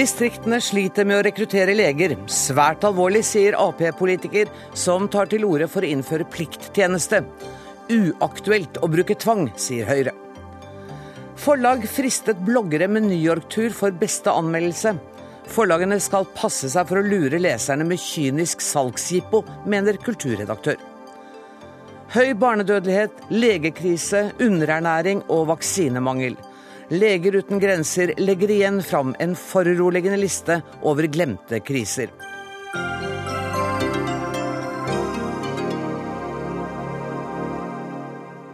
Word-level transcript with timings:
Distriktene 0.00 0.56
sliter 0.64 1.04
med 1.04 1.18
å 1.18 1.24
rekruttere 1.26 1.74
leger. 1.76 2.14
Svært 2.32 2.86
alvorlig, 2.88 3.20
sier 3.28 3.52
Ap-politiker, 3.60 4.48
som 4.72 5.10
tar 5.12 5.28
til 5.28 5.44
orde 5.44 5.66
for 5.68 5.84
å 5.84 5.90
innføre 5.92 6.24
plikttjeneste. 6.32 7.20
Uaktuelt 7.92 8.78
å 8.80 8.88
bruke 8.88 9.18
tvang, 9.20 9.50
sier 9.60 9.84
Høyre. 9.90 10.14
Forlag 11.36 11.84
fristet 11.90 12.40
bloggere 12.46 12.88
med 12.88 13.10
New 13.10 13.20
York-tur 13.20 13.76
for 13.76 13.92
beste 13.92 14.32
anmeldelse. 14.32 14.94
Forlagene 15.52 16.00
skal 16.00 16.28
passe 16.32 16.70
seg 16.72 16.88
for 16.88 17.02
å 17.02 17.04
lure 17.04 17.42
leserne 17.42 17.84
med 17.84 18.00
kynisk 18.00 18.64
salgsjippo, 18.64 19.42
mener 19.68 20.00
kulturredaktør. 20.00 20.80
Høy 22.14 22.32
barnedødelighet, 22.40 23.26
legekrise, 23.36 24.30
underernæring 24.40 25.26
og 25.28 25.50
vaksinemangel. 25.52 26.40
Leger 26.90 27.36
uten 27.36 27.60
grenser 27.62 28.10
legger 28.18 28.50
igjen 28.50 28.80
fram 28.82 29.12
en 29.22 29.36
foruroligende 29.38 30.16
liste 30.18 30.56
over 30.82 31.06
glemte 31.06 31.60
kriser. 31.62 32.10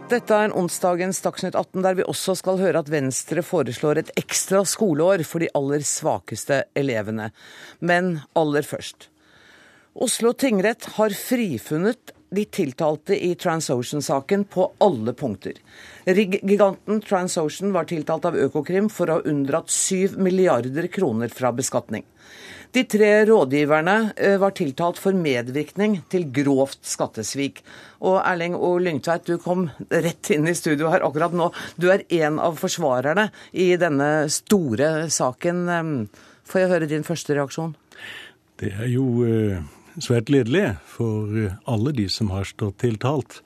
Dette 0.07 0.37
er 0.37 0.53
onsdagens 0.53 1.17
Dagsnytt 1.25 1.57
18, 1.57 1.81
der 1.81 1.97
vi 1.97 2.05
også 2.05 2.35
skal 2.37 2.61
høre 2.61 2.85
at 2.85 2.91
Venstre 2.93 3.41
foreslår 3.41 4.03
et 4.03 4.13
ekstra 4.21 4.61
skoleår 4.69 5.25
for 5.25 5.41
de 5.41 5.49
aller 5.57 5.81
svakeste 5.81 6.61
elevene. 6.77 7.31
Men 7.81 8.19
aller 8.37 8.69
først. 8.69 9.09
Oslo 9.97 10.35
tingrett 10.37 10.85
har 10.99 11.17
frifunnet 11.17 12.13
de 12.29 12.43
tiltalte 12.45 13.15
i 13.25 13.35
TransOcean-saken 13.35 14.43
på 14.51 14.67
alle 14.83 15.13
punkter. 15.13 15.53
Rigg-giganten 16.05 17.01
TransOcean 17.01 17.71
var 17.75 17.87
tiltalt 17.87 18.27
av 18.27 18.37
Økokrim 18.37 18.89
for 18.91 19.09
å 19.09 19.19
ha 19.19 19.31
unndratt 19.31 19.71
7 19.71 20.17
milliarder 20.19 20.89
kroner 20.91 21.31
fra 21.33 21.53
beskatning. 21.55 22.05
De 22.75 22.83
tre 22.83 23.25
rådgiverne 23.25 23.95
eh, 24.15 24.35
var 24.37 24.51
tiltalt 24.57 24.99
for 24.99 25.15
medvirkning 25.15 26.01
til 26.11 26.27
grovt 26.35 26.83
skattesvik. 26.85 27.63
Og 28.03 28.19
Erling 28.19 28.57
O. 28.59 28.75
Lyngtveit, 28.83 29.25
du 29.25 29.39
kom 29.41 29.69
rett 29.89 30.31
inn 30.35 30.49
i 30.51 30.55
studio 30.57 30.91
her 30.91 31.05
akkurat 31.07 31.33
nå. 31.33 31.47
Du 31.79 31.87
er 31.93 32.03
en 32.19 32.41
av 32.43 32.59
forsvarerne 32.59 33.29
i 33.55 33.71
denne 33.79 34.27
store 34.33 35.07
saken. 35.13 35.63
Får 36.47 36.63
jeg 36.63 36.71
høre 36.75 36.91
din 36.91 37.07
første 37.07 37.39
reaksjon? 37.39 37.73
Det 38.59 38.73
er 38.75 38.91
jo 38.91 39.07
eh, 39.23 39.63
svært 40.03 40.29
gledelig 40.29 40.75
for 40.87 41.31
eh, 41.37 41.55
alle 41.69 41.93
de 41.95 42.07
som 42.11 42.31
har 42.33 42.47
stått 42.47 42.79
tiltalt, 42.83 43.41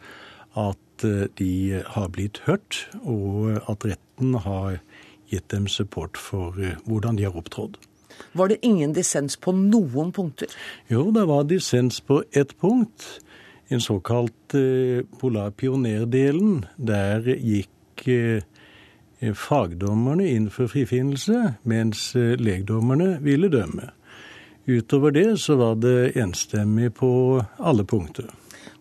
at 0.59 1.05
eh, 1.07 1.27
de 1.39 1.81
har 1.95 2.11
blitt 2.13 2.41
hørt, 2.47 2.85
og 3.01 3.61
at 3.71 3.87
retten 3.87 4.35
har 4.45 4.81
gitt 5.31 5.47
dem 5.53 5.67
support 5.71 6.19
for 6.19 6.57
eh, 6.59 6.77
hvordan 6.85 7.19
de 7.19 7.27
har 7.27 7.37
opptrådt. 7.37 7.79
Var 8.37 8.51
det 8.51 8.59
ingen 8.61 8.93
dissens 8.93 9.37
på 9.39 9.53
noen 9.55 10.11
punkter? 10.13 10.51
Jo, 10.91 11.09
det 11.15 11.23
var 11.29 11.47
dissens 11.49 12.01
på 12.05 12.21
ett 12.31 12.53
punkt. 12.59 13.07
En 13.71 13.81
såkalt 13.81 14.53
polarpionerdelen. 15.17 16.65
Der 16.75 17.23
gikk 17.23 18.03
fagdommerne 19.39 20.27
inn 20.27 20.49
for 20.51 20.69
frifinnelse, 20.69 21.55
mens 21.63 22.11
legdommerne 22.13 23.15
ville 23.23 23.49
dømme. 23.49 23.89
Utover 24.69 25.11
det 25.15 25.39
så 25.41 25.57
var 25.57 25.79
det 25.81 26.13
enstemmig 26.21 26.93
på 26.99 27.11
alle 27.57 27.85
punkter. 27.87 28.29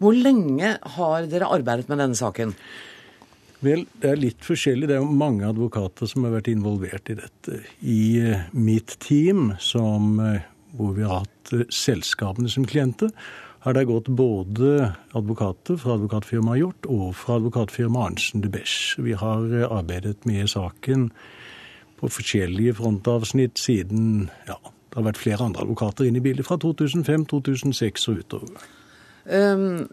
Hvor 0.01 0.17
lenge 0.17 0.77
har 0.97 1.27
dere 1.29 1.49
arbeidet 1.53 1.89
med 1.91 2.01
denne 2.01 2.17
saken? 2.17 2.55
Vel, 3.61 3.85
det 4.01 4.09
er 4.09 4.21
litt 4.21 4.45
forskjellig. 4.45 4.89
Det 4.89 4.97
er 4.97 5.03
jo 5.03 5.21
mange 5.21 5.45
advokater 5.45 6.09
som 6.09 6.25
har 6.25 6.39
vært 6.39 6.49
involvert 6.53 7.11
i 7.13 7.19
dette. 7.19 7.61
I 7.85 8.03
eh, 8.23 8.47
mitt 8.57 8.97
team, 9.05 9.51
som, 9.61 10.15
eh, 10.25 10.47
hvor 10.79 10.95
vi 10.97 11.05
har 11.05 11.27
hatt 11.27 11.53
eh, 11.53 11.67
selskapene 11.69 12.49
som 12.49 12.65
klienter, 12.69 13.13
har 13.61 13.77
det 13.77 13.85
gått 13.91 14.09
både 14.17 14.95
advokater 15.13 15.77
fra 15.77 15.99
advokatfirmaet 15.99 16.63
Hjort 16.63 16.89
og 16.89 17.11
fra 17.21 17.37
advokatfirmaet 17.37 18.15
Arntzen 18.15 18.45
de 18.45 18.49
Besch. 18.49 18.97
Vi 18.97 19.13
har 19.13 19.45
arbeidet 19.69 20.25
med 20.25 20.49
saken 20.49 21.11
på 22.01 22.09
forskjellige 22.09 22.79
frontavsnitt 22.81 23.61
siden 23.61 24.31
ja, 24.49 24.57
det 24.91 24.99
har 24.99 25.07
vært 25.07 25.21
flere 25.23 25.47
andre 25.47 25.63
advokater 25.65 26.09
inne 26.09 26.19
i 26.19 26.25
bildet 26.25 26.47
fra 26.49 26.59
2005, 26.59 27.27
2006 27.31 28.09
og 28.11 28.23
utover. 28.25 28.65
Um, 29.31 29.85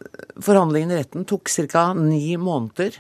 forhandlingene 0.42 0.96
i 0.96 1.02
retten 1.04 1.28
tok 1.30 1.52
ca. 1.70 1.92
ni 1.94 2.34
måneder. 2.42 2.98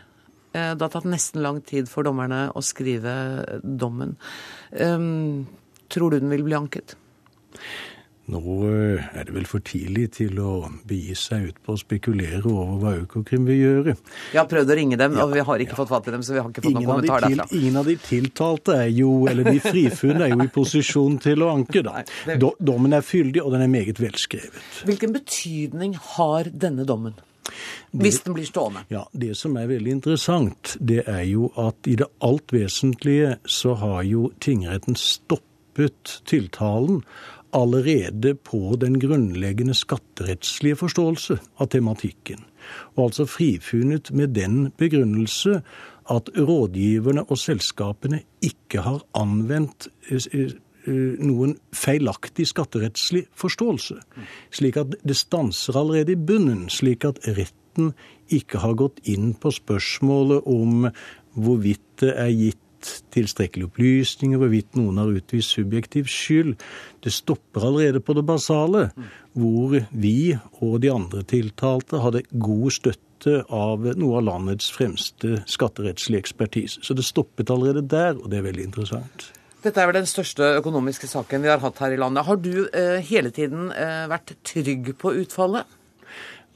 Eh, 0.53 0.73
det 0.75 0.83
har 0.83 0.93
tatt 0.93 1.09
nesten 1.09 1.41
lang 1.41 1.61
tid 1.65 1.89
for 1.89 2.05
dommerne 2.05 2.47
å 2.53 2.61
skrive 2.61 3.59
dommen. 3.63 4.15
Um, 4.71 5.47
tror 5.89 6.13
du 6.13 6.19
den 6.21 6.31
vil 6.33 6.45
bli 6.45 6.57
anket? 6.57 6.95
Nå 8.27 8.41
eh, 8.67 9.05
er 9.15 9.27
det 9.29 9.33
vel 9.37 9.45
for 9.47 9.63
tidlig 9.63 10.09
til 10.17 10.39
å 10.43 10.67
begi 10.87 11.13
seg 11.15 11.45
ut 11.47 11.59
på 11.63 11.77
å 11.77 11.79
spekulere 11.79 12.43
over 12.43 12.81
hva 12.81 12.91
Økokrim 13.05 13.45
vil 13.47 13.61
gjøre. 13.61 13.93
Vi 14.33 14.39
har 14.39 14.49
prøvd 14.51 14.73
å 14.73 14.77
ringe 14.81 14.97
dem, 14.99 15.15
og 15.23 15.31
vi 15.31 15.45
har 15.47 15.63
ikke 15.63 15.77
ja. 15.77 15.79
fått 15.79 15.93
fatt 15.93 16.09
i 16.09 16.15
dem, 16.17 16.25
så 16.27 16.35
vi 16.35 16.41
har 16.41 16.49
ikke 16.51 16.65
fått 16.65 16.73
ingen 16.73 16.83
noen 16.83 16.91
kommentar 17.05 17.27
til, 17.29 17.37
derfra. 17.39 17.61
Ingen 17.61 17.79
av 17.79 17.87
de 17.87 17.95
tiltalte 18.03 18.75
er 18.81 18.91
jo, 18.91 19.13
eller 19.31 19.47
de 19.47 19.61
frifunne 19.63 20.27
er 20.27 20.33
jo 20.33 20.41
i 20.43 20.51
posisjon 20.57 21.15
til 21.23 21.45
å 21.45 21.53
anke, 21.55 21.85
da. 21.87 22.03
Dommen 22.59 22.97
er 22.99 23.07
fyldig, 23.07 23.45
og 23.45 23.55
den 23.55 23.63
er 23.63 23.71
meget 23.71 24.03
velskrevet. 24.03 24.59
Hvilken 24.89 25.15
betydning 25.15 25.95
har 26.17 26.51
denne 26.51 26.83
dommen? 26.89 27.15
Hvis 27.95 28.19
den 28.25 28.35
blir 28.35 28.45
stående? 28.45 28.83
Ja, 28.91 29.05
Det 29.13 29.37
som 29.37 29.55
er 29.55 29.71
veldig 29.71 29.91
interessant, 30.01 30.75
det 30.79 31.05
er 31.07 31.23
jo 31.23 31.51
at 31.55 31.87
i 31.87 31.95
det 31.95 32.09
alt 32.19 32.51
vesentlige 32.51 33.37
så 33.47 33.77
har 33.79 34.03
jo 34.03 34.31
tingretten 34.43 34.99
stoppet 34.99 36.19
tiltalen 36.27 37.03
allerede 37.55 38.35
på 38.35 38.75
den 38.81 38.99
grunnleggende 38.99 39.75
skatterettslige 39.77 40.79
forståelse 40.79 41.37
av 41.61 41.69
tematikken, 41.73 42.43
og 42.95 43.09
altså 43.09 43.27
frifunnet 43.29 44.11
med 44.11 44.35
den 44.35 44.71
begrunnelse 44.77 45.61
at 46.11 46.29
rådgiverne 46.37 47.23
og 47.27 47.39
selskapene 47.39 48.21
ikke 48.43 48.83
har 48.85 49.03
anvendt 49.17 49.89
eh, 50.11 50.27
eh, 50.35 50.53
noen 51.19 51.57
feilaktig 51.75 52.47
skatterettslig 52.51 53.25
forståelse. 53.35 53.99
Slik 54.51 54.79
at 54.79 54.95
det 55.03 55.17
stanser 55.19 55.79
allerede 55.79 56.15
i 56.15 56.19
bunnen, 56.29 56.67
slik 56.71 57.05
at 57.07 57.19
retten 57.27 57.91
ikke 58.33 58.63
har 58.63 58.77
gått 58.79 59.03
inn 59.07 59.33
på 59.39 59.51
spørsmålet 59.55 60.47
om 60.47 60.87
hvorvidt 61.37 61.83
det 62.01 62.15
er 62.17 62.31
gitt 62.33 62.63
tilstrekkelige 63.13 63.69
opplysninger, 63.69 64.39
hvorvidt 64.41 64.77
noen 64.77 64.99
har 65.01 65.15
utvist 65.17 65.55
subjektiv 65.55 66.09
skyld. 66.11 66.55
Det 67.03 67.13
stopper 67.13 67.67
allerede 67.69 68.01
på 68.03 68.15
det 68.17 68.25
basale, 68.27 68.89
hvor 69.37 69.77
vi 69.91 70.37
og 70.61 70.79
de 70.83 70.91
andre 70.93 71.23
tiltalte 71.27 72.01
hadde 72.03 72.25
god 72.31 72.69
støtte 72.77 73.41
av 73.53 73.87
noe 73.97 74.19
av 74.19 74.27
landets 74.27 74.69
fremste 74.73 75.41
skatterettslige 75.49 76.21
ekspertise. 76.25 76.83
Så 76.85 76.93
det 76.97 77.07
stoppet 77.07 77.49
allerede 77.53 77.85
der, 77.87 78.13
og 78.17 78.29
det 78.31 78.41
er 78.41 78.47
veldig 78.49 78.69
interessant. 78.69 79.31
Dette 79.63 79.81
er 79.81 79.89
vel 79.89 79.97
den 79.97 80.07
største 80.07 80.51
økonomiske 80.59 81.09
saken 81.09 81.41
vi 81.43 81.49
har 81.49 81.63
hatt 81.63 81.79
her 81.81 81.95
i 81.95 81.97
landet. 81.99 82.27
Har 82.27 82.37
du 82.39 82.67
eh, 82.67 82.99
hele 83.03 83.33
tiden 83.33 83.71
eh, 83.73 84.05
vært 84.07 84.37
trygg 84.45 84.93
på 85.01 85.15
utfallet? 85.23 85.76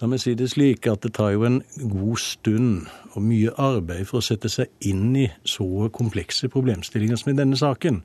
La 0.02 0.08
meg 0.10 0.18
si 0.18 0.32
det 0.34 0.48
slik 0.50 0.88
at 0.90 1.04
det 1.06 1.12
tar 1.14 1.36
jo 1.36 1.44
en 1.46 1.60
god 1.78 2.18
stund 2.18 2.88
og 3.12 3.22
mye 3.22 3.52
arbeid 3.62 4.08
for 4.10 4.18
å 4.18 4.26
sette 4.26 4.50
seg 4.50 4.72
inn 4.90 5.12
i 5.14 5.28
så 5.46 5.92
komplekse 5.94 6.50
problemstillinger 6.50 7.20
som 7.22 7.30
i 7.30 7.36
denne 7.38 7.60
saken. 7.60 8.00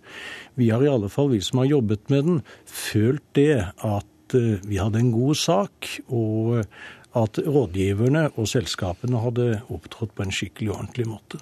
Vi 0.60 0.68
har 0.68 0.84
i 0.84 0.90
alle 0.92 1.08
fall, 1.08 1.30
vi 1.32 1.40
som 1.40 1.62
har 1.62 1.70
jobbet 1.70 2.12
med 2.12 2.28
den, 2.28 2.42
følt 2.68 3.24
det 3.38 3.62
at 3.72 4.36
eh, 4.36 4.60
vi 4.68 4.76
hadde 4.76 5.00
en 5.00 5.14
god 5.14 5.40
sak, 5.40 5.88
og 6.12 6.66
at 7.16 7.40
rådgiverne 7.40 8.26
og 8.34 8.50
selskapene 8.52 9.24
hadde 9.24 9.48
opptrådt 9.72 10.12
på 10.12 10.26
en 10.26 10.36
skikkelig 10.36 10.74
og 10.74 10.82
ordentlig 10.82 11.08
måte. 11.14 11.40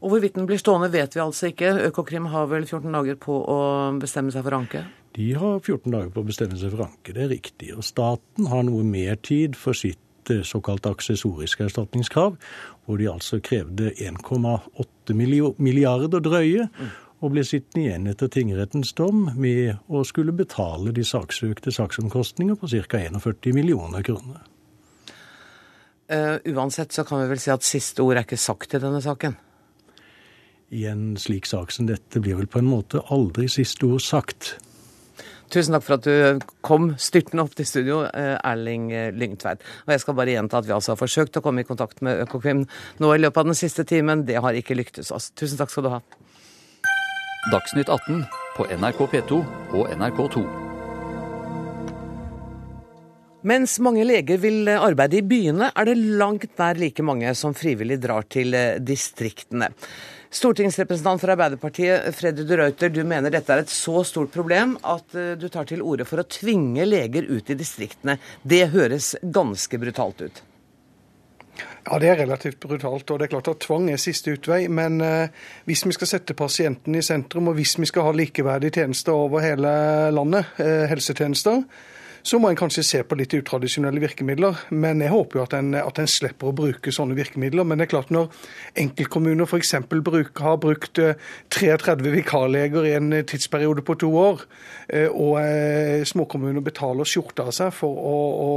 Og 0.00 0.14
Hvorvidt 0.14 0.40
den 0.40 0.48
blir 0.48 0.58
stående, 0.58 0.88
vet 0.88 1.12
vi 1.14 1.20
altså 1.20 1.52
ikke. 1.52 1.76
Økokrim 1.90 2.32
har 2.32 2.48
vel 2.48 2.64
14 2.64 2.88
dager 2.96 3.20
på 3.20 3.36
å 3.44 3.60
bestemme 4.00 4.32
seg 4.32 4.48
for 4.48 4.56
anke? 4.56 4.86
De 5.12 5.32
har 5.36 5.60
14 5.60 5.92
dager 5.92 6.08
på 6.12 6.22
å 6.22 6.26
bestemme 6.26 6.56
seg 6.56 6.72
for 6.72 6.86
anke, 6.86 7.12
det 7.12 7.26
er 7.26 7.34
riktig. 7.34 7.74
Og 7.76 7.84
staten 7.84 8.48
har 8.48 8.64
noe 8.64 8.84
mer 8.86 9.18
tid 9.20 9.58
for 9.60 9.76
sitt 9.76 10.32
eh, 10.32 10.40
såkalt 10.46 10.88
aksessoriske 10.88 11.66
erstatningskrav, 11.68 12.38
hvor 12.86 13.00
de 13.00 13.10
altså 13.12 13.42
krevde 13.44 13.92
1,8 13.92 15.16
milliarder 15.16 16.24
drøye. 16.24 16.70
Og 17.22 17.36
ble 17.36 17.44
sittende 17.46 17.84
igjen 17.84 18.08
etter 18.10 18.32
tingrettens 18.32 18.94
dom 18.98 19.28
med 19.38 19.76
å 19.86 20.00
skulle 20.08 20.34
betale 20.34 20.94
de 20.96 21.04
saksøkte 21.06 21.70
saksomkostninger 21.70 22.56
på 22.58 22.72
ca. 22.72 23.04
41 23.20 23.54
millioner 23.54 24.02
kroner. 24.02 24.40
Uh, 26.10 26.42
uansett 26.50 26.92
så 26.92 27.04
kan 27.06 27.22
vi 27.22 27.30
vel 27.30 27.40
si 27.40 27.52
at 27.52 27.62
siste 27.62 28.02
ord 28.02 28.18
er 28.18 28.26
ikke 28.26 28.40
sagt 28.40 28.74
i 28.74 28.80
denne 28.82 28.98
saken? 29.04 29.36
i 30.72 30.86
en 30.88 31.16
slik 31.20 31.46
sak 31.46 31.72
som 31.72 31.86
dette 31.88 32.20
blir 32.24 32.38
vel 32.38 32.48
på 32.48 32.62
en 32.62 32.70
måte 32.70 33.02
aldri 33.12 33.44
siste 33.52 33.84
ord 33.84 34.00
sagt. 34.00 34.54
Tusen 35.52 35.76
takk 35.76 35.84
for 35.84 35.98
at 35.98 36.06
du 36.06 36.44
kom 36.64 36.94
styrtende 36.96 37.44
opp 37.44 37.52
til 37.58 37.68
studio, 37.68 37.98
eh, 38.08 38.38
Erling 38.40 38.88
Lyngtveit. 39.12 39.60
Og 39.84 39.92
jeg 39.92 40.00
skal 40.00 40.16
bare 40.16 40.32
gjenta 40.32 40.62
at 40.62 40.68
vi 40.68 40.72
altså 40.72 40.94
har 40.94 41.00
forsøkt 41.00 41.36
å 41.36 41.44
komme 41.44 41.60
i 41.60 41.68
kontakt 41.68 42.00
med 42.00 42.24
Økokrim 42.24 42.64
nå 43.04 43.12
i 43.12 43.20
løpet 43.20 43.42
av 43.42 43.50
den 43.50 43.58
siste 43.58 43.84
timen. 43.84 44.24
Det 44.24 44.40
har 44.40 44.56
ikke 44.56 44.78
lyktes 44.78 45.12
oss. 45.12 45.30
Tusen 45.36 45.60
takk 45.60 45.70
skal 45.74 45.84
du 45.84 45.92
ha. 45.92 46.00
Dagsnytt 47.52 47.90
18 47.90 48.24
på 48.56 48.68
NRK 48.70 49.06
P2 49.12 49.44
og 49.74 49.88
NRK2. 49.92 50.44
Mens 53.42 53.80
mange 53.82 54.04
leger 54.06 54.38
vil 54.38 54.70
arbeide 54.70 55.18
i 55.18 55.24
byene, 55.26 55.72
er 55.74 55.88
det 55.88 55.96
langt 55.98 56.52
nær 56.60 56.78
like 56.78 57.02
mange 57.02 57.32
som 57.34 57.56
frivillig 57.58 57.98
drar 58.04 58.28
til 58.30 58.54
eh, 58.54 58.78
distriktene. 58.78 59.72
Stortingsrepresentant 60.32 61.20
for 61.20 61.28
Arbeiderpartiet 61.34 62.14
Freddy 62.16 62.46
de 62.48 62.56
Ruiter, 62.56 62.88
du 62.88 63.02
mener 63.04 63.30
dette 63.30 63.52
er 63.52 63.66
et 63.66 63.72
så 63.72 64.00
stort 64.08 64.32
problem 64.32 64.78
at 64.80 65.12
eh, 65.12 65.34
du 65.36 65.44
tar 65.52 65.68
til 65.68 65.82
orde 65.84 66.06
for 66.08 66.22
å 66.22 66.24
tvinge 66.24 66.86
leger 66.88 67.28
ut 67.28 67.52
i 67.52 67.56
distriktene. 67.58 68.16
Det 68.40 68.70
høres 68.72 69.12
ganske 69.20 69.76
brutalt 69.82 70.24
ut? 70.24 70.40
Ja, 71.84 71.98
Det 71.98 72.08
er 72.08 72.16
relativt 72.22 72.60
brutalt. 72.64 73.10
og 73.10 73.18
det 73.18 73.26
er 73.26 73.34
klart 73.34 73.52
at 73.52 73.60
Tvang 73.60 73.90
er 73.92 74.00
siste 74.00 74.32
utvei. 74.32 74.68
Men 74.72 75.00
eh, 75.04 75.28
hvis 75.68 75.84
vi 75.84 75.92
skal 75.92 76.14
sette 76.14 76.34
pasienten 76.38 76.96
i 76.96 77.04
sentrum, 77.04 77.52
og 77.52 77.60
hvis 77.60 77.76
vi 77.76 77.92
skal 77.92 78.08
ha 78.08 78.16
likeverdige 78.16 78.80
tjenester 78.80 79.12
over 79.12 79.44
hele 79.44 79.68
landet, 80.16 80.56
eh, 80.56 80.86
helsetjenester, 80.88 81.60
så 82.22 82.38
må 82.38 82.50
en 82.50 82.58
kanskje 82.58 82.84
se 82.86 83.00
på 83.06 83.16
litt 83.18 83.34
utradisjonelle 83.34 84.00
virkemidler. 84.02 84.58
Men 84.70 85.02
jeg 85.02 85.12
håper 85.12 85.38
jo 85.38 85.44
at 85.44 85.56
en, 85.58 85.74
at 85.78 85.98
en 85.98 86.10
slipper 86.10 86.50
å 86.50 86.54
bruke 86.56 86.94
sånne 86.94 87.16
virkemidler. 87.18 87.66
Men 87.66 87.80
det 87.80 87.88
er 87.88 87.92
klart 87.94 88.12
når 88.14 88.30
enkeltkommuner 88.78 89.48
f.eks. 89.48 89.74
har 89.74 90.60
brukt 90.62 91.00
33 91.56 91.96
eh, 91.96 92.14
vikarleger 92.14 92.88
i 92.88 92.94
en 92.98 93.12
eh, 93.16 93.26
tidsperiode 93.28 93.84
på 93.86 93.98
to 94.00 94.12
år, 94.22 94.46
eh, 94.88 95.08
og 95.10 96.06
småkommuner 96.08 96.64
betaler 96.64 97.08
skjorta 97.08 97.48
av 97.50 97.56
seg 97.56 97.74
for 97.74 97.98
å, 97.98 98.16
å, 98.46 98.52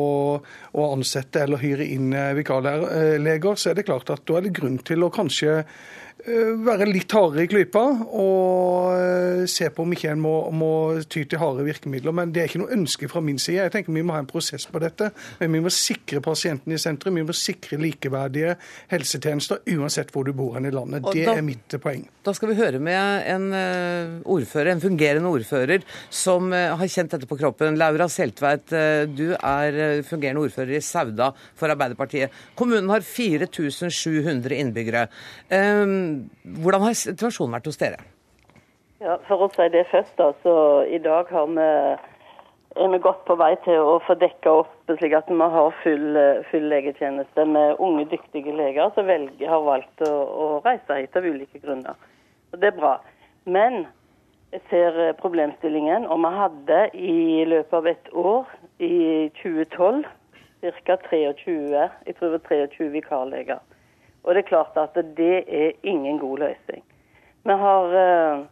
å 0.77 0.87
ansette 0.93 1.41
eller 1.41 1.61
hyre 1.61 1.87
inn 1.89 2.13
vikarleger, 2.37 3.53
så 3.55 3.71
er 3.71 3.79
det 3.79 3.87
klart 3.87 4.11
at 4.13 4.25
da 4.27 4.39
er 4.39 4.47
det 4.47 4.55
grunn 4.57 4.77
til 4.85 5.05
å 5.05 5.13
kanskje 5.13 5.63
være 6.25 6.87
litt 6.89 7.13
hardere 7.13 7.45
i 7.45 7.49
klypa 7.49 7.81
og 8.17 8.95
eh, 8.95 9.43
se 9.49 9.67
på 9.73 9.83
om 9.85 9.91
ikke 9.93 10.09
en 10.09 10.21
må, 10.23 10.33
må, 10.55 10.69
ty 11.11 11.23
til 11.29 11.41
harde 11.41 11.65
virkemidler. 11.67 12.15
Men 12.15 12.31
det 12.33 12.41
er 12.41 12.49
ikke 12.49 12.61
noe 12.63 12.73
ønske 12.73 13.09
fra 13.11 13.21
min 13.21 13.37
side. 13.41 13.61
Jeg 13.61 13.73
tenker 13.75 13.93
Vi 13.95 14.03
må 14.05 14.15
ha 14.15 14.23
en 14.23 14.29
prosess 14.29 14.65
på 14.71 14.81
dette. 14.81 15.11
Men 15.39 15.53
vi 15.53 15.61
må 15.67 15.73
sikre 15.73 16.23
pasienten 16.25 16.73
i 16.73 16.79
sentrum. 16.81 17.19
Vi 17.19 17.25
må 17.27 17.35
sikre 17.37 17.79
likeverdige 17.81 18.55
helsetjenester 18.93 19.61
uansett 19.75 20.13
hvor 20.13 20.25
du 20.25 20.33
bor 20.37 20.57
hen 20.57 20.69
i 20.69 20.73
landet. 20.73 21.05
Og 21.05 21.13
det 21.13 21.27
da, 21.29 21.37
er 21.37 21.45
mitt 21.45 21.77
poeng. 21.83 22.07
Da 22.25 22.33
skal 22.33 22.51
vi 22.51 22.57
høre 22.57 22.81
med 22.81 23.29
en 23.35 23.47
eh, 23.53 24.17
ordfører, 24.35 24.73
en 24.73 24.83
fungerende 24.83 25.29
ordfører 25.29 25.85
som 26.09 26.49
har 26.55 26.89
kjent 26.89 27.13
dette 27.13 27.29
på 27.29 27.37
kroppen. 27.37 27.77
Laura 27.77 28.09
Seltveit, 28.09 28.73
du 29.13 29.27
er 29.35 30.01
fungerende 30.07 30.41
ordfører 30.45 30.79
i 30.79 30.83
Sauda 30.83 31.31
for 31.57 31.69
Arbeiderpartiet. 31.69 32.33
Kommunen 32.57 32.89
har 32.89 33.05
4700 33.05 34.57
innbyggere. 34.57 35.05
Um, 35.53 36.14
hvordan 36.43 36.85
har 36.85 36.97
situasjonen 36.99 37.57
vært 37.57 37.69
hos 37.71 37.81
dere? 37.81 38.03
Ja, 39.03 39.17
For 39.27 39.45
å 39.45 39.49
si 39.53 39.67
det 39.73 39.87
først, 39.91 40.15
da, 40.17 40.31
så 40.43 40.53
i 40.87 40.99
dag 41.03 41.29
har 41.35 41.49
vi, 41.51 41.65
er 42.79 42.93
vi 42.93 42.99
godt 43.03 43.25
på 43.27 43.35
vei 43.39 43.51
til 43.65 43.83
å 43.83 43.97
få 44.05 44.15
dekka 44.19 44.53
opp 44.61 44.71
slik 44.93 45.13
at 45.17 45.27
vi 45.29 45.49
har 45.55 45.75
full, 45.81 46.19
full 46.51 46.65
legetjeneste 46.71 47.45
med 47.49 47.81
unge, 47.83 48.07
dyktige 48.13 48.55
leger 48.55 48.93
som 48.95 49.09
velger, 49.09 49.49
har 49.51 49.67
valgt 49.67 50.05
å, 50.07 50.13
å, 50.13 50.47
reise 50.65 51.01
hit 51.01 51.19
av 51.19 51.27
ulike 51.27 51.61
grunner. 51.63 51.99
Og 52.53 52.61
Det 52.61 52.71
er 52.71 52.79
bra. 52.79 52.95
Men 53.45 53.85
jeg 54.55 54.63
ser 54.69 54.99
problemstillingen, 55.19 56.07
og 56.07 56.21
vi 56.23 56.33
hadde 56.39 56.81
i 56.95 57.45
løpet 57.49 57.79
av 57.79 57.89
et 57.91 58.11
år, 58.13 58.51
i 58.79 59.27
2012, 59.41 60.05
ca. 60.85 60.97
23, 61.11 61.55
jeg 62.07 62.15
tror 62.15 62.31
det 62.31 62.37
var 62.39 62.47
23 62.49 62.91
vikarleger. 62.95 63.59
Og 64.25 64.33
det 64.33 64.41
er 64.41 64.49
klart 64.49 64.77
at 64.81 64.97
det 65.17 65.45
er 65.47 65.71
ingen 65.83 66.19
god 66.19 66.37
løsning. 66.37 66.83
Vi 67.45 67.57
har 67.61 67.97
eh, 68.03 68.45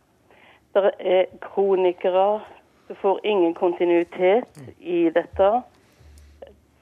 Det 0.74 0.92
er 1.00 1.26
kronikere. 1.42 2.42
Du 2.88 2.94
får 3.02 3.20
ingen 3.24 3.54
kontinuitet 3.54 4.74
i 4.80 5.10
dette. 5.10 5.62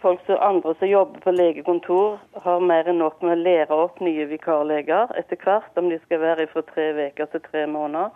Folk 0.02 0.20
som 0.26 0.38
andre 0.42 0.76
som 0.80 0.88
jobber 0.88 1.20
på 1.20 1.32
legekontor, 1.32 2.20
har 2.44 2.60
mer 2.60 2.88
enn 2.90 2.98
nok 2.98 3.22
med 3.22 3.36
å 3.36 3.42
lære 3.42 3.76
opp 3.76 4.00
nye 4.02 4.26
vikarleger 4.26 5.12
etter 5.20 5.38
hvert, 5.44 5.76
om 5.78 5.90
de 5.92 6.00
skal 6.06 6.24
være 6.24 6.48
fra 6.54 6.64
tre 6.72 6.88
uker 7.12 7.26
til 7.26 7.44
tre 7.52 7.66
måneder. 7.68 8.10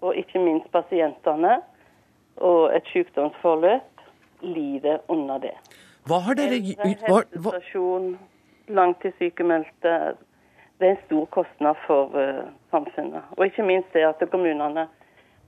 Og 0.00 0.16
ikke 0.16 0.38
minst 0.44 0.68
pasientene 0.72 1.62
og 2.36 2.76
et 2.76 2.86
sykdomsforløp 2.92 4.04
lider 4.42 5.00
under 5.08 5.38
det. 5.38 5.56
Hva 6.08 6.20
har 6.28 6.38
dere 6.38 6.60
gjort? 6.60 7.34
Langtidssykemeldte. 8.76 9.94
Det 10.80 10.86
er 10.86 10.94
en 10.94 11.02
stor 11.04 11.26
kostnad 11.34 11.78
for 11.86 12.14
uh, 12.16 12.46
samfunnet. 12.72 13.26
Og 13.36 13.44
ikke 13.46 13.66
minst 13.66 13.92
det 13.92 14.06
at 14.08 14.22
kommunene 14.32 14.86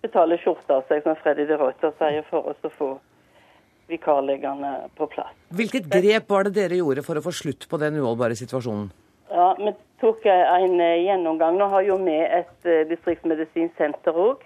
betaler 0.02 0.40
skjorta 0.42 0.80
av 0.80 0.90
seg, 0.90 1.04
som 1.04 1.16
Freddy 1.22 1.46
de 1.48 1.56
Ruiter 1.60 1.94
sier, 2.00 2.26
for 2.28 2.50
oss 2.52 2.66
å 2.66 2.72
få 2.74 2.90
vikarlegene 3.90 4.74
på 4.98 5.08
plass. 5.12 5.32
Hvilket 5.56 5.88
grep 5.92 6.28
var 6.30 6.48
det 6.48 6.54
dere 6.58 6.80
gjorde 6.80 7.04
for 7.06 7.18
å 7.18 7.24
få 7.24 7.32
slutt 7.34 7.68
på 7.70 7.80
den 7.80 7.98
uholdbare 8.00 8.36
situasjonen? 8.38 8.90
Ja, 9.32 9.52
Vi 9.58 9.72
tok 10.02 10.26
en 10.28 10.80
eh, 10.80 11.04
gjennomgang. 11.06 11.56
Nå 11.56 11.68
har 11.72 11.86
jo 11.86 11.96
vi 12.04 12.18
et 12.20 12.72
distriktsmedisinsk 12.90 13.78
senter 13.80 14.18
òg. 14.18 14.42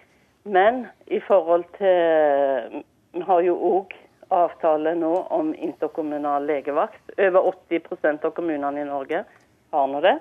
Men 0.46 0.86
i 1.10 1.18
forhold 1.26 1.64
til 1.78 2.82
Vi 3.16 3.22
har 3.26 3.40
jo 3.42 3.56
òg 3.56 3.94
avtale 4.28 4.94
nå 4.94 5.12
om 5.30 5.54
interkommunal 5.54 6.46
legevakt. 6.46 7.02
Over 7.18 7.46
80 7.70 8.24
av 8.24 8.30
kommunene 8.30 8.80
i 8.80 8.88
Norge 8.88 9.24
har 9.70 9.90
nå 9.90 10.00
det. 10.00 10.18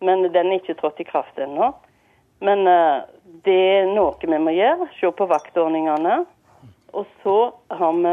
Men 0.00 0.22
den 0.32 0.50
er 0.50 0.60
ikke 0.60 0.78
trådt 0.80 1.00
i 1.00 1.08
kraft 1.08 1.38
ennå. 1.38 1.72
Men 2.40 2.66
uh, 2.66 3.02
det 3.44 3.56
er 3.56 3.90
noe 3.92 4.16
vi 4.20 4.38
må 4.40 4.54
gjøre. 4.56 4.88
Se 5.00 5.10
på 5.12 5.28
vaktordningene. 5.28 6.22
Og 6.90 7.06
så 7.22 7.36
har 7.68 7.92
vi 7.94 8.12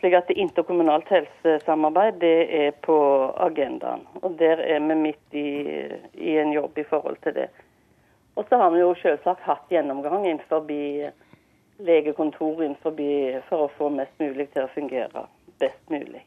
slik 0.00 0.14
at 0.18 0.30
interkommunalt 0.34 1.08
helsesamarbeid 1.08 2.18
det 2.20 2.36
er 2.58 2.74
på 2.84 2.96
agendaen. 3.40 4.02
Og 4.20 4.36
der 4.40 4.60
er 4.60 4.82
vi 4.84 4.96
midt 5.06 5.36
i, 5.36 5.48
i 6.20 6.36
en 6.42 6.52
jobb 6.52 6.76
i 6.78 6.84
forhold 6.90 7.16
til 7.24 7.38
det. 7.38 7.48
Og 8.36 8.44
så 8.48 8.60
har 8.60 8.74
vi 8.74 8.82
jo 8.82 8.92
selvsagt 9.00 9.46
hatt 9.48 9.72
gjennomgang 9.72 10.26
innenfor 10.26 10.66
legekontor 11.86 12.64
innenfor 12.64 12.96
for 13.48 13.66
å 13.66 13.70
få 13.76 13.90
mest 13.94 14.12
mulig 14.22 14.50
til 14.54 14.66
å 14.66 14.72
fungere 14.74 15.26
best 15.60 15.92
mulig. 15.92 16.22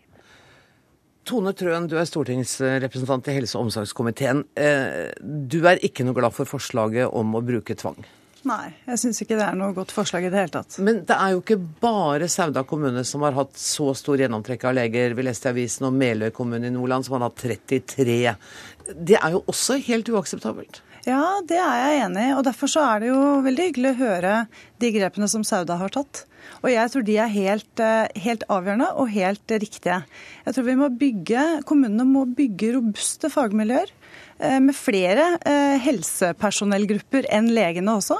Tone 1.24 1.54
Trøen, 1.56 1.88
du 1.88 1.96
er 1.96 2.08
stortingsrepresentant 2.08 3.30
i 3.32 3.38
helse- 3.38 3.56
og 3.56 3.70
omsorgskomiteen. 3.70 4.44
Eh, 4.60 5.14
du 5.24 5.62
er 5.70 5.80
ikke 5.80 6.04
noe 6.04 6.18
glad 6.18 6.36
for 6.36 6.50
forslaget 6.50 7.08
om 7.16 7.38
å 7.38 7.42
bruke 7.46 7.78
tvang? 7.80 8.04
Nei, 8.44 8.74
jeg 8.90 9.00
syns 9.00 9.22
ikke 9.24 9.38
det 9.40 9.46
er 9.46 9.56
noe 9.56 9.72
godt 9.72 9.94
forslag 9.96 10.26
i 10.28 10.32
det 10.32 10.42
hele 10.42 10.52
tatt. 10.52 10.76
Men 10.84 11.06
det 11.08 11.16
er 11.16 11.32
jo 11.32 11.40
ikke 11.40 11.62
bare 11.80 12.28
Sauda 12.28 12.66
kommune 12.68 13.06
som 13.08 13.24
har 13.24 13.38
hatt 13.38 13.56
så 13.56 13.94
stor 13.96 14.20
gjennomtrekk 14.20 14.66
av 14.68 14.76
leger. 14.76 15.16
Vi 15.16 15.24
leste 15.24 15.48
i 15.48 15.54
avisen 15.54 15.88
om 15.88 15.96
Meløy 15.96 16.34
kommune 16.36 16.68
i 16.68 16.74
Nordland 16.76 17.08
som 17.08 17.16
har 17.16 17.30
hatt 17.30 17.40
33. 17.40 18.18
Det 18.92 19.16
er 19.16 19.38
jo 19.38 19.46
også 19.48 19.80
helt 19.88 20.12
uakseptabelt? 20.12 20.82
Ja, 21.04 21.42
det 21.44 21.58
er 21.60 21.80
jeg 21.82 22.04
enig 22.06 22.30
i. 22.30 22.36
Og 22.38 22.46
derfor 22.48 22.72
så 22.72 22.84
er 22.88 23.02
det 23.04 23.10
jo 23.10 23.24
veldig 23.44 23.66
hyggelig 23.68 23.92
å 23.92 24.00
høre 24.00 24.36
de 24.80 24.92
grepene 24.96 25.28
som 25.32 25.44
Sauda 25.48 25.76
har 25.82 25.92
tatt. 25.92 26.24
Og 26.64 26.70
jeg 26.72 26.92
tror 26.92 27.04
de 27.08 27.18
er 27.20 27.32
helt, 27.32 27.80
eh, 27.80 28.22
helt, 28.24 28.44
avgjørende 28.52 28.90
og 29.00 29.12
helt 29.12 29.52
riktige. 29.52 30.04
Jeg 30.46 30.56
tror 30.56 30.66
vi 30.68 30.80
må 30.80 30.90
bygge, 31.00 31.44
Kommunene 31.68 32.06
må 32.08 32.24
bygge 32.28 32.74
robuste 32.78 33.30
fagmiljøer 33.32 33.92
eh, 34.40 34.60
med 34.64 34.76
flere 34.76 35.40
eh, 35.44 35.76
helsepersonellgrupper 35.84 37.28
enn 37.32 37.52
legene 37.52 37.98
også. 38.00 38.20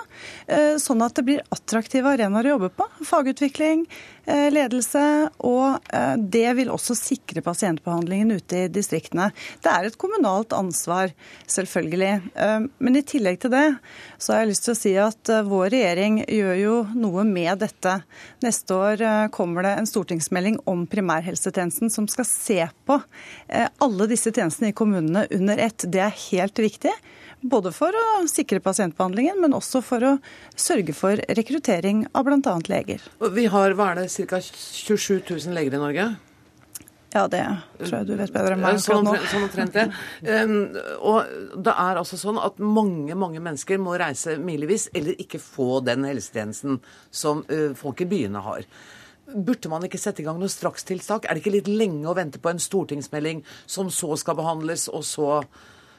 Sånn 0.80 1.04
at 1.04 1.16
det 1.16 1.26
blir 1.28 1.44
attraktive 1.56 2.16
arenaer 2.16 2.48
å 2.48 2.56
jobbe 2.58 2.72
på. 2.76 2.88
Fagutvikling, 3.08 3.88
ledelse, 4.26 5.04
og 5.44 5.84
eh, 5.94 6.16
det 6.18 6.48
vil 6.60 6.72
også 6.72 6.96
sikre 6.98 7.44
pasientbehandlingen 7.44 8.38
ute 8.38 8.64
i 8.64 8.72
distriktene. 8.72 9.30
Det 9.64 9.72
er 9.72 9.88
et 9.88 9.98
kommunalt 10.00 10.56
ansvar, 10.56 11.12
selvfølgelig. 11.50 12.14
Eh, 12.36 12.68
men 12.80 13.00
i 13.00 13.04
tillegg 13.08 13.42
til 13.44 13.54
det 13.54 13.66
så 14.18 14.34
har 14.34 14.44
jeg 14.44 14.54
lyst 14.54 14.68
til 14.68 14.76
å 14.76 14.80
si 14.80 14.94
at 15.08 15.34
vår 15.50 15.74
regjering 15.74 16.22
gjør 16.24 16.56
jo 16.62 16.78
noe 16.96 17.26
med 17.28 17.64
dette. 17.66 17.98
Neste 18.46 18.78
år 18.78 19.04
kommer 19.36 19.68
det 19.68 19.74
en 19.80 19.90
stortingsmelding 19.90 20.62
om 20.70 20.86
primærhelsetjenesten 20.90 21.92
som 21.92 22.08
skal 22.12 22.28
se 22.28 22.60
på 22.88 23.00
alle 23.84 24.08
disse 24.08 24.32
tjenestene 24.32 24.72
i 24.72 24.78
kommunene 24.78 25.26
under 25.36 25.60
ett. 25.60 25.84
Det 25.92 26.02
er 26.04 26.16
helt 26.30 26.64
riktig. 26.64 26.94
Både 27.44 27.74
for 27.76 27.92
å 27.92 28.04
sikre 28.32 28.62
pasientbehandlingen, 28.64 29.42
men 29.44 29.56
også 29.58 29.82
for 29.84 30.04
å 30.08 30.12
sørge 30.56 30.96
for 30.96 31.20
rekruttering 31.36 32.06
av 32.16 32.24
bl.a. 32.28 32.54
leger. 32.72 33.04
Vi 33.36 33.50
har 33.52 33.76
hva 33.76 33.90
er 33.92 34.04
det, 34.04 34.28
ca. 34.30 34.40
27 34.40 35.26
000 35.28 35.58
leger 35.58 35.76
i 35.76 35.82
Norge? 35.82 36.06
Ja, 37.14 37.28
det 37.30 37.44
tror 37.78 38.00
jeg 38.00 38.08
du 38.10 38.16
vet 38.18 38.32
bedre 38.34 38.56
enn 38.56 38.64
meg 38.64 38.80
sånn 38.82 39.06
akkurat 39.06 39.22
nå. 39.22 39.30
Sånn 39.30 39.44
omtrent 39.46 39.76
det. 39.76 39.84
Og 41.06 41.60
det 41.68 41.76
er 41.84 42.00
altså 42.02 42.18
sånn 42.18 42.40
at 42.42 42.58
mange 42.58 43.14
mange 43.14 43.44
mennesker 43.44 43.78
må 43.78 43.94
reise 44.02 44.40
milevis 44.42 44.88
eller 44.98 45.20
ikke 45.22 45.38
få 45.44 45.84
den 45.86 46.08
helsetjenesten 46.10 46.80
som 47.14 47.44
folk 47.78 48.02
i 48.02 48.10
byene 48.10 48.42
har. 48.48 48.66
Burde 49.30 49.70
man 49.70 49.86
ikke 49.86 50.02
sette 50.02 50.24
i 50.24 50.26
gang 50.26 50.42
noe 50.42 50.50
strakstiltak? 50.52 51.28
Er 51.28 51.38
det 51.38 51.44
ikke 51.44 51.54
litt 51.60 51.70
lenge 51.70 52.10
å 52.10 52.18
vente 52.18 52.42
på 52.42 52.50
en 52.50 52.60
stortingsmelding 52.62 53.46
som 53.70 53.94
så 53.94 54.18
skal 54.20 54.40
behandles, 54.42 54.90
og 54.90 55.06
så 55.06 55.44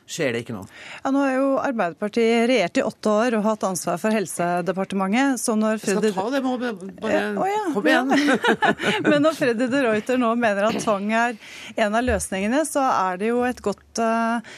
skjer 0.07 0.35
det 0.35 0.45
ikke 0.45 0.55
noe. 0.57 0.69
Ja, 1.03 1.13
Nå 1.15 1.23
har 1.23 1.33
jo 1.35 1.47
Arbeiderpartiet 1.63 2.47
regjert 2.51 2.81
i 2.81 2.85
åtte 2.85 3.13
år 3.13 3.37
og 3.39 3.47
hatt 3.47 3.65
ansvar 3.67 4.01
for 4.03 4.15
Helsedepartementet. 4.15 5.41
Så 5.41 5.57
når 5.57 5.81
Freddy... 5.83 6.11
Jeg 6.11 6.17
skal 6.17 6.29
ta 6.29 6.35
det, 6.35 6.43
må 6.45 6.57
bare 6.59 7.23
oh, 7.41 7.49
ja. 7.49 7.63
kom 7.73 7.89
igjen. 7.89 8.13
Men 9.09 9.25
når 9.25 9.39
Freddy 9.39 9.69
de 9.73 9.83
Ruiter 9.87 10.21
nå 10.21 10.35
mener 10.39 10.69
at 10.69 10.79
tvang 10.85 11.09
er 11.17 11.39
en 11.87 11.97
av 11.97 12.05
løsningene, 12.05 12.65
så 12.69 12.85
er 12.91 13.21
det 13.23 13.31
jo 13.31 13.41
et 13.49 13.63
godt, 13.65 14.03
eh, 14.05 14.53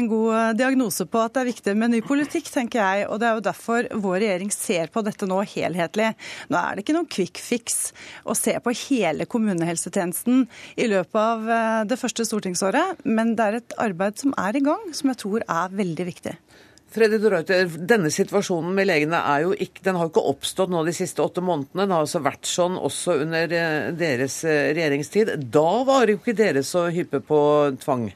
en 0.00 0.10
god 0.10 0.58
diagnose 0.58 1.06
på 1.06 1.22
at 1.22 1.36
det 1.36 1.44
er 1.44 1.50
viktig 1.52 1.76
med 1.78 1.94
ny 1.94 2.02
politikk, 2.04 2.50
tenker 2.50 2.82
jeg. 2.82 3.06
Og 3.10 3.22
det 3.22 3.30
er 3.30 3.38
jo 3.38 3.46
derfor 3.46 3.90
vår 4.02 4.18
regjering 4.24 4.50
ser 4.54 4.90
på 4.90 5.04
dette 5.06 5.28
nå 5.30 5.40
helhetlig. 5.54 6.10
Nå 6.50 6.58
er 6.58 6.74
det 6.74 6.84
ikke 6.84 6.98
noen 6.98 7.10
quick 7.10 7.38
fix 7.40 7.92
å 8.26 8.34
se 8.38 8.56
på 8.58 8.74
hele 8.88 9.26
kommunehelsetjenesten 9.30 10.44
i 10.80 10.90
løpet 10.90 11.20
av 11.20 11.46
uh, 11.46 11.80
det 11.88 11.98
første 12.00 12.26
stortingsåret, 12.26 13.04
men 13.06 13.34
det 13.38 13.46
er 13.46 13.58
et 13.60 13.76
arbeid 13.80 14.18
som 14.20 14.34
er 14.40 14.58
i 14.58 14.64
gang, 14.64 14.90
som 14.96 15.12
jeg 15.12 15.20
tror 15.22 15.44
er 15.46 15.78
veldig 15.80 16.06
viktig. 16.08 16.34
Freddy 16.90 17.20
Dorøyter, 17.22 17.68
denne 17.86 18.10
situasjonen 18.10 18.72
med 18.74 18.88
legene 18.88 19.20
er 19.30 19.44
jo 19.44 19.52
ikke, 19.54 19.84
den 19.86 19.98
har 20.00 20.08
ikke 20.10 20.24
oppstått 20.32 20.72
nå 20.72 20.82
de 20.86 20.94
siste 20.96 21.22
åtte 21.22 21.42
månedene. 21.44 21.84
Den 21.84 21.94
har 21.94 22.02
altså 22.02 22.22
vært 22.24 22.48
sånn 22.50 22.78
også 22.80 23.14
under 23.22 23.54
eh, 23.54 23.92
deres 23.94 24.40
eh, 24.42 24.72
regjeringstid. 24.74 25.36
Da 25.54 25.68
var 25.86 26.10
jo 26.10 26.18
ikke 26.18 26.34
dere 26.34 26.64
så 26.66 26.88
hyppe 26.90 27.22
på 27.22 27.40
tvang? 27.84 28.08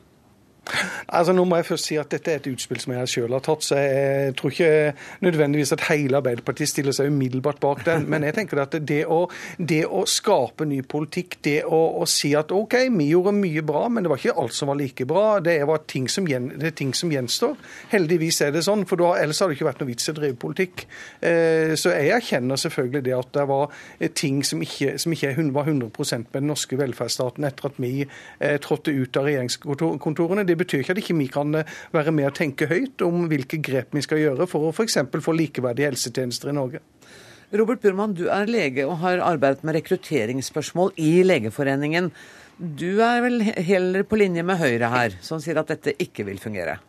Altså, 1.09 1.35
nå 1.37 1.45
må 1.49 1.59
jeg 1.61 1.69
først 1.69 1.91
si 1.91 1.99
at 2.01 2.11
Dette 2.15 2.33
er 2.33 2.41
et 2.41 2.49
utspill 2.51 2.81
som 2.81 2.95
jeg 2.95 3.11
selv 3.11 3.37
har 3.37 3.45
tatt, 3.45 3.65
så 3.67 3.79
jeg 3.81 4.35
tror 4.39 4.55
ikke 4.55 4.71
nødvendigvis 5.27 5.75
at 5.77 5.85
hele 5.91 6.19
Arbeiderpartiet 6.21 6.71
stiller 6.71 6.97
seg 6.97 7.11
umiddelbart 7.13 7.61
bak 7.63 7.85
den. 7.87 8.07
Men 8.11 8.27
jeg 8.27 8.37
tenker 8.39 8.63
at 8.63 8.77
det 8.87 9.03
å, 9.11 9.25
det 9.59 9.83
å 9.87 10.05
skape 10.09 10.67
ny 10.69 10.81
politikk, 10.89 11.39
det 11.45 11.59
å, 11.67 11.81
å, 12.01 12.09
si 12.09 12.33
at 12.39 12.53
OK, 12.55 12.77
vi 12.95 13.11
gjorde 13.11 13.35
mye 13.37 13.65
bra, 13.67 13.87
men 13.93 14.05
det 14.05 14.13
var 14.13 14.23
ikke 14.23 14.37
alt 14.41 14.57
som 14.57 14.71
var 14.73 14.81
like 14.81 15.07
bra. 15.09 15.27
Det 15.45 15.57
er 15.59 15.73
ting 15.91 16.09
som, 16.11 16.29
det 16.29 16.71
er 16.71 16.77
ting 16.77 16.95
som 16.97 17.13
gjenstår. 17.13 17.57
Heldigvis 17.93 18.41
er 18.47 18.55
det 18.55 18.65
sånn, 18.67 18.87
for 18.89 19.01
da, 19.01 19.15
ellers 19.21 19.43
hadde 19.43 19.55
det 19.55 19.59
ikke 19.59 19.69
vært 19.69 19.85
noe 19.85 19.91
vits 19.91 20.09
i 20.09 20.15
å 20.15 20.17
drive 20.19 20.39
politikk. 20.41 20.87
Eh, 21.21 21.75
så 21.81 21.95
jeg 21.95 22.15
erkjenner 22.17 22.61
selvfølgelig 22.61 23.05
det 23.09 23.17
at 23.19 23.33
det 23.35 23.47
var 23.51 23.75
ting 24.17 24.43
som 24.47 24.63
ikke, 24.65 24.97
som 25.03 25.15
ikke 25.15 25.35
var 25.55 25.69
100 25.69 25.91
med 26.15 26.41
den 26.41 26.51
norske 26.51 26.79
velferdsstaten 26.79 27.47
etter 27.47 27.69
at 27.69 27.79
vi 27.83 27.93
eh, 28.05 28.57
trådte 28.63 28.95
ut 28.95 29.19
av 29.19 29.29
regjeringskontorene. 29.29 30.47
Det 30.47 30.54
det 30.55 30.63
betyr 30.63 30.85
ikke 30.85 30.95
at 30.97 31.03
ikke 31.03 31.19
vi 31.19 31.29
kan 31.33 31.61
eh, 31.61 31.77
være 31.95 32.15
med 32.15 32.31
og 32.31 32.39
tenke 32.39 32.71
høyt 32.71 33.05
om 33.07 33.27
hvilke 33.31 33.61
grep 33.65 33.95
vi 33.95 34.05
skal 34.07 34.23
gjøre 34.23 34.49
for 34.51 34.69
å 34.69 34.73
f.eks. 34.75 35.01
få 35.13 35.37
likeverdige 35.37 35.91
helsetjenester 35.91 36.53
i 36.53 36.57
Norge. 36.57 36.83
Robert 37.55 37.83
Burman, 37.83 38.15
du 38.17 38.25
er 38.33 38.49
lege 38.51 38.87
og 38.89 38.99
har 39.05 39.21
arbeidet 39.23 39.63
med 39.67 39.77
rekrutteringsspørsmål 39.77 40.95
i 40.99 41.21
Legeforeningen. 41.27 42.09
Du 42.59 43.03
er 43.05 43.21
vel 43.23 43.45
heller 43.45 44.07
på 44.09 44.19
linje 44.19 44.43
med 44.47 44.59
Høyre 44.59 44.91
her, 44.91 45.15
som 45.23 45.43
sier 45.43 45.61
at 45.61 45.71
dette 45.71 45.95
ikke 46.03 46.27
vil 46.27 46.41
fungere? 46.43 46.81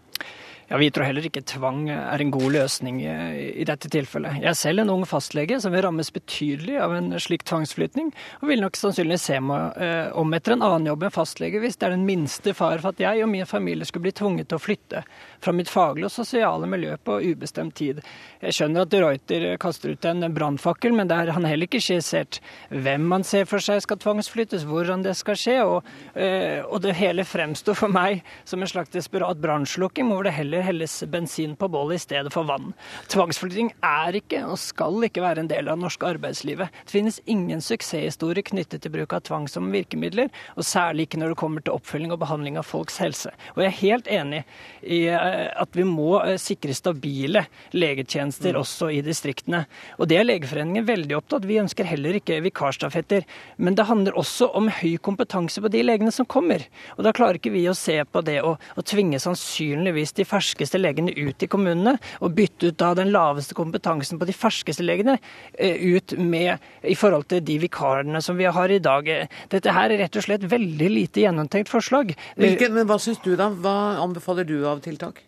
Ja, 0.67 0.77
Vi 0.77 0.88
tror 0.89 1.05
heller 1.05 1.25
ikke 1.27 1.43
tvang 1.45 1.84
er 1.93 2.22
en 2.22 2.31
god 2.34 2.55
løsning 2.55 2.98
i 3.05 3.65
dette 3.69 3.89
tilfellet. 3.93 4.39
Jeg 4.41 4.50
er 4.50 4.57
selv 4.57 4.81
en 4.81 4.89
ung 4.89 5.03
fastlege 5.05 5.60
som 5.62 5.74
vil 5.75 5.84
rammes 5.86 6.10
betydelig 6.10 6.79
av 6.81 6.95
en 6.98 7.12
slik 7.22 7.43
tvangsflytning, 7.45 8.07
og 8.41 8.50
vil 8.50 8.63
nok 8.63 8.79
sannsynligvis 8.79 9.27
se 9.29 9.38
meg 9.45 9.77
eh, 9.77 10.10
om 10.17 10.34
etter 10.34 10.55
en 10.55 10.65
annen 10.65 10.89
jobb 10.89 11.05
enn 11.05 11.13
fastlege 11.13 11.62
hvis 11.62 11.77
det 11.77 11.86
er 11.86 11.93
den 11.93 12.07
minste 12.07 12.55
fare 12.57 12.81
for 12.81 12.95
at 12.95 13.03
jeg 13.03 13.22
og 13.22 13.29
min 13.29 13.45
familie 13.45 13.86
skulle 13.86 14.07
bli 14.07 14.15
tvunget 14.17 14.50
til 14.50 14.57
å 14.57 14.63
flytte 14.63 15.03
fra 15.45 15.53
mitt 15.53 15.69
faglige 15.69 16.10
og 16.10 16.15
sosiale 16.15 16.72
miljø 16.72 16.98
på 16.98 17.19
ubestemt 17.22 17.77
tid. 17.77 18.01
Jeg 18.41 18.57
skjønner 18.57 18.88
at 18.88 18.93
de 18.95 19.03
Reuter 19.05 19.48
kaster 19.62 19.93
ut 19.93 20.10
en 20.10 20.25
brannfakkel, 20.34 20.98
men 20.98 21.13
der 21.13 21.29
han 21.36 21.45
heller 21.45 21.69
ikke 21.69 21.84
skissert 21.84 22.41
hvem 22.74 23.05
man 23.13 23.27
ser 23.27 23.45
for 23.45 23.62
seg 23.62 23.84
skal 23.86 24.01
tvangsflyttes, 24.01 24.65
hvordan 24.65 25.05
det 25.05 25.13
skal 25.22 25.38
skje, 25.38 25.60
og, 25.62 25.93
eh, 26.17 26.65
og 26.65 26.81
det 26.81 26.98
hele 26.98 27.27
fremstår 27.27 27.77
for 27.77 27.93
meg 27.93 28.25
som 28.50 28.65
en 28.65 28.74
slags 28.74 28.89
desperat 28.98 29.38
brannslukking 29.45 30.10
hvor 30.10 30.25
det 30.25 30.34
heller 30.34 30.54
heller 30.63 30.85
helles 30.85 31.03
bensin 31.07 31.55
på 31.55 31.67
bålet 31.67 31.95
i 31.95 32.00
stedet 32.00 32.33
for 32.33 32.43
vann. 32.43 32.74
Tvangsflytting 33.07 33.71
er 33.81 34.15
ikke 34.19 34.43
og 34.45 34.59
skal 34.59 35.07
ikke 35.07 35.24
være 35.24 35.43
en 35.43 35.50
del 35.50 35.69
av 35.69 35.77
det 35.77 35.85
norske 35.85 36.07
arbeidslivet. 36.07 36.69
Det 36.85 36.91
finnes 36.93 37.21
ingen 37.25 37.62
suksesshistorie 37.63 38.45
knyttet 38.45 38.83
til 38.83 38.93
bruk 38.93 39.13
av 39.15 39.24
tvang 39.25 39.47
som 39.50 39.71
virkemidler, 39.74 40.29
og 40.55 40.67
særlig 40.67 41.07
ikke 41.07 41.21
når 41.21 41.33
det 41.33 41.39
kommer 41.39 41.65
til 41.65 41.75
oppfølging 41.75 42.13
og 42.13 42.21
behandling 42.21 42.59
av 42.59 42.67
folks 42.67 43.00
helse. 43.01 43.31
Og 43.55 43.63
jeg 43.63 43.71
er 43.71 43.79
helt 43.79 44.12
enig 44.12 44.43
i 44.83 45.05
eh, 45.09 45.47
at 45.55 45.77
vi 45.77 45.85
må 45.88 46.19
eh, 46.21 46.38
sikre 46.41 46.75
stabile 46.75 47.45
legetjenester 47.74 48.53
mm. 48.53 48.62
også 48.62 48.91
i 48.93 49.01
distriktene. 49.05 49.65
Og 50.00 50.09
det 50.09 50.19
er 50.19 50.25
Legeforeningen 50.25 50.88
veldig 50.88 51.19
opptatt 51.19 51.45
Vi 51.45 51.59
ønsker 51.62 51.85
heller 51.85 52.17
ikke 52.17 52.39
vikarstafetter. 52.43 53.25
Men 53.57 53.77
det 53.77 53.85
handler 53.88 54.17
også 54.17 54.50
om 54.57 54.69
høy 54.74 54.97
kompetanse 55.03 55.62
på 55.62 55.69
de 55.71 55.83
legene 55.85 56.12
som 56.13 56.25
kommer. 56.25 56.65
Og 56.97 57.05
da 57.05 57.13
klarer 57.15 57.39
ikke 57.39 57.53
vi 57.53 57.65
å 57.69 57.77
se 57.77 58.00
på 58.09 58.24
det 58.25 58.39
og, 58.45 58.57
tvinge 58.85 59.17
sannsynligvis 59.21 60.13
de 60.17 60.25
ferske 60.27 60.44
ferskeste 60.45 60.79
legene 60.79 61.13
ut 61.17 61.43
i 61.43 61.49
kommunene, 61.49 61.97
og 62.21 62.35
bytte 62.37 62.69
ut 62.69 62.79
da 62.81 62.93
den 62.97 63.11
laveste 63.13 63.57
kompetansen 63.57 64.19
på 64.21 64.27
de 64.29 64.35
ferskeste 64.35 64.85
legene 64.85 65.17
eh, 65.57 65.75
ut 65.95 66.15
med 66.19 66.57
i 66.85 66.95
forhold 66.95 67.27
til 67.31 67.43
de 67.45 67.59
vikarene 67.65 68.21
som 68.21 68.37
vi 68.37 68.45
har 68.45 68.71
i 68.71 68.79
dag. 68.79 69.09
Dette 69.51 69.75
her 69.75 69.91
er 69.91 70.05
rett 70.05 70.15
og 70.15 70.27
slett 70.27 70.45
veldig 70.51 70.89
lite 70.91 71.25
gjennomtenkt 71.25 71.71
forslag. 71.71 72.13
Hvilken, 72.37 72.75
men 72.75 72.89
hva 72.89 72.99
syns 73.01 73.21
du 73.25 73.33
da? 73.35 73.49
Hva 73.49 73.97
anbefaler 74.03 74.47
du 74.47 74.59
av 74.69 74.83
tiltak? 74.85 75.23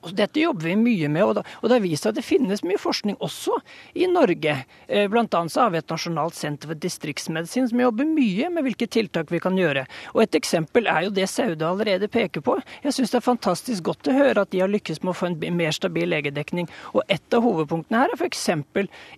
Og 0.00 0.14
dette 0.16 0.40
jobber 0.40 0.70
vi 0.70 0.76
mye 0.80 1.08
med, 1.12 1.24
og, 1.28 1.68
det 1.68 1.74
har 1.74 1.82
vist 1.84 2.06
at 2.08 2.16
det 2.16 2.24
finnes 2.24 2.62
mye 2.64 2.80
forskning 2.80 3.18
også 3.20 3.58
i 4.00 4.06
Norge. 4.08 4.54
Eh, 4.88 5.08
blant 5.12 5.34
annet 5.36 5.52
så 5.52 5.66
har 5.66 5.74
vi 5.74 5.80
et 5.82 5.92
nasjonalt 5.92 6.36
senter 6.38 6.70
for 6.70 6.80
distriktsmedisin 6.80 7.68
som 7.68 7.82
jobber 7.82 8.08
mye 8.08 8.48
med 8.54 8.64
hvilke 8.64 8.88
tiltak 8.88 9.32
vi 9.32 9.42
kan 9.42 9.58
gjøre. 9.60 9.84
Og 10.14 10.22
Et 10.24 10.38
eksempel 10.40 10.88
er 10.88 11.04
jo 11.04 11.12
det 11.12 11.26
Sauda 11.28 11.68
allerede 11.68 12.08
peker 12.08 12.40
på. 12.44 12.56
Jeg 12.84 12.96
syns 12.96 13.12
det 13.12 13.18
er 13.20 13.26
fantastisk 13.26 13.90
godt 13.90 14.08
å 14.08 14.16
høre 14.16 14.44
at 14.46 14.52
de 14.54 14.62
har 14.62 14.72
lykkes 14.72 15.02
med 15.02 15.12
å 15.12 15.18
få 15.18 15.30
en 15.30 15.56
mer 15.56 15.76
stabil 15.76 16.08
legedekning. 16.08 16.70
Og 16.94 17.02
Et 17.10 17.36
av 17.36 17.44
hovedpunktene 17.44 18.00
her 18.00 18.14
er 18.14 18.16
f.eks. 18.16 18.48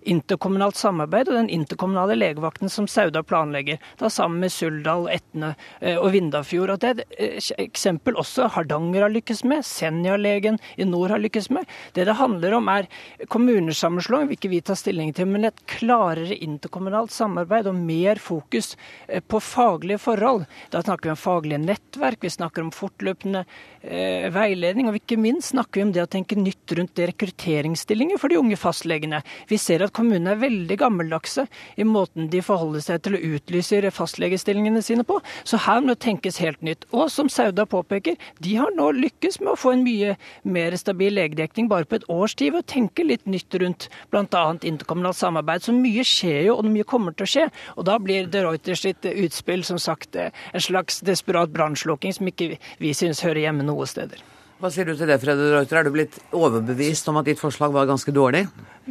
interkommunalt 0.03 0.75
samarbeid 0.75 1.31
og 1.31 1.37
den 1.37 1.51
interkommunale 1.53 2.17
legevakten 2.19 2.71
som 2.71 2.89
Sauda 2.91 3.23
planlegger, 3.23 3.79
da 3.99 4.11
sammen 4.11 4.43
med 4.43 4.51
Suldal, 4.51 5.07
Etne 5.13 5.53
eh, 5.79 5.95
og 5.95 6.11
Vindafjord. 6.11 6.75
Og 6.75 6.83
Det 6.83 6.91
er 6.91 7.03
et 7.05 7.17
eh, 7.17 7.63
eksempel 7.69 8.19
også 8.19 8.49
Hardanger 8.51 9.07
har 9.07 9.13
lykkes 9.13 9.45
med, 9.47 9.63
Senja-legen 9.63 10.59
i 10.77 10.87
nord 10.87 11.13
har 11.13 11.21
lykkes 11.23 11.49
med. 11.53 11.69
Det 11.93 12.05
det 12.07 12.17
handler 12.19 12.57
om 12.57 12.69
er 12.71 12.89
kommunesammenslåing, 13.31 14.29
vil 14.29 14.39
ikke 14.39 14.51
vi 14.51 14.61
ta 14.65 14.75
stilling 14.77 15.13
til, 15.15 15.29
men 15.31 15.47
et 15.49 15.63
klarere 15.69 16.35
interkommunalt 16.35 17.13
samarbeid 17.13 17.69
og 17.71 17.77
mer 17.77 18.21
fokus 18.21 18.73
eh, 19.07 19.21
på 19.21 19.41
faglige 19.43 20.01
forhold. 20.01 20.47
Da 20.73 20.83
snakker 20.83 21.09
vi 21.09 21.15
om 21.15 21.19
faglige 21.19 21.61
nettverk, 21.63 22.21
vi 22.23 22.33
snakker 22.33 22.65
om 22.65 22.73
fortløpende 22.75 23.43
eh, 23.81 24.29
veiledning, 24.33 24.89
og 24.89 24.99
ikke 24.99 25.19
minst 25.21 25.53
snakker 25.53 25.81
vi 25.81 25.87
om 25.87 25.93
det 25.95 26.05
å 26.05 26.11
tenke 26.11 26.39
nytt 26.39 26.75
rundt 26.77 27.03
rekrutteringsstillinger 27.03 28.21
for 28.21 28.31
de 28.31 28.39
unge 28.41 28.59
fastlegene. 28.59 29.23
Vi 29.49 29.59
ser 29.61 29.85
at 29.85 29.95
kommunene 29.95 30.35
er 30.35 30.43
veldig 30.43 30.79
gammeldagse 30.81 31.47
i 31.77 31.87
måten 31.87 32.29
de 32.31 32.41
forholder 32.45 32.83
seg 32.83 33.03
til 33.03 33.17
å 33.17 33.23
utlyse 33.33 33.81
fastlegestillingene 33.93 34.81
sine 34.81 35.03
på, 35.07 35.19
så 35.43 35.59
her 35.65 35.81
må 35.81 35.93
det 35.93 36.03
tenkes 36.05 36.39
helt 36.43 36.61
nytt. 36.65 36.85
Og 36.91 37.09
som 37.11 37.29
Sauda 37.31 37.65
påpeker, 37.69 38.15
de 38.43 38.55
har 38.59 38.71
nå 38.75 38.91
lykkes 38.97 39.39
med 39.41 39.53
å 39.53 39.59
få 39.59 39.73
en 39.73 39.83
mye 39.85 40.15
mer 40.43 40.62
mer 40.63 40.77
stabil 40.79 41.13
legedekning 41.17 41.69
bare 41.71 41.87
på 41.89 41.99
et 41.99 42.07
års 42.11 42.35
tid 42.39 42.53
ved 42.53 42.63
å 42.63 42.71
tenke 42.73 43.05
litt 43.05 43.25
nytt 43.29 43.55
rundt 43.61 43.89
bl.a. 44.13 44.43
interkommunalt 44.63 45.19
samarbeid. 45.19 45.65
Så 45.65 45.75
mye 45.75 46.05
skjer 46.07 46.49
jo, 46.49 46.57
og 46.59 46.69
mye 46.71 46.87
kommer 46.87 47.15
til 47.15 47.27
å 47.27 47.31
skje. 47.35 47.47
Og 47.77 47.87
da 47.89 47.99
blir 48.01 48.29
de 48.31 48.45
Reuters 48.45 48.85
sitt 48.85 49.07
utspill 49.13 49.65
som 49.67 49.81
sagt 49.81 50.17
en 50.19 50.63
slags 50.63 51.01
desperat 51.05 51.53
brannslukking 51.53 52.15
som 52.15 52.29
ikke 52.31 52.55
vi 52.81 52.93
synes 52.97 53.23
hører 53.25 53.47
hjemme 53.47 53.67
noe 53.67 53.87
steder. 53.89 54.32
Hva 54.63 54.69
sier 54.71 54.87
du 54.87 54.93
til 54.95 55.09
det, 55.11 55.17
Freddy 55.19 55.49
Reuter? 55.51 55.75
Er 55.75 55.83
du 55.83 55.91
blitt 55.91 56.13
overbevist 56.31 57.09
om 57.11 57.17
at 57.19 57.25
ditt 57.27 57.39
forslag 57.41 57.73
var 57.75 57.83
ganske 57.89 58.13
dårlig? 58.15 58.45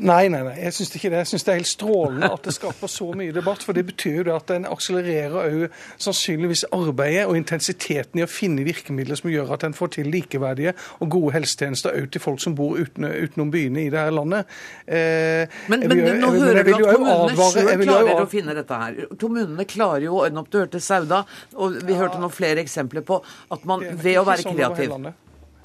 Nei, 0.04 0.26
nei, 0.28 0.42
nei. 0.44 0.52
Jeg 0.60 0.74
syns 0.76 0.90
ikke 0.98 1.08
det. 1.08 1.22
Jeg 1.22 1.28
syns 1.30 1.46
det 1.46 1.52
er 1.52 1.56
helt 1.62 1.70
strålende 1.70 2.28
at 2.28 2.44
det 2.44 2.52
skaper 2.52 2.90
så 2.92 3.06
mye 3.16 3.32
debatt. 3.32 3.64
For 3.64 3.72
det 3.72 3.86
betyr 3.88 4.28
jo 4.28 4.34
at 4.36 4.52
en 4.52 4.66
akselererer 4.68 5.38
òg 5.40 5.78
sannsynligvis 5.96 6.66
arbeidet 6.76 7.22
og 7.24 7.38
intensiteten 7.40 8.20
i 8.20 8.26
å 8.26 8.28
finne 8.28 8.66
virkemidler 8.68 9.16
som 9.16 9.30
gjør 9.32 9.54
at 9.56 9.64
en 9.64 9.78
får 9.78 9.94
til 9.96 10.12
likeverdige 10.12 10.74
og 10.98 11.08
gode 11.16 11.32
helsetjenester 11.38 11.96
òg 12.02 12.12
til 12.12 12.24
folk 12.26 12.44
som 12.44 12.58
bor 12.58 12.76
uten, 12.76 13.08
utenom 13.08 13.54
byene 13.56 13.86
i 13.86 13.88
det 13.96 14.04
her 14.04 14.12
landet. 14.12 14.52
Eh, 14.84 15.56
men, 15.72 15.88
men 15.88 16.04
vil, 16.04 16.20
nå 16.20 16.34
hører 16.36 16.68
du 16.68 16.74
at 16.76 17.00
kommunene 17.00 17.48
sjøl 17.56 17.86
klarer 17.86 18.22
å 18.26 18.28
finne 18.36 18.58
dette 18.60 18.84
her. 18.84 19.02
Kommunene 19.16 19.68
klarer 19.72 20.04
jo 20.10 20.20
å 20.20 20.28
ordne 20.28 20.44
opp. 20.44 20.52
Du 20.52 20.60
hørte 20.60 20.84
Sauda, 20.84 21.24
og 21.56 21.80
vi 21.80 21.96
ja. 21.96 22.04
hørte 22.04 22.20
noen 22.20 22.36
flere 22.36 22.60
eksempler 22.60 23.08
på 23.08 23.22
at 23.24 23.64
man 23.64 23.88
ved 23.96 24.20
å 24.20 24.28
være 24.28 24.52
kreativ 24.52 24.98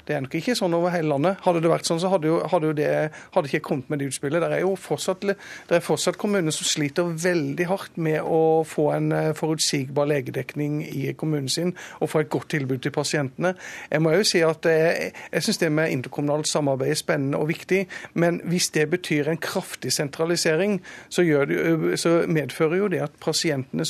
Det 0.08 0.14
er 0.16 0.22
nok 0.24 0.34
ikke 0.38 0.54
sånn 0.56 0.72
over 0.72 0.88
hele 0.88 1.10
landet. 1.10 1.36
Hadde 1.44 1.60
det 1.60 1.68
vært 1.68 1.84
sånn, 1.84 1.98
så 2.00 2.08
hadde 2.08 2.30
jo, 2.30 2.38
hadde 2.48 2.70
jo 2.70 2.76
det 2.78 2.88
hadde 3.34 3.50
ikke 3.50 3.66
kommet 3.66 3.90
med 3.92 4.00
det 4.00 4.06
utspillet. 4.08 4.40
Det 4.40 4.56
er 4.56 4.62
jo 4.64 4.70
fortsatt, 4.80 5.26
det 5.28 5.74
er 5.76 5.84
fortsatt 5.84 6.16
kommuner 6.20 6.54
som 6.54 6.64
sliter 6.64 7.10
veldig 7.12 7.66
hardt 7.68 7.98
med 8.00 8.24
å 8.24 8.64
få 8.64 8.86
en 8.94 9.12
eh, 9.12 9.28
forutsigbar 9.36 10.08
legedekning 10.08 10.78
i 10.86 11.12
kommunen 11.18 11.50
sin 11.52 11.74
og 11.98 12.08
få 12.14 12.22
et 12.22 12.30
godt 12.32 12.48
tilbud 12.54 12.80
til 12.86 12.94
pasientene. 12.94 13.52
Jeg 13.92 14.04
må 14.04 14.14
jo 14.14 14.24
si 14.30 14.40
at 14.46 14.64
jeg, 14.64 15.10
jeg 15.34 15.44
syns 15.44 15.60
det 15.60 15.70
med 15.76 15.92
interkommunalt 15.92 16.48
samarbeid 16.48 16.94
er 16.94 17.00
spennende 17.02 17.42
og 17.42 17.50
viktig, 17.52 17.82
men 18.16 18.40
hvis 18.48 18.70
det 18.78 18.86
betyr 18.94 19.28
en 19.28 19.42
kraftig 19.44 19.92
sentralisering, 19.92 20.78
så, 21.12 21.26
det, 21.50 22.00
så 22.00 22.14
medfører 22.32 22.80
jo 22.80 22.88
det 22.96 23.02
at 23.04 23.20
pasientene 23.20 23.84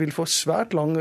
vil 0.00 0.16
få 0.16 0.24
svært 0.30 0.72
lang 0.76 0.96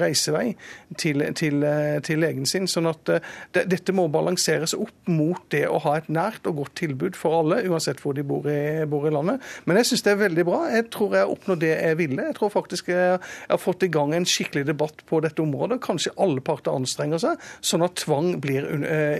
reisevei 0.00 0.52
til, 1.00 1.24
til, 1.38 1.64
til 2.04 2.20
legen 2.20 2.48
sin. 2.48 2.68
sånn 2.68 2.90
at 2.90 3.16
det, 3.54 3.77
dette 3.78 3.94
må 3.96 4.08
balanseres 4.12 4.74
opp 4.76 5.10
mot 5.10 5.40
det 5.54 5.64
å 5.70 5.78
ha 5.86 5.94
et 5.98 6.10
nært 6.12 6.46
og 6.50 6.62
godt 6.62 6.74
tilbud 6.82 7.16
for 7.18 7.40
alle, 7.40 7.62
uansett 7.70 8.02
hvor 8.02 8.16
de 8.18 8.26
bor 8.26 8.46
i, 8.50 8.84
bor 8.90 9.06
i 9.08 9.14
landet. 9.14 9.44
Men 9.64 9.80
jeg 9.80 9.92
syns 9.92 10.04
det 10.06 10.12
er 10.14 10.20
veldig 10.26 10.46
bra. 10.48 10.60
Jeg 10.74 10.88
tror 10.94 11.16
jeg 11.16 11.24
har 11.24 11.32
oppnådd 11.32 11.64
det 11.64 11.72
jeg 11.72 12.00
ville. 12.02 12.28
Jeg 12.28 12.38
tror 12.38 12.52
faktisk 12.54 12.92
jeg 12.92 13.16
har 13.22 13.62
fått 13.62 13.86
i 13.86 13.92
gang 13.94 14.14
en 14.16 14.28
skikkelig 14.28 14.66
debatt 14.68 15.02
på 15.08 15.22
dette 15.24 15.42
området. 15.44 15.80
Kanskje 15.84 16.14
alle 16.20 16.44
parter 16.44 16.74
anstrenger 16.74 17.22
seg, 17.22 17.48
sånn 17.64 17.86
at 17.86 17.98
tvang 18.02 18.34
blir, 18.42 18.68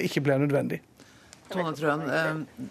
ikke 0.05 0.25
blir 0.27 0.43
nødvendig. 0.43 0.83
Tone 1.49 1.73
Trøen, 1.73 2.03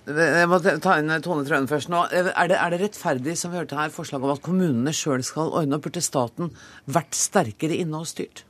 jeg 0.05 0.49
må 0.51 0.59
ta 0.61 0.99
inn 1.01 1.09
Tone 1.25 1.45
Trøen 1.47 1.65
først 1.69 1.89
nå. 1.89 2.03
Er 2.13 2.51
det, 2.51 2.59
er 2.59 2.73
det 2.73 2.81
rettferdig, 2.83 3.33
som 3.39 3.53
vi 3.53 3.57
hørte 3.61 3.77
her, 3.79 3.93
forslag 3.93 4.21
om 4.21 4.35
at 4.35 4.43
kommunene 4.45 4.93
sjøl 4.93 5.25
skal 5.25 5.49
ordne 5.49 5.79
opp? 5.79 5.87
Burde 5.87 6.03
staten 6.05 6.51
vært 6.85 7.17
sterkere 7.17 7.79
inne 7.81 8.03
og 8.03 8.09
styrt? 8.11 8.43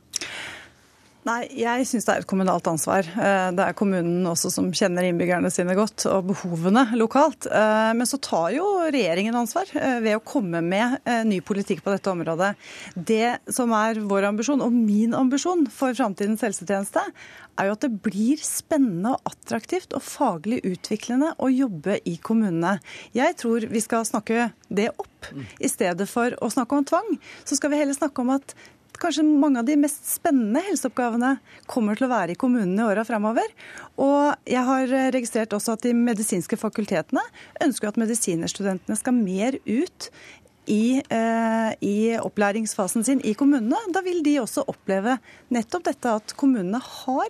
Nei, 1.27 1.41
jeg 1.60 1.84
syns 1.89 2.05
det 2.07 2.13
er 2.13 2.22
et 2.22 2.29
kommunalt 2.29 2.67
ansvar. 2.69 3.03
Eh, 3.03 3.50
det 3.57 3.63
er 3.63 3.75
kommunen 3.75 4.24
også 4.29 4.51
som 4.53 4.69
kjenner 4.75 5.03
innbyggerne 5.03 5.50
sine 5.51 5.75
godt, 5.75 6.05
og 6.07 6.29
behovene 6.29 6.86
lokalt. 6.96 7.50
Eh, 7.51 7.89
men 7.98 8.07
så 8.07 8.19
tar 8.24 8.53
jo 8.55 8.67
regjeringen 8.86 9.36
ansvar 9.36 9.67
eh, 9.75 9.98
ved 10.05 10.15
å 10.15 10.24
komme 10.24 10.62
med 10.63 11.01
ny 11.27 11.41
politikk 11.43 11.84
på 11.84 11.91
dette 11.91 12.12
området. 12.13 12.53
Det 12.96 13.51
som 13.51 13.74
er 13.75 14.00
vår 14.07 14.29
ambisjon, 14.29 14.63
og 14.63 14.72
min 14.72 15.17
ambisjon 15.17 15.65
for 15.74 15.98
framtidens 15.98 16.46
helsetjeneste, 16.46 17.03
er 17.57 17.67
jo 17.67 17.75
at 17.75 17.84
det 17.84 17.91
blir 18.05 18.39
spennende 18.43 19.15
og 19.17 19.31
attraktivt 19.34 19.96
og 19.98 20.05
faglig 20.05 20.62
utviklende 20.67 21.34
å 21.41 21.50
jobbe 21.51 22.00
i 22.07 22.15
kommunene. 22.24 22.77
Jeg 23.17 23.36
tror 23.41 23.67
vi 23.72 23.84
skal 23.84 24.07
snakke 24.07 24.51
det 24.69 24.91
opp. 24.96 25.31
I 25.60 25.67
stedet 25.67 26.07
for 26.07 26.36
å 26.43 26.51
snakke 26.53 26.77
om 26.77 26.88
tvang, 26.88 27.15
så 27.43 27.57
skal 27.57 27.74
vi 27.74 27.81
heller 27.81 27.98
snakke 27.98 28.24
om 28.24 28.36
at 28.38 28.53
kanskje 29.01 29.25
mange 29.27 29.62
av 29.62 29.68
de 29.68 29.77
mest 29.80 30.06
spennende 30.10 30.63
helseoppgavene 30.68 31.36
kommer 31.70 31.98
til 31.98 32.08
å 32.08 32.13
være 32.13 32.34
i 32.36 32.39
kommunene 32.39 32.82
i 32.82 32.88
åra 32.88 33.06
framover. 33.08 33.54
Og 34.01 34.50
jeg 34.50 34.63
har 34.70 34.98
registrert 35.16 35.56
også 35.58 35.77
at 35.77 35.86
de 35.88 35.94
medisinske 35.98 36.60
fakultetene 36.60 37.24
ønsker 37.63 37.92
at 37.92 38.01
medisinerstudentene 38.01 39.00
skal 39.00 39.18
mer 39.18 39.60
ut 39.66 40.12
i, 40.68 41.01
eh, 41.10 41.72
i, 41.80 42.18
opplæringsfasen 42.20 43.04
sin 43.04 43.22
i 43.24 43.34
kommunene. 43.34 43.80
Da 43.94 44.04
vil 44.06 44.22
de 44.24 44.38
også 44.42 44.66
oppleve 44.68 45.18
nettopp 45.54 45.88
dette 45.88 46.16
at 46.20 46.36
kommunene 46.39 46.82
har 46.84 47.27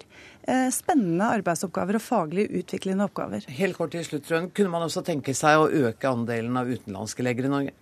eh, 0.47 0.69
spennende 0.74 1.29
arbeidsoppgaver 1.38 2.00
og 2.00 2.03
faglig 2.03 2.47
utviklende 2.50 3.05
oppgaver. 3.07 3.45
Helt 3.59 3.77
kort 3.77 3.93
til 3.93 4.05
slutt, 4.07 4.25
Trøen. 4.27 4.50
Kunne 4.50 4.74
man 4.74 4.88
også 4.88 5.05
tenke 5.05 5.36
seg 5.38 5.59
å 5.59 5.69
øke 5.69 6.09
andelen 6.09 6.57
av 6.57 6.71
utenlandske 6.71 7.25
leger 7.25 7.50
i 7.50 7.53
Norge? 7.53 7.75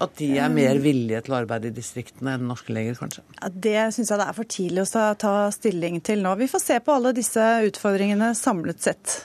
At 0.00 0.14
de 0.16 0.30
er 0.40 0.48
mer 0.52 0.78
villige 0.82 1.20
til 1.26 1.34
å 1.34 1.40
arbeide 1.42 1.68
i 1.68 1.74
distriktene 1.74 2.36
enn 2.38 2.46
norske 2.48 2.72
leger, 2.72 2.96
kanskje? 2.98 3.24
Ja, 3.36 3.50
det 3.52 3.82
syns 3.96 4.12
jeg 4.12 4.22
det 4.22 4.28
er 4.30 4.38
for 4.38 4.48
tidlig 4.56 4.86
å 4.86 5.04
ta 5.20 5.34
stilling 5.54 6.00
til 6.04 6.24
nå. 6.24 6.32
Vi 6.40 6.48
får 6.50 6.64
se 6.64 6.78
på 6.80 6.96
alle 6.96 7.12
disse 7.16 7.44
utfordringene 7.68 8.32
samlet 8.38 8.82
sett. 8.82 9.18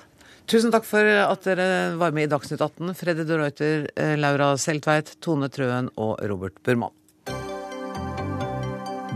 Tusen 0.48 0.72
takk 0.72 0.86
for 0.88 1.04
at 1.04 1.44
dere 1.44 1.98
var 2.00 2.14
med 2.16 2.28
i 2.28 2.32
Dagsnytt 2.32 2.62
18. 2.64 2.94
Freddy 2.96 3.26
de 3.28 3.40
Reuter, 3.40 3.90
eh, 4.00 4.16
Laura 4.20 4.54
Seltveit, 4.56 5.18
Tone 5.20 5.50
Trøen 5.52 5.90
og 5.98 6.22
Robert 6.24 6.62
Burman. 6.64 6.96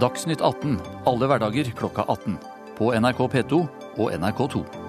Dagsnytt 0.01 0.41
18 0.41 0.79
alle 1.05 1.27
hverdager 1.29 1.71
klokka 1.77 2.07
18. 2.09 2.39
På 2.75 2.91
NRK 2.97 3.27
P2 3.31 3.63
og 3.99 4.07
NRK2. 4.11 4.80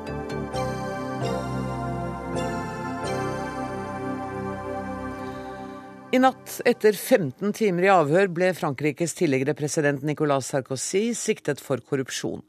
I 6.13 6.19
natt, 6.21 6.59
etter 6.69 6.93
15 6.93 7.55
timer 7.57 7.87
i 7.87 7.89
avhør, 7.89 8.27
ble 8.37 8.51
Frankrikes 8.53 9.15
tidligere 9.17 9.55
president 9.57 10.03
Nicolas 10.05 10.51
Sarkozy 10.53 11.15
siktet 11.17 11.63
for 11.65 11.81
korrupsjon. 11.89 12.43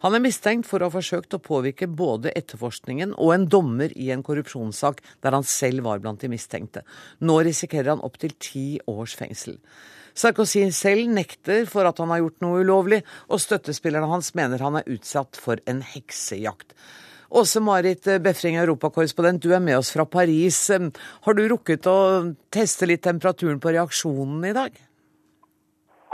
Han 0.00 0.16
er 0.16 0.22
mistenkt 0.24 0.64
for 0.70 0.80
å 0.80 0.88
ha 0.88 0.94
forsøkt 0.94 1.36
å 1.36 1.40
påvirke 1.44 1.84
både 1.84 2.32
etterforskningen 2.32 3.12
og 3.20 3.34
en 3.34 3.44
dommer 3.52 3.92
i 3.92 4.08
en 4.14 4.24
korrupsjonssak 4.24 5.02
der 5.20 5.36
han 5.36 5.44
selv 5.44 5.84
var 5.84 6.00
blant 6.00 6.24
de 6.24 6.32
mistenkte. 6.32 6.80
Nå 7.20 7.36
risikerer 7.44 7.92
han 7.92 8.06
opptil 8.08 8.32
ti 8.40 8.64
års 8.88 9.18
fengsel. 9.20 9.60
Sarkozy 10.16 10.64
selv 10.72 11.12
nekter 11.12 11.68
for 11.68 11.84
at 11.84 12.00
han 12.00 12.08
har 12.14 12.24
gjort 12.24 12.40
noe 12.40 12.64
ulovlig, 12.64 13.02
og 13.28 13.44
støttespillerne 13.44 14.08
hans 14.08 14.32
mener 14.32 14.64
han 14.64 14.80
er 14.80 14.88
utsatt 14.96 15.36
for 15.36 15.60
en 15.68 15.84
heksejakt. 15.92 16.72
Åse 17.30 17.60
Marit 17.62 18.08
Befring, 18.18 18.56
europakorrespondent, 18.58 19.42
du 19.42 19.52
er 19.54 19.60
med 19.62 19.76
oss 19.78 19.92
fra 19.94 20.02
Paris. 20.02 20.56
Har 21.22 21.36
du 21.38 21.44
rukket 21.52 21.86
å 21.86 21.98
teste 22.50 22.88
litt 22.90 23.04
temperaturen 23.06 23.60
på 23.62 23.70
reaksjonen 23.70 24.48
i 24.48 24.54
dag? 24.56 24.80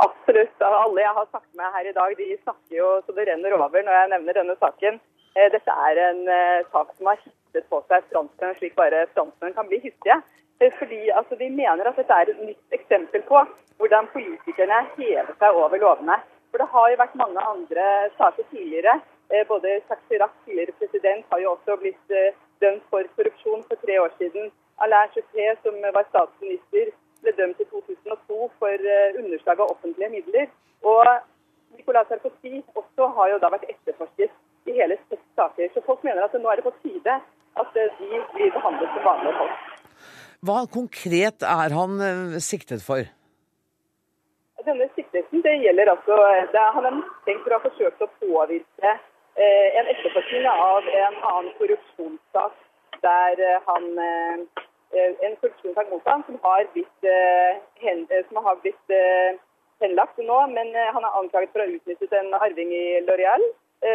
Absolutt. 0.04 0.60
Alle 0.60 1.06
jeg 1.06 1.14
har 1.16 1.30
snakket 1.30 1.56
med 1.56 1.72
her 1.78 1.88
i 1.88 1.94
dag, 1.96 2.12
de 2.20 2.36
snakker 2.42 2.76
jo 2.76 2.90
så 3.06 3.16
det 3.16 3.26
renner 3.30 3.56
over 3.56 3.86
når 3.86 3.96
jeg 3.96 4.12
nevner 4.12 4.38
denne 4.42 4.58
saken. 4.60 5.00
Eh, 5.32 5.48
dette 5.56 5.78
er 5.88 6.02
en 6.10 6.22
eh, 6.36 6.68
sak 6.74 6.92
som 6.98 7.08
har 7.08 7.18
hittet 7.24 7.68
på 7.72 7.80
seg 7.88 8.04
franskmenn 8.12 8.60
slik 8.60 8.76
bare 8.76 9.06
franskmenn 9.16 9.56
kan 9.56 9.72
bli 9.72 9.80
hissige. 9.86 10.20
Eh, 10.60 10.76
fordi 10.76 11.00
altså, 11.16 11.40
De 11.40 11.48
mener 11.48 11.88
at 11.88 11.96
dette 11.96 12.12
er 12.20 12.34
et 12.34 12.46
nytt 12.52 12.76
eksempel 12.76 13.24
på 13.24 13.40
hvordan 13.80 14.12
politikerne 14.12 14.84
hever 15.00 15.32
seg 15.40 15.64
over 15.64 15.80
lovene. 15.80 16.20
For 16.52 16.60
Det 16.60 16.72
har 16.76 16.92
jo 16.92 17.04
vært 17.06 17.20
mange 17.24 17.50
andre 17.56 17.92
saker 18.20 18.52
tidligere 18.52 19.00
Eh, 19.00 19.15
både 19.48 19.68
Jacques 19.68 20.08
Chirac, 20.08 20.30
tidligere 20.44 20.72
president, 20.78 21.24
har 21.30 21.38
jo 21.42 21.50
også 21.50 21.76
blitt 21.82 22.10
eh, 22.10 22.34
dømt 22.62 22.84
for 22.90 23.02
korrupsjon 23.16 23.64
for 23.68 23.76
tre 23.84 23.98
år 24.00 24.12
siden. 24.18 24.52
Alain 24.84 25.10
Juppé, 25.16 25.46
som 25.64 25.74
var 25.96 26.06
statsminister, 26.10 26.92
ble 27.22 27.32
dømt 27.40 27.60
i 27.60 27.66
2002 27.70 28.50
for 28.60 28.90
eh, 28.94 29.18
underslag 29.20 29.62
av 29.62 29.72
offentlige 29.74 30.12
midler. 30.14 30.46
Og 30.82 31.10
Nicolas 31.76 32.06
Sarkozy 32.08 32.62
også 32.74 33.08
har 33.16 33.32
jo 33.32 33.40
da 33.42 33.50
vært 33.54 33.66
etterforsket 33.72 34.70
i 34.70 34.76
hele 34.78 34.98
seks 35.08 35.26
saker. 35.40 35.72
Så 35.74 35.82
folk 35.88 36.06
mener 36.06 36.22
at 36.22 36.38
nå 36.38 36.52
er 36.52 36.60
det 36.60 36.68
på 36.68 36.74
tide 36.84 37.18
at 37.56 37.74
de 37.74 38.22
blir 38.36 38.54
behandlet 38.54 38.94
som 38.94 39.10
vanlige 39.10 39.36
folk. 39.40 39.74
Hva 40.46 40.58
konkret 40.70 41.42
er 41.48 41.74
han 41.74 41.98
siktet 42.44 42.84
for? 42.86 43.02
Denne 44.66 44.88
siktelsen 44.96 45.42
det 45.44 45.52
gjelder 45.62 45.92
altså, 45.92 46.16
det, 46.52 46.62
Han 46.74 46.86
er 46.88 46.96
mistenkt 46.96 47.44
for 47.44 47.54
å 47.54 47.58
ha 47.58 47.68
forsøkt 47.68 48.02
å 48.02 48.08
påvirke 48.18 48.66
Eh, 48.86 48.98
en 49.36 49.90
etterforskning 49.92 50.46
av 50.48 50.86
en 50.88 51.16
annen 51.30 51.52
korrupsjonssak 51.58 52.54
der 53.02 53.42
eh, 53.48 53.60
han 53.66 53.98
eh, 53.98 54.64
En 54.96 55.34
korrupsjonssak 55.36 55.90
mot 55.90 56.04
ham 56.06 56.22
som 56.26 56.36
har 56.42 56.64
blitt, 56.72 57.06
som 58.28 58.36
har 58.44 58.54
blitt 58.62 58.92
henlagt 59.82 60.20
nå, 60.22 60.36
men 60.46 60.70
han 60.94 61.04
er 61.04 61.16
anklaget 61.18 61.50
for 61.52 61.60
å 61.60 61.66
ha 61.66 61.74
utnyttet 61.74 62.14
en 62.14 62.36
arving 62.38 62.70
i 62.72 63.00
Loreal 63.04 63.42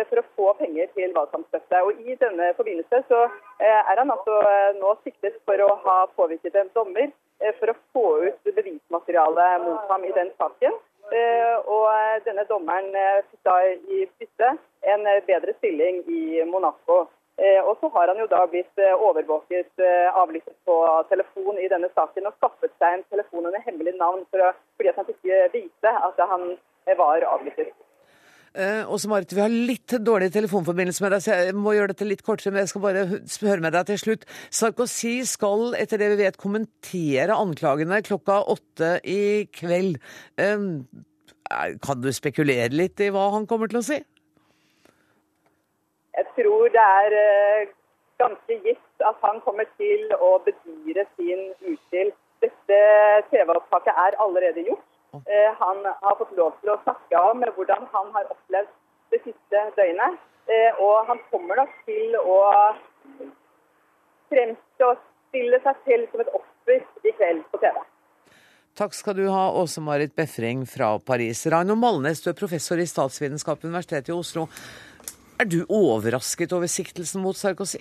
for 0.10 0.20
å 0.20 0.26
få 0.36 0.52
penger 0.60 0.92
til 0.94 1.16
valgkampstøtte. 1.16 1.82
Og 1.88 2.04
I 2.04 2.18
denne 2.22 2.52
forbindelse 2.60 3.02
så 3.08 3.22
er 3.64 4.04
han 4.04 4.14
altså 4.14 4.36
nå 4.82 4.94
siktet 5.08 5.40
for 5.48 5.64
å 5.64 5.72
ha 5.88 5.98
påvirket 6.20 6.60
en 6.60 6.70
dommer 6.76 7.10
for 7.64 7.72
å 7.72 7.80
få 7.96 8.06
ut 8.28 8.54
bevismateriale 8.60 9.48
mot 9.64 9.90
ham 9.96 10.06
i 10.06 10.14
den 10.20 10.36
saken. 10.44 10.76
Eh, 11.12 11.56
og 11.68 12.24
denne 12.24 12.46
dommeren 12.48 12.94
eh, 12.96 13.24
fikk 13.28 13.42
da 13.48 13.56
i 13.68 14.06
bytte 14.20 14.52
en 14.94 15.10
eh, 15.12 15.24
bedre 15.28 15.52
stilling 15.58 16.06
i 16.08 16.46
Monaco. 16.48 17.08
Og 17.42 17.72
så 17.82 17.88
har 17.96 18.12
han 18.12 18.20
jo 18.22 18.28
da 18.30 18.44
blitt 18.46 18.82
overvåket, 18.92 19.82
avlyttet 20.20 20.54
på 20.68 20.76
telefon 21.10 21.58
i 21.58 21.70
denne 21.72 21.88
saken 21.96 22.28
og 22.30 22.36
skaffet 22.36 22.76
seg 22.76 23.00
en 23.00 23.06
telefon 23.10 23.48
under 23.50 23.64
hemmelig 23.66 23.96
navn 23.98 24.28
for 24.30 24.44
å, 24.46 24.52
fordi 24.78 24.92
han 24.94 25.08
fikk 25.08 25.32
vite 25.56 25.94
at 26.10 26.22
han 26.34 26.44
var 27.00 27.26
avlyttet. 27.32 27.72
Eh, 28.52 28.96
så 28.98 29.08
Marit, 29.08 29.32
vi 29.32 29.40
har 29.40 29.52
litt 29.52 29.94
dårlig 30.04 30.32
telefonforbindelse 30.36 31.06
med 31.06 31.14
deg, 31.16 31.24
så 31.24 31.38
jeg 31.38 31.56
må 31.56 31.72
gjøre 31.78 31.94
dette 31.94 32.08
litt 32.08 32.24
kortere. 32.26 32.52
Men 32.52 32.66
jeg 32.66 32.74
skal 32.74 32.84
bare 32.84 33.06
høre 33.08 33.64
med 33.64 33.76
deg 33.78 33.88
til 33.88 34.02
slutt. 34.02 34.26
Sarkozy 34.52 35.14
skal, 35.30 35.72
etter 35.80 36.02
det 36.02 36.10
vi 36.14 36.24
vet, 36.26 36.40
kommentere 36.42 37.38
anklagene 37.38 38.02
klokka 38.04 38.42
åtte 38.52 38.98
i 39.08 39.48
kveld. 39.56 40.02
Kan 40.38 42.04
du 42.04 42.12
spekulere 42.16 42.72
litt 42.76 43.00
i 43.00 43.12
hva 43.14 43.30
han 43.36 43.48
kommer 43.48 43.72
til 43.72 43.80
å 43.80 43.86
si? 43.88 44.02
Jeg 46.12 46.28
tror 46.36 46.68
det 46.76 46.84
er 46.84 47.16
eh, 47.18 47.70
ganske 48.20 48.58
gitt 48.66 49.06
at 49.08 49.24
han 49.24 49.40
kommer 49.46 49.68
til 49.80 50.12
å 50.20 50.36
bedyre 50.44 51.08
sin 51.16 51.48
utspill. 51.72 52.12
Dette 52.44 52.80
TV-opptaket 53.32 54.00
er 54.06 54.18
allerede 54.20 54.66
gjort. 54.68 54.91
Eh, 55.14 55.52
han 55.60 55.86
har 56.02 56.16
fått 56.20 56.36
lov 56.38 56.54
til 56.62 56.72
å 56.72 56.80
snakke 56.84 57.24
om 57.32 57.44
hvordan 57.56 57.88
han 57.94 58.12
har 58.16 58.30
opplevd 58.32 58.70
det 59.12 59.20
siste 59.26 59.64
døgnet. 59.78 60.20
Eh, 60.48 60.80
og 60.82 61.08
han 61.10 61.20
kommer 61.32 61.62
nok 61.62 61.74
til 61.88 62.16
å 62.18 62.38
fremstå 64.32 64.94
stille 65.32 65.60
seg 65.64 65.82
selv 65.88 66.12
som 66.12 66.24
et 66.24 66.36
offer 66.40 67.08
i 67.08 67.16
kveld 67.18 67.44
på 67.52 67.60
TV. 67.64 67.82
Takk 68.80 68.96
skal 68.96 69.18
du 69.20 69.26
ha, 69.28 69.50
Åse 69.60 69.84
Marit 69.84 70.14
Befring 70.16 70.64
fra 70.70 70.94
Paris. 71.04 71.44
Raino 71.52 71.76
Malnes, 71.76 72.24
du 72.24 72.30
er 72.32 72.38
professor 72.40 72.80
i 72.80 72.88
statsvitenskap 72.88 73.60
ved 73.60 73.74
Universitetet 73.74 74.14
i 74.14 74.16
Oslo. 74.16 74.48
Er 75.42 75.48
du 75.50 75.64
overrasket 75.74 76.52
over 76.54 76.70
siktelsen 76.70 77.24
mot 77.24 77.38
Sarkozy? 77.38 77.80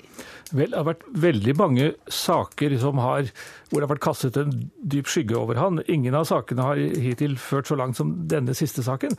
Vel, 0.49 0.71
det 0.73 0.79
har 0.79 0.87
vært 0.89 1.03
veldig 1.13 1.55
mange 1.59 1.91
saker 2.09 2.73
har, 2.81 3.29
hvor 3.69 3.83
det 3.83 3.85
har 3.85 3.93
vært 3.93 4.05
kastet 4.07 4.39
en 4.41 4.55
dyp 4.81 5.11
skygge 5.11 5.37
over 5.37 5.61
han. 5.61 5.83
Ingen 5.93 6.17
av 6.17 6.25
sakene 6.31 6.65
har 6.65 6.81
hittil 6.81 7.37
ført 7.37 7.69
så 7.69 7.77
langt 7.77 8.01
som 8.01 8.15
denne 8.31 8.57
siste 8.57 8.85
saken. 8.87 9.13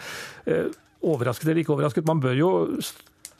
Eh, 0.49 0.73
overrasket 1.05 1.51
eller 1.51 1.61
ikke 1.61 1.75
overrasket, 1.75 2.09
man 2.09 2.23
bør 2.23 2.37
jo 2.39 2.51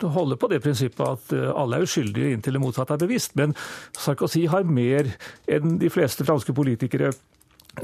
holde 0.01 0.37
på 0.37 0.49
det 0.51 0.61
prinsippet 0.61 1.01
at 1.01 1.33
eh, 1.33 1.49
alle 1.49 1.79
er 1.79 1.87
uskyldige 1.87 2.35
inntil 2.35 2.59
det 2.59 2.61
motsatte 2.61 2.93
er 2.93 3.01
bevisst. 3.01 3.33
Men 3.41 3.57
Sarkozy 3.97 4.45
har 4.53 4.69
mer 4.69 5.09
enn 5.49 5.79
de 5.81 5.89
fleste 5.93 6.25
franske 6.27 6.53
politikere 6.57 7.09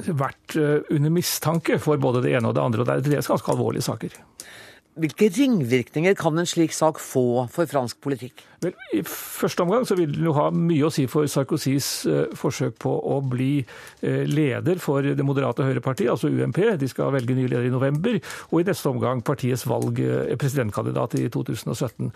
vært 0.06 0.58
eh, 0.60 0.86
under 0.94 1.18
mistanke 1.18 1.82
for 1.82 1.98
både 2.02 2.28
det 2.28 2.38
ene 2.38 2.52
og 2.52 2.58
det 2.58 2.66
andre. 2.68 2.86
og 2.86 2.90
Det 2.90 3.00
er 3.00 3.18
dels 3.18 3.34
ganske 3.34 3.54
alvorlige 3.58 3.90
saker. 3.90 4.22
Hvilke 4.98 5.30
ringvirkninger 5.30 6.16
kan 6.18 6.38
en 6.38 6.50
slik 6.50 6.74
sak 6.74 7.02
få 7.02 7.48
for 7.54 7.70
fransk 7.70 8.00
politikk? 8.02 8.46
Vel, 8.64 8.74
I 8.98 9.04
første 9.06 9.62
omgang 9.62 9.84
så 9.86 9.94
vil 9.94 10.10
det 10.16 10.24
jo 10.26 10.32
ha 10.34 10.48
mye 10.50 10.88
å 10.88 10.90
si 10.90 11.04
for 11.06 11.28
Sarkozys 11.30 11.88
eh, 12.10 12.32
forsøk 12.34 12.80
på 12.82 12.90
å 12.90 13.20
bli 13.22 13.60
eh, 13.62 14.24
leder 14.26 14.80
for 14.82 15.06
det 15.06 15.26
moderate 15.26 15.62
høyrepartiet, 15.62 16.10
altså 16.10 16.32
UMP. 16.34 16.58
De 16.82 16.90
skal 16.90 17.14
velge 17.14 17.36
ny 17.38 17.46
leder 17.46 17.68
i 17.68 17.74
november. 17.74 18.18
Og 18.50 18.64
i 18.64 18.66
neste 18.66 18.90
omgang 18.90 19.22
partiets 19.26 19.68
valg 19.70 20.02
eh, 20.02 20.34
presidentkandidat 20.42 21.14
i 21.22 21.28
2017. 21.34 22.10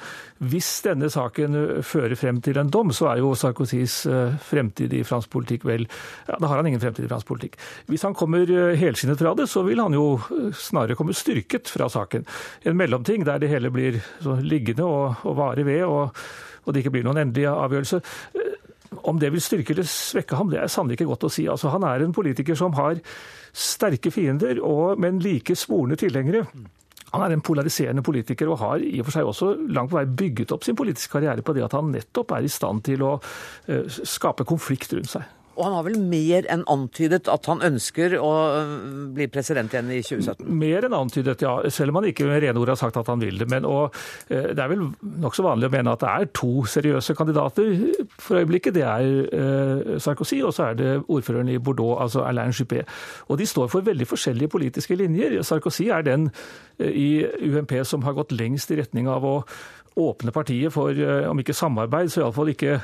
Hvis 0.49 0.71
denne 0.87 1.11
saken 1.13 1.59
fører 1.85 2.17
frem 2.17 2.41
til 2.41 2.57
en 2.57 2.73
dom, 2.73 2.89
så 2.89 3.11
er 3.11 3.21
jo 3.21 3.35
Sarkozys 3.37 3.99
fremtid 4.49 4.97
i 4.97 5.03
fransk 5.05 5.29
politikk 5.29 5.67
vel 5.69 5.85
ja, 5.85 6.39
Da 6.41 6.49
har 6.49 6.57
han 6.57 6.71
ingen 6.71 6.81
fremtid 6.81 7.05
i 7.05 7.11
fransk 7.11 7.29
politikk. 7.29 7.59
Hvis 7.91 8.07
han 8.07 8.17
kommer 8.17 8.49
helskinnet 8.81 9.21
fra 9.21 9.35
det, 9.37 9.45
så 9.51 9.61
vil 9.67 9.83
han 9.83 9.93
jo 9.93 10.17
snarere 10.57 10.97
komme 10.97 11.13
styrket 11.13 11.69
fra 11.69 11.85
saken. 11.91 12.25
En 12.65 12.70
mellomting 12.77 13.25
der 13.27 13.41
det 13.41 13.49
hele 13.51 13.71
blir 13.73 13.99
liggende 14.41 14.87
og, 14.87 15.27
og 15.27 15.37
vare 15.37 15.65
ved. 15.67 15.83
og 15.83 16.15
og 16.65 16.73
det 16.73 16.83
ikke 16.83 16.95
blir 16.97 17.05
noen 17.07 17.21
endelig 17.23 17.47
avgjørelse. 17.49 18.01
Eh, 18.37 18.51
om 19.07 19.19
det 19.19 19.31
vil 19.33 19.43
styrke 19.43 19.73
eller 19.73 19.87
svekke 19.87 20.37
ham, 20.37 20.51
det 20.51 20.59
er 20.61 20.71
sannelig 20.71 20.99
ikke 20.99 21.09
godt 21.13 21.29
å 21.29 21.31
si. 21.31 21.47
Altså, 21.49 21.71
han 21.73 21.85
er 21.87 22.03
en 22.03 22.13
politiker 22.15 22.57
som 22.59 22.75
har 22.77 22.99
sterke 23.51 24.11
fiender, 24.13 24.61
og, 24.63 24.99
men 25.01 25.21
like 25.23 25.55
svorne 25.57 25.97
tilhengere. 25.99 26.45
Han 27.11 27.25
er 27.25 27.33
en 27.35 27.43
polariserende 27.43 28.03
politiker 28.05 28.51
og 28.51 28.61
har 28.61 28.83
i 28.83 28.99
og 29.01 29.07
for 29.07 29.17
seg 29.17 29.27
også 29.27 29.49
langt 29.75 29.91
på 29.91 29.97
vei 29.97 30.05
bygget 30.07 30.53
opp 30.55 30.63
sin 30.63 30.77
politiske 30.79 31.11
karriere 31.11 31.43
på 31.43 31.55
det 31.57 31.65
at 31.65 31.75
han 31.75 31.89
nettopp 31.91 32.31
er 32.37 32.47
i 32.47 32.51
stand 32.51 32.85
til 32.87 33.03
å 33.03 33.17
uh, 33.17 33.97
skape 34.07 34.47
konflikt 34.47 34.95
rundt 34.95 35.11
seg. 35.11 35.25
Og 35.57 35.65
han 35.65 35.73
har 35.75 35.85
vel 35.85 35.97
mer 35.99 36.45
enn 36.51 36.63
antydet 36.71 37.27
at 37.31 37.47
han 37.49 37.63
ønsker 37.65 38.15
å 38.21 38.29
øh, 38.55 38.71
bli 39.15 39.27
president 39.31 39.73
igjen 39.73 39.91
i 39.91 39.99
2017? 40.05 40.47
Mer 40.61 40.87
enn 40.87 40.95
antydet, 40.95 41.43
ja. 41.43 41.57
Selv 41.73 41.91
om 41.91 41.99
han 41.99 42.07
ikke 42.11 42.27
med 42.29 42.39
rene 42.45 42.61
ord 42.61 42.71
har 42.71 42.79
sagt 42.79 42.99
at 43.01 43.09
han 43.11 43.21
vil 43.23 43.41
det. 43.41 43.49
Men 43.51 43.67
og, 43.67 43.97
øh, 44.31 44.51
det 44.55 44.63
er 44.63 44.71
vel 44.71 44.85
nokså 45.25 45.45
vanlig 45.45 45.67
å 45.67 45.73
mene 45.75 45.95
at 45.95 46.05
det 46.05 46.13
er 46.13 46.31
to 46.37 46.65
seriøse 46.71 47.15
kandidater 47.19 47.73
for 48.15 48.39
øyeblikket. 48.39 48.77
Det 48.79 48.85
er 48.87 49.09
eh, 49.41 49.99
Sarkozy, 50.01 50.39
og 50.47 50.55
så 50.55 50.69
er 50.69 50.79
det 50.79 50.91
ordføreren 51.03 51.51
i 51.51 51.59
Bordeaux, 51.59 51.99
altså 52.01 52.23
Alain 52.27 52.55
Juppé. 52.55 52.85
Og 53.27 53.41
de 53.41 53.49
står 53.49 53.69
for 53.73 53.85
veldig 53.85 54.07
forskjellige 54.07 54.53
politiske 54.55 54.95
linjer. 54.95 55.41
Sarkozy 55.45 55.91
er 55.91 56.07
den 56.07 56.29
i 56.79 57.25
UMP 57.51 57.75
som 57.85 58.07
har 58.07 58.15
gått 58.17 58.33
lengst 58.33 58.71
i 58.71 58.79
retning 58.79 59.09
av 59.11 59.25
å 59.27 59.35
åpne 59.99 60.31
partiet 60.31 60.71
for, 60.73 60.89
eh, 60.89 61.29
om 61.29 61.39
ikke 61.39 61.53
samarbeid, 61.53 62.11
så 62.11 62.21
iallfall 62.21 62.53
ikke, 62.53 62.79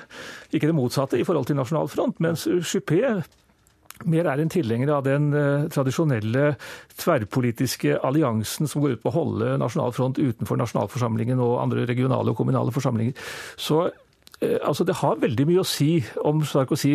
ikke 0.51 0.67
det 0.67 0.75
motsatte 0.75 1.19
i 1.19 1.23
forhold 1.23 1.47
til 1.47 1.55
Nasjonal 1.55 1.87
Front. 1.87 2.19
Mens 2.19 2.47
Juppé 2.47 3.23
mer 4.05 4.27
er 4.29 4.41
en 4.41 4.51
tilhenger 4.51 4.91
av 4.93 5.05
den 5.07 5.31
uh, 5.33 5.67
tradisjonelle 5.73 6.51
tverrpolitiske 6.99 7.97
alliansen 8.05 8.69
som 8.69 8.83
går 8.83 8.97
ut 8.97 9.01
på 9.01 9.09
å 9.09 9.15
holde 9.15 9.55
Nasjonal 9.57 9.95
Front 9.95 10.19
utenfor 10.19 10.59
nasjonalforsamlingen 10.61 11.41
og 11.41 11.55
andre 11.63 11.87
regionale 11.89 12.29
og 12.29 12.37
kommunale 12.37 12.73
forsamlinger. 12.75 13.17
Så 13.57 13.87
uh, 13.87 14.59
altså 14.61 14.85
Det 14.85 14.99
har 15.01 15.23
veldig 15.23 15.47
mye 15.49 15.63
å 15.63 15.67
si 15.67 16.03
om 16.21 16.45
Sarkozy 16.45 16.93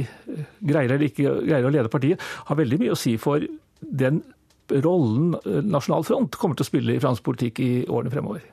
greier 0.60 0.94
eller 0.94 1.08
ikke 1.08 1.40
greier 1.42 1.66
å 1.66 1.74
lede 1.74 1.90
partiet. 1.90 2.20
har 2.20 2.56
veldig 2.56 2.78
mye 2.84 2.94
å 2.94 2.98
si 3.00 3.16
for 3.18 3.42
den 3.82 4.22
rollen 4.70 5.34
Nasjonal 5.66 6.06
Front 6.06 6.38
kommer 6.38 6.54
til 6.56 6.64
å 6.64 6.70
spille 6.70 6.94
i 6.94 7.02
fransk 7.02 7.24
politikk 7.26 7.58
i 7.60 7.72
årene 7.90 8.14
fremover. 8.14 8.46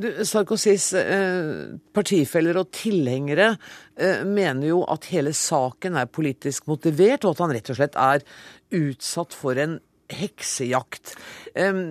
Du, 0.00 0.08
Sarkozys 0.26 0.90
eh, 0.96 1.76
partifeller 1.94 2.60
og 2.62 2.70
tilhengere 2.74 3.52
eh, 3.98 4.24
mener 4.24 4.70
jo 4.70 4.80
at 4.90 5.10
hele 5.12 5.34
saken 5.36 5.98
er 6.00 6.10
politisk 6.10 6.70
motivert, 6.70 7.26
og 7.26 7.36
at 7.36 7.44
han 7.44 7.54
rett 7.56 7.70
og 7.72 7.80
slett 7.80 8.00
er 8.00 8.24
utsatt 8.80 9.36
for 9.36 9.60
en 9.60 9.78
heksejakt. 10.10 11.14
Eh, 11.54 11.82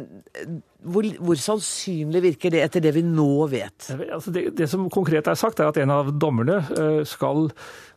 hvor, 0.79 1.07
hvor, 1.19 1.39
sannsynlig 1.39 2.21
virker 2.23 2.53
det 2.53 2.63
etter 2.63 2.83
det 2.83 2.93
vi 2.95 3.03
nå 3.03 3.47
vet? 3.51 3.91
Altså 4.07 4.31
det, 4.35 4.45
det, 4.59 4.69
som 4.71 4.87
konkret 4.91 5.27
er 5.27 5.39
sagt, 5.39 5.59
er 5.59 5.71
at 5.71 5.79
en 5.81 5.93
av 5.93 6.13
dommerne 6.19 6.61
eh, 6.71 7.01
skal 7.07 7.49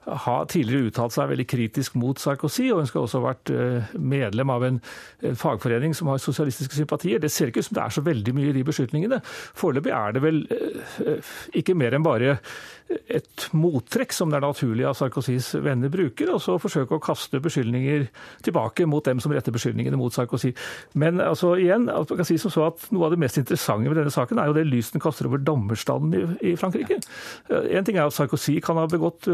har 0.06 0.48
tidligere 0.50 0.90
uttalt 0.90 1.14
seg 1.14 1.30
veldig 1.30 1.46
kritisk 1.46 1.94
mot 2.00 2.18
Sarkozy, 2.18 2.66
og 2.72 2.82
hun 2.82 2.90
skal 2.90 3.04
også 3.04 3.20
ha 3.20 3.28
vært 3.28 3.52
eh, 3.54 3.94
medlem 3.98 4.50
av 4.50 4.66
en, 4.66 4.80
en, 5.22 5.38
fagforening 5.38 5.94
som 5.94 6.10
har 6.10 6.22
sosialistiske 6.22 6.74
sympatier. 6.74 7.22
Det 7.22 7.30
ser 7.30 7.52
ikke 7.52 7.62
ut 7.62 7.68
som 7.68 7.78
det 7.78 7.84
er 7.84 7.96
så 7.96 8.04
veldig 8.06 8.34
mye 8.36 8.50
i 8.50 8.56
de 8.56 8.66
beskyldningene. 8.66 9.20
Foreløpig 9.58 9.94
er 9.94 10.16
det 10.16 10.24
vel 10.24 10.42
eh, 10.50 11.34
ikke 11.62 11.78
mer 11.78 11.94
enn 11.94 12.06
bare 12.06 12.38
et 12.92 13.46
mottrekk 13.56 14.12
som 14.12 14.32
det 14.32 14.38
er 14.38 14.44
naturlig 14.44 14.84
at 14.88 14.98
Sarkozys 14.98 15.52
venner 15.64 15.92
bruker, 15.92 16.32
og 16.34 16.42
så 16.44 16.58
forsøke 16.60 16.98
å 16.98 17.02
kaste 17.02 17.40
beskyldninger 17.42 18.08
tilbake 18.44 18.86
mot 18.90 19.06
dem 19.06 19.22
som 19.22 19.32
retter 19.32 19.54
beskyldningene 19.54 19.98
mot 20.00 20.14
Sarkozy. 20.14 20.52
Men 20.98 21.22
altså 21.22 21.54
igjen, 21.60 21.86
man 21.88 22.10
kan 22.10 22.28
si 22.28 22.38
som 22.42 22.52
så 22.52 22.66
at 22.68 22.88
noe 22.92 23.06
av 23.06 23.14
det 23.14 23.22
mest 23.22 23.38
interessante 23.40 23.88
med 23.88 24.00
denne 24.00 24.12
saken 24.12 24.40
er 24.42 24.50
jo 24.50 24.58
det 24.58 24.66
lys 24.68 24.92
den 24.92 25.04
kaster 25.04 25.30
over 25.30 25.40
dommerstanden 25.42 26.16
i, 26.18 26.52
i 26.52 26.56
Frankrike. 26.60 27.00
Eh, 27.48 27.70
en 27.78 27.86
ting 27.86 27.98
er 27.98 28.08
at 28.08 28.16
Sarkozy 28.16 28.58
kan 28.64 28.80
ha 28.80 28.88
begått 28.90 29.30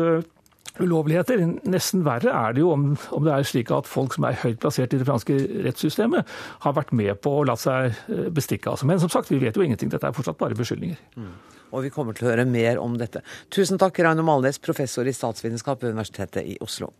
ulovligheter. 0.78 1.42
Nesten 1.68 2.04
verre 2.06 2.32
er 2.32 2.54
det 2.54 2.62
jo 2.62 2.72
om, 2.74 2.88
om, 3.14 3.26
det 3.26 3.34
er 3.34 3.46
slik 3.48 3.72
at 3.74 3.88
folk 3.88 4.14
som 4.16 4.28
er 4.28 4.38
høyt 4.42 4.60
plassert 4.62 4.94
i 4.94 5.00
det 5.00 5.08
franske 5.08 5.36
rettssystemet, 5.66 6.34
har 6.64 6.76
vært 6.76 6.94
med 6.96 7.18
på 7.24 7.38
å 7.40 7.46
la 7.48 7.56
seg 7.58 7.92
eh, 8.08 8.28
bestikke. 8.34 8.72
Altså. 8.74 8.88
Men 8.90 9.02
som 9.02 9.12
sagt, 9.12 9.32
vi 9.32 9.40
vet 9.42 9.58
jo 9.58 9.64
ingenting. 9.66 9.92
Dette 9.92 10.10
er 10.10 10.16
fortsatt 10.16 10.40
bare 10.40 10.58
beskyldninger. 10.58 11.00
Mm. 11.18 11.32
Og 11.68 11.84
vi 11.84 11.92
kommer 11.92 12.16
til 12.16 12.28
å 12.28 12.32
høre 12.32 12.48
mer 12.48 12.80
om 12.80 12.96
dette. 13.00 13.24
Tusen 13.52 13.80
takk, 13.80 13.98
Raino 14.04 14.24
Malnes, 14.24 14.60
professor 14.62 15.08
i 15.08 15.16
statsvitenskap 15.16 15.82
ved 15.82 15.98
Universitetet 15.98 16.54
i 16.54 16.56
Oslo. 16.64 16.94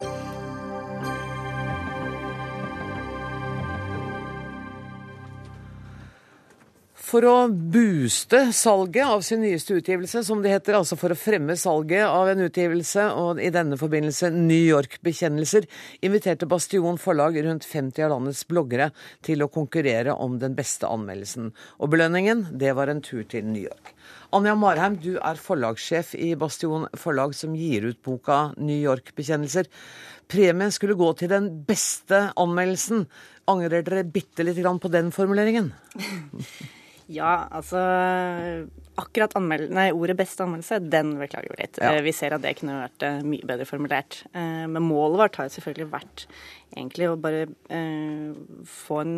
For 7.08 7.24
å 7.24 7.48
booste 7.48 8.50
salget 8.52 9.08
av 9.08 9.22
sin 9.24 9.40
nyeste 9.40 9.78
utgivelse, 9.78 10.20
som 10.26 10.42
det 10.44 10.52
heter, 10.52 10.76
altså 10.76 10.98
for 11.00 11.14
å 11.14 11.16
fremme 11.16 11.56
salget 11.56 12.04
av 12.04 12.28
en 12.28 12.42
utgivelse, 12.44 13.06
og 13.16 13.40
i 13.40 13.48
denne 13.54 13.78
forbindelse 13.80 14.28
New 14.34 14.66
York-bekjennelser, 14.68 15.64
inviterte 16.04 16.48
Bastion 16.50 17.00
forlag 17.00 17.38
rundt 17.46 17.64
50 17.64 18.04
av 18.04 18.12
landets 18.12 18.44
bloggere 18.50 18.90
til 19.24 19.44
å 19.44 19.50
konkurrere 19.52 20.12
om 20.20 20.36
den 20.42 20.56
beste 20.58 20.90
anmeldelsen. 20.90 21.54
Og 21.80 21.94
belønningen, 21.94 22.44
det 22.60 22.76
var 22.76 22.92
en 22.92 23.00
tur 23.04 23.24
til 23.24 23.48
New 23.48 23.64
York. 23.64 23.94
Anja 24.36 24.52
Marheim, 24.60 24.98
du 25.00 25.14
er 25.16 25.40
forlagssjef 25.40 26.12
i 26.20 26.34
Bastion 26.36 26.84
forlag, 27.00 27.32
som 27.32 27.56
gir 27.56 27.88
ut 27.88 28.02
boka 28.04 28.50
New 28.60 28.76
York-bekjennelser. 28.76 29.70
Premien 30.28 30.74
skulle 30.76 30.98
gå 30.98 31.14
til 31.16 31.32
den 31.32 31.54
beste 31.64 32.26
anmeldelsen. 32.36 33.06
Angrer 33.48 33.80
dere 33.80 34.04
bitte 34.04 34.44
lite 34.44 34.60
grann 34.60 34.82
på 34.82 34.92
den 34.92 35.08
formuleringen? 35.16 35.72
Ja, 37.08 37.48
altså 37.48 37.80
Akkurat 38.98 39.36
nei, 39.38 39.92
ordet 39.94 40.16
beste 40.18 40.42
anmeldelse, 40.42 40.80
den 40.90 41.12
beklager 41.20 41.52
vi 41.52 41.60
litt. 41.60 41.78
Ja. 41.78 41.92
Eh, 41.94 42.02
vi 42.02 42.12
ser 42.16 42.34
at 42.34 42.42
det 42.42 42.56
kunne 42.58 42.80
vært 42.80 43.04
eh, 43.06 43.20
mye 43.22 43.46
bedre 43.46 43.66
formulert. 43.68 44.24
Eh, 44.32 44.64
men 44.66 44.82
målet 44.82 45.20
vårt 45.20 45.38
har 45.38 45.52
selvfølgelig 45.54 45.86
vært 45.92 46.24
egentlig 46.74 47.06
å 47.08 47.14
bare 47.16 47.46
få 48.68 48.98
en 49.00 49.14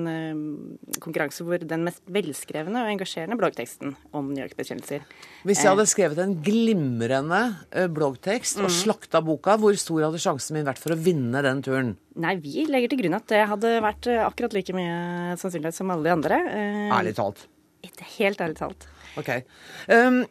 konkurranse 1.03 1.42
hvor 1.42 1.59
den 1.59 1.83
mest 1.83 2.05
velskrevne 2.07 2.85
og 2.85 2.92
engasjerende 2.92 3.35
bloggteksten 3.40 3.96
om 4.14 4.29
New 4.31 4.38
York-bekjennelser 4.38 5.03
Hvis 5.48 5.64
jeg 5.64 5.72
hadde 5.72 5.88
skrevet 5.90 6.22
en 6.22 6.37
glimrende 6.46 7.42
bloggtekst 7.90 8.62
og 8.62 8.70
mm. 8.70 8.76
slakta 8.76 9.18
boka, 9.26 9.59
hvor 9.59 9.74
stor 9.83 10.07
hadde 10.07 10.22
sjansen 10.22 10.61
min 10.61 10.70
vært 10.70 10.79
for 10.81 10.94
å 10.94 11.00
vinne 11.03 11.42
den 11.42 11.66
turen? 11.66 11.96
Nei, 12.22 12.37
vi 12.38 12.68
legger 12.70 12.94
til 12.94 13.03
grunn 13.03 13.18
at 13.18 13.26
det 13.35 13.42
hadde 13.50 13.79
vært 13.83 14.12
akkurat 14.31 14.55
like 14.55 14.79
mye 14.79 15.35
sannsynlighet 15.42 15.83
som 15.83 15.90
alle 15.90 16.07
de 16.07 16.18
andre. 16.20 16.44
Ærlig 17.00 17.18
talt. 17.18 17.50
Helt 18.19 18.40
ærlig 18.40 18.59
talt. 18.59 18.87
Ok. 19.21 19.31
Um, 19.88 20.23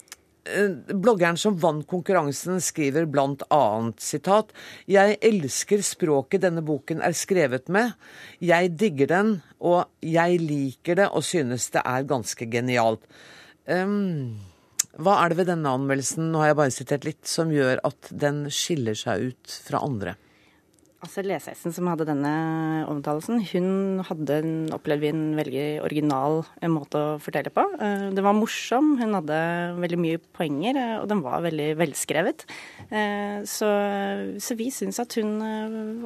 bloggeren 1.04 1.38
som 1.38 1.58
vant 1.62 1.86
konkurransen, 1.90 2.62
skriver 2.64 3.06
blant 3.12 3.44
annet 3.54 4.02
sitat 4.02 4.54
Jeg 4.90 5.18
elsker 5.26 5.84
språket 5.86 6.44
denne 6.46 6.64
boken 6.66 7.04
er 7.06 7.18
skrevet 7.18 7.70
med. 7.70 7.94
Jeg 8.42 8.74
digger 8.80 9.12
den, 9.12 9.34
og 9.60 9.90
jeg 10.02 10.40
liker 10.42 11.02
det 11.02 11.10
og 11.10 11.26
synes 11.28 11.70
det 11.76 11.84
er 11.86 12.08
ganske 12.10 12.50
genialt. 12.50 13.04
Um, 13.70 14.40
hva 15.00 15.20
er 15.22 15.32
det 15.32 15.42
ved 15.42 15.52
denne 15.52 15.76
anmeldelsen, 15.78 16.32
nå 16.32 16.42
har 16.42 16.52
jeg 16.52 16.60
bare 16.60 16.74
sitert 16.76 17.06
litt, 17.08 17.22
som 17.30 17.54
gjør 17.54 17.84
at 17.88 18.10
den 18.10 18.48
skiller 18.54 18.98
seg 18.98 19.30
ut 19.30 19.60
fra 19.68 19.84
andre? 19.86 20.16
Altså 21.00 21.22
Lesehesten 21.24 21.72
som 21.72 21.88
hadde 21.88 22.04
denne 22.10 22.32
omtalelsen, 22.92 23.40
hun 23.54 24.02
hadde, 24.04 24.40
opplevde 24.76 25.06
vi 25.06 25.12
en 25.14 25.38
veldig 25.38 25.62
original 25.86 26.42
eh, 26.60 26.68
måte 26.68 27.00
å 27.00 27.14
fortelle 27.24 27.54
på. 27.56 27.64
Den 27.80 28.18
det 28.18 28.26
var 28.26 28.36
morsom, 28.36 28.98
hun 29.00 29.16
hadde 29.16 29.38
veldig 29.80 30.00
mye 30.04 30.20
poenger, 30.36 30.76
eh, 30.76 30.96
og 31.00 31.08
den 31.08 31.22
var 31.24 31.46
veldig 31.46 31.70
velskrevet. 31.80 32.44
Så, 33.48 33.68
så 34.42 34.56
vi 34.58 34.68
syns 34.74 34.98
at 35.00 35.14
hun 35.20 35.38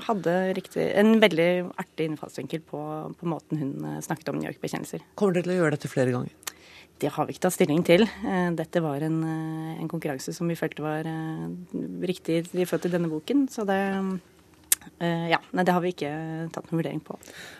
hadde 0.04 0.34
riktig, 0.58 0.84
en 1.00 1.16
veldig 1.24 1.48
artig 1.80 2.10
innfallsvinkel 2.10 2.62
på, 2.68 2.82
på 3.18 3.30
måten 3.32 3.62
hun 3.62 4.02
snakket 4.04 4.30
om 4.30 4.38
New 4.38 4.50
York-bekjennelser. 4.50 5.06
Kommer 5.18 5.38
dere 5.38 5.48
til 5.48 5.54
å 5.56 5.58
gjøre 5.62 5.78
dette 5.78 5.92
flere 5.92 6.14
ganger? 6.14 6.36
Det 7.02 7.10
har 7.16 7.26
vi 7.26 7.34
ikke 7.34 7.46
tatt 7.48 7.56
stilling 7.56 7.82
til. 7.88 8.06
Dette 8.60 8.84
var 8.84 9.06
en, 9.08 9.18
en 9.24 9.90
konkurranse 9.92 10.36
som 10.36 10.52
vi 10.52 10.60
følte 10.60 10.86
var 10.86 11.08
riktig 12.04 12.44
i 12.52 12.68
forhold 12.68 12.86
til 12.86 12.94
denne 12.98 13.12
boken. 13.12 13.48
Så 13.52 13.66
det 13.68 13.80
ja, 15.00 15.40
nei, 15.52 15.64
Det 15.66 15.74
har 15.76 15.84
vi 15.84 15.94
ikke 15.94 16.12
tatt 16.54 16.70
noen 16.70 16.80
vurdering 16.80 17.02
på. 17.04 17.18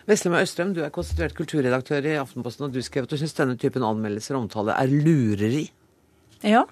Veslema 0.08 0.42
Østrøm, 0.44 0.72
du 0.76 0.82
er 0.84 0.92
konstituert 0.94 1.36
kulturredaktør 1.36 2.06
i 2.08 2.16
Aftenposten, 2.20 2.68
og 2.68 2.76
du 2.76 2.80
skrev 2.84 3.08
at 3.08 3.12
du 3.12 3.18
syns 3.20 3.36
denne 3.36 3.58
typen 3.60 3.84
anmeldelser 3.86 4.38
og 4.38 4.46
omtale 4.46 4.76
er 4.78 4.92
lureri? 4.92 5.66
Ja, 6.44 6.64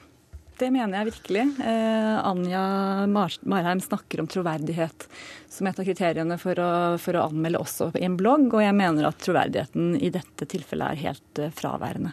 det 0.63 0.69
mener 0.71 1.01
jeg 1.01 1.11
virkelig. 1.11 1.43
Eh, 1.65 2.17
Anja 2.29 2.63
Mar 3.11 3.35
Marheim 3.49 3.81
snakker 3.83 4.21
om 4.23 4.29
troverdighet 4.31 5.07
som 5.51 5.67
et 5.67 5.79
av 5.81 5.87
kriteriene 5.87 6.37
for 6.41 6.59
å, 6.61 6.71
for 7.03 7.19
å, 7.19 7.27
anmelde 7.31 7.61
også 7.63 7.91
i 7.99 8.05
en 8.07 8.19
blogg, 8.21 8.51
og 8.53 8.63
jeg 8.63 8.77
mener 8.77 9.09
at 9.09 9.21
troverdigheten 9.25 9.97
i 9.99 10.13
dette 10.15 10.47
tilfellet 10.49 10.93
er 10.93 11.03
helt 11.09 11.43
uh, 11.43 11.51
fraværende. 11.57 12.13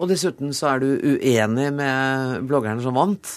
Og 0.00 0.08
dessuten 0.12 0.54
så 0.56 0.74
er 0.74 0.84
du 0.84 0.90
uenig 0.94 1.68
med 1.76 2.46
bloggerne 2.48 2.84
som 2.84 2.96
vant? 2.96 3.34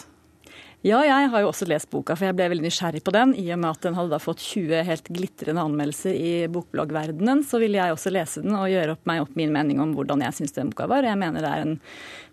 Ja, 0.84 0.98
jeg 1.08 1.30
har 1.32 1.40
jo 1.40 1.48
også 1.48 1.64
lest 1.72 1.88
boka, 1.94 2.16
for 2.20 2.28
jeg 2.28 2.36
ble 2.36 2.50
veldig 2.52 2.66
nysgjerrig 2.66 3.00
på 3.08 3.14
den. 3.16 3.32
I 3.40 3.46
og 3.56 3.60
med 3.62 3.70
at 3.70 3.86
den 3.86 3.96
hadde 3.96 4.12
da 4.12 4.18
fått 4.20 4.42
20 4.44 4.82
helt 4.84 5.06
glitrende 5.16 5.64
anmeldelser 5.64 6.12
i 6.12 6.32
bokbloggverdenen, 6.52 7.46
så 7.48 7.62
ville 7.62 7.80
jeg 7.80 7.96
også 7.96 8.12
lese 8.12 8.44
den 8.44 8.58
og 8.58 8.68
gjøre 8.68 8.98
opp 8.98 9.08
meg 9.08 9.22
opp 9.24 9.38
min 9.40 9.54
mening 9.56 9.80
om 9.80 9.94
hvordan 9.96 10.26
jeg 10.26 10.36
syns 10.36 10.58
den 10.58 10.74
boka 10.74 10.90
var. 10.92 11.08
Og 11.08 11.14
Jeg 11.14 11.22
mener 11.22 11.46
det 11.46 11.52
er 11.54 11.64
en, 11.64 11.78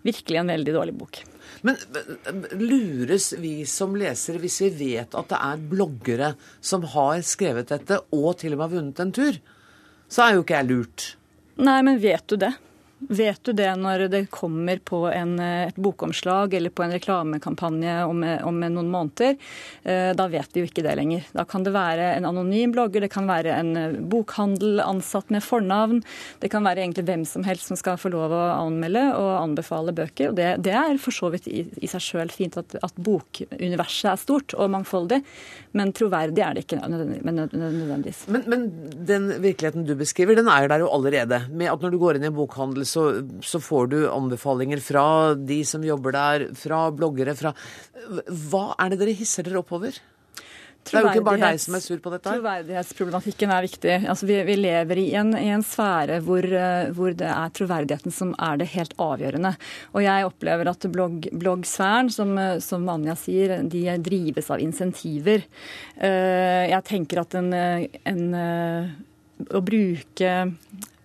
virkelig 0.03 0.41
en 0.41 0.51
veldig 0.51 0.73
dårlig 0.75 0.95
bok. 0.99 1.21
Men 1.63 1.79
lures 2.59 3.29
vi 3.39 3.53
som 3.69 3.95
lesere 3.95 4.41
hvis 4.43 4.59
vi 4.65 4.69
vet 4.81 5.15
at 5.15 5.31
det 5.31 5.39
er 5.47 5.63
bloggere 5.71 6.33
som 6.59 6.83
har 6.91 7.23
skrevet 7.23 7.71
dette, 7.71 8.01
og 8.11 8.35
til 8.43 8.57
og 8.57 8.59
med 8.59 8.65
har 8.65 8.75
vunnet 8.75 9.01
en 9.05 9.15
tur? 9.15 9.39
Så 10.11 10.25
er 10.25 10.35
jo 10.35 10.43
ikke 10.43 10.59
jeg 10.59 10.71
lurt. 10.73 11.07
Nei, 11.63 11.79
men 11.87 12.03
vet 12.03 12.27
du 12.27 12.35
det? 12.43 12.51
Vet 13.09 13.41
du 13.43 13.53
det 13.57 13.69
når 13.81 14.05
det 14.11 14.21
kommer 14.33 14.77
på 14.85 15.03
en, 15.09 15.33
et 15.41 15.77
bokomslag 15.81 16.53
eller 16.53 16.69
på 16.69 16.83
en 16.85 16.93
reklamekampanje 16.93 17.95
om, 18.05 18.21
om, 18.45 18.59
noen 18.61 18.91
måneder? 18.93 19.37
Eh, 19.83 20.11
da 20.17 20.27
vet 20.29 20.53
vi 20.53 20.61
jo 20.61 20.69
ikke 20.69 20.83
det 20.85 20.93
lenger. 20.99 21.25
Da 21.33 21.45
kan 21.49 21.65
det 21.65 21.73
være 21.73 22.11
en 22.17 22.27
anonym 22.29 22.75
blogger, 22.75 23.01
det 23.01 23.11
kan 23.13 23.29
være 23.29 23.55
en 23.57 23.71
eh, 23.79 23.97
bokhandel 24.11 24.83
ansatt 24.85 25.33
med 25.33 25.43
fornavn. 25.43 26.03
Det 26.43 26.51
kan 26.53 26.65
være 26.67 26.83
egentlig 26.83 27.07
hvem 27.09 27.25
som 27.25 27.45
helst 27.47 27.71
som 27.71 27.79
skal 27.79 27.97
få 28.01 28.11
lov 28.13 28.35
å 28.35 28.43
anmelde 28.59 29.07
og 29.17 29.31
anbefale 29.39 29.95
bøker. 29.97 30.29
og 30.29 30.37
Det, 30.37 30.51
det 30.67 30.75
er 30.77 31.01
for 31.01 31.15
så 31.15 31.31
vidt 31.33 31.49
i, 31.49 31.65
i 31.81 31.89
seg 31.89 32.05
sjøl 32.05 32.33
fint 32.33 32.59
at, 32.61 32.77
at, 32.77 33.01
bokuniverset 33.01 34.11
er 34.11 34.21
stort 34.21 34.53
og 34.53 34.69
mangfoldig, 34.75 35.21
men 35.79 35.93
troverdig 35.95 36.43
er 36.45 36.57
det 36.57 36.65
ikke 36.67 36.81
nødvendigvis. 36.85 38.25
Men, 38.29 38.45
men 38.51 38.67
den 39.09 39.29
virkeligheten 39.41 39.87
du 39.87 39.95
beskriver, 39.97 40.37
den 40.37 40.51
er 40.51 40.69
der 40.69 40.85
jo 40.85 40.91
allerede. 40.93 41.43
Med 41.49 41.71
at 41.71 41.81
når 41.81 41.95
du 41.95 41.99
går 42.01 42.19
inn 42.19 42.27
i 42.27 42.29
en 42.29 42.37
bokhandel, 42.37 42.85
så, 42.91 43.07
så, 43.45 43.61
får 43.63 43.91
du 43.93 43.99
anbefalinger 44.11 44.81
fra 44.83 45.05
de 45.35 45.61
som 45.67 45.83
jobber 45.85 46.15
der, 46.17 46.47
fra 46.57 46.85
bloggere, 46.95 47.35
fra 47.39 47.55
Hva 48.51 48.71
er 48.77 48.93
det 48.93 49.01
dere 49.03 49.19
hisser 49.19 49.47
dere 49.47 49.61
oppover? 49.63 50.01
Det 50.81 50.97
er 50.97 51.05
jo 51.05 51.09
ikke 51.11 51.25
bare 51.25 51.41
deg 51.51 51.59
som 51.61 51.75
er 51.77 51.83
sur 51.83 51.99
på 52.01 52.11
dette. 52.11 52.25
Troverdighetsproblematikken 52.25 53.51
er 53.53 53.65
viktig. 53.67 53.91
Altså, 54.09 54.25
vi, 54.25 54.37
vi, 54.47 54.55
lever 54.57 55.01
i 55.01 55.05
en, 55.19 55.35
i 55.37 55.51
en 55.53 55.63
sfære 55.65 56.17
hvor, 56.25 56.45
eh, 56.45 56.89
hvor, 56.97 57.13
det 57.17 57.27
er 57.29 57.53
troverdigheten 57.53 58.15
som 58.15 58.33
er 58.41 58.57
det 58.61 58.71
helt 58.73 58.95
avgjørende. 59.01 59.53
Og 59.93 60.01
jeg 60.05 60.27
opplever 60.27 60.71
at 60.71 60.87
blogg, 60.91 61.29
bloggsfæren, 61.43 62.09
som, 62.13 62.33
eh, 62.41 62.57
som 62.65 62.89
Anja 62.89 63.15
sier, 63.19 63.59
de 63.61 63.85
drives 64.01 64.49
av 64.51 64.63
insentiver. 64.63 65.45
Eh, 66.01 66.65
jeg 66.73 66.87
tenker 66.89 67.21
at 67.23 67.37
en, 67.37 67.53
en 67.53 68.25
å 69.49 69.61
bruke 69.65 70.33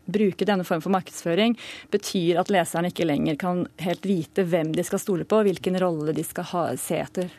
bruke 0.07 0.47
denne 0.49 0.67
form 0.67 0.83
for 0.85 0.95
markedsføring, 0.95 1.57
betyr 1.93 2.41
at 2.41 2.53
leseren 2.53 2.91
ikke 2.91 3.09
lenger 3.09 3.39
kan 3.41 3.65
helt 3.83 4.07
vite 4.07 4.47
hvem 4.47 4.73
de 4.77 4.85
skal 4.87 5.03
stole 5.03 5.27
på, 5.29 5.43
hvilken 5.47 5.79
rolle 5.83 6.15
de 6.17 6.25
skal 6.27 6.51
ha, 6.53 6.67
se 6.81 7.01
etter. 7.03 7.33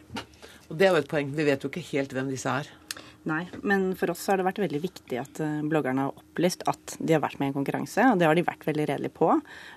Og 0.68 0.76
Det 0.76 0.88
er 0.88 0.96
jo 0.96 1.04
et 1.04 1.10
poeng. 1.10 1.32
Vi 1.32 1.48
vet 1.48 1.64
jo 1.64 1.72
ikke 1.72 1.86
helt 1.94 2.14
hvem 2.16 2.30
disse 2.34 2.52
er. 2.52 2.68
Nei, 3.28 3.42
men 3.68 3.90
for 4.00 4.14
oss 4.14 4.22
har 4.32 4.40
det 4.40 4.46
vært 4.48 4.62
veldig 4.62 4.80
viktig 4.80 5.18
at 5.20 5.40
eh, 5.44 5.64
bloggerne 5.68 6.06
har 6.06 6.20
opplyst 6.22 6.64
at 6.70 6.96
de 6.96 7.16
har 7.16 7.24
vært 7.24 7.42
med 7.42 7.50
i 7.50 7.52
en 7.52 7.58
konkurranse, 7.58 8.06
og 8.08 8.22
det 8.22 8.28
har 8.30 8.38
de 8.38 8.46
vært 8.48 8.64
veldig 8.68 8.86
redelige 8.88 9.16
på. 9.18 9.34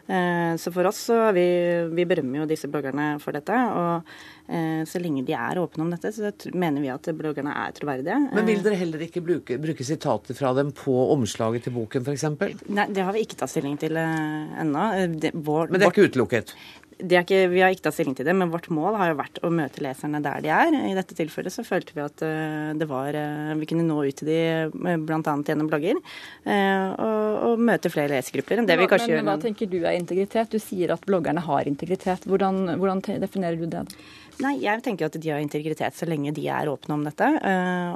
Eh, 0.06 0.52
så 0.60 0.70
for 0.74 0.86
oss 0.86 1.00
så 1.10 1.16
vi, 1.34 1.46
vi 1.90 2.06
berømmer 2.06 2.42
jo 2.42 2.48
disse 2.50 2.70
bloggerne 2.70 3.16
for 3.22 3.34
dette. 3.34 3.56
Og 3.80 4.12
eh, 4.54 4.82
så 4.86 5.02
lenge 5.02 5.24
de 5.26 5.34
er 5.34 5.58
åpne 5.58 5.86
om 5.86 5.90
dette, 5.90 6.12
så 6.14 6.30
mener 6.54 6.84
vi 6.84 6.92
at 6.94 7.10
bloggerne 7.18 7.56
er 7.64 7.74
troverdige. 7.74 8.20
Men 8.38 8.46
vil 8.52 8.62
dere 8.62 8.78
heller 8.84 9.02
ikke 9.08 9.24
bruke, 9.26 9.58
bruke 9.62 9.86
sitater 9.86 10.38
fra 10.38 10.54
dem 10.60 10.70
på 10.76 10.94
omslaget 11.16 11.66
til 11.66 11.74
boken 11.74 12.06
f.eks.? 12.06 12.28
Nei, 12.70 12.86
det 12.94 13.02
har 13.02 13.16
vi 13.16 13.24
ikke 13.26 13.40
tatt 13.42 13.50
stilling 13.50 13.74
til 13.82 13.98
ennå. 13.98 14.86
Men 15.10 15.18
det 15.18 15.34
er 15.34 15.90
ikke 15.90 16.06
utelukket? 16.12 16.54
Ikke, 17.00 17.38
vi 17.52 17.62
har 17.62 17.72
ikke 17.72 17.86
tatt 17.86 17.96
stilling 17.96 18.14
til 18.18 18.26
det, 18.28 18.34
men 18.36 18.50
vårt 18.52 18.68
mål 18.72 18.98
har 19.00 19.10
jo 19.10 19.18
vært 19.18 19.40
å 19.46 19.50
møte 19.54 19.82
leserne 19.84 20.20
der 20.24 20.42
de 20.44 20.52
er. 20.54 20.76
I 20.90 20.94
dette 20.96 21.16
tilfellet 21.18 21.54
så 21.54 21.64
følte 21.66 21.96
vi 21.96 22.04
at 22.04 22.24
eh, 22.26 22.70
det 22.78 22.88
var 22.90 23.16
eh, 23.16 23.52
Vi 23.60 23.68
kunne 23.70 23.86
nå 23.86 23.98
ut 24.04 24.20
til 24.20 24.30
de 24.30 24.38
eh, 24.38 25.00
bl.a. 25.00 25.20
gjennom 25.20 25.70
blogger. 25.70 26.00
Og, 26.44 27.34
og, 27.50 27.60
møte 27.60 27.90
flere 27.92 28.14
lesegrupper 28.14 28.60
enn 28.60 28.68
det 28.68 28.78
vi 28.80 28.88
kanskje 28.90 29.10
gjør. 29.12 29.22
Men 29.22 29.32
hva 29.32 29.42
tenker 29.42 29.70
du 29.70 29.78
er 29.82 29.98
integritet? 29.98 30.52
Du 30.52 30.62
sier 30.62 30.94
at 30.94 31.04
bloggerne 31.06 31.42
har 31.44 31.68
integritet. 31.70 32.26
Hvordan, 32.28 32.76
hvordan 32.80 33.02
definerer 33.22 33.60
du 33.60 33.68
det? 33.70 33.84
Nei, 34.40 34.54
jeg 34.62 34.80
tenker 34.84 35.10
at 35.10 35.18
de 35.20 35.32
har 35.32 35.42
integritet 35.42 35.96
så 35.96 36.08
lenge 36.08 36.32
de 36.36 36.46
er 36.48 36.70
åpne 36.70 36.96
om 36.96 37.04
dette. 37.04 37.28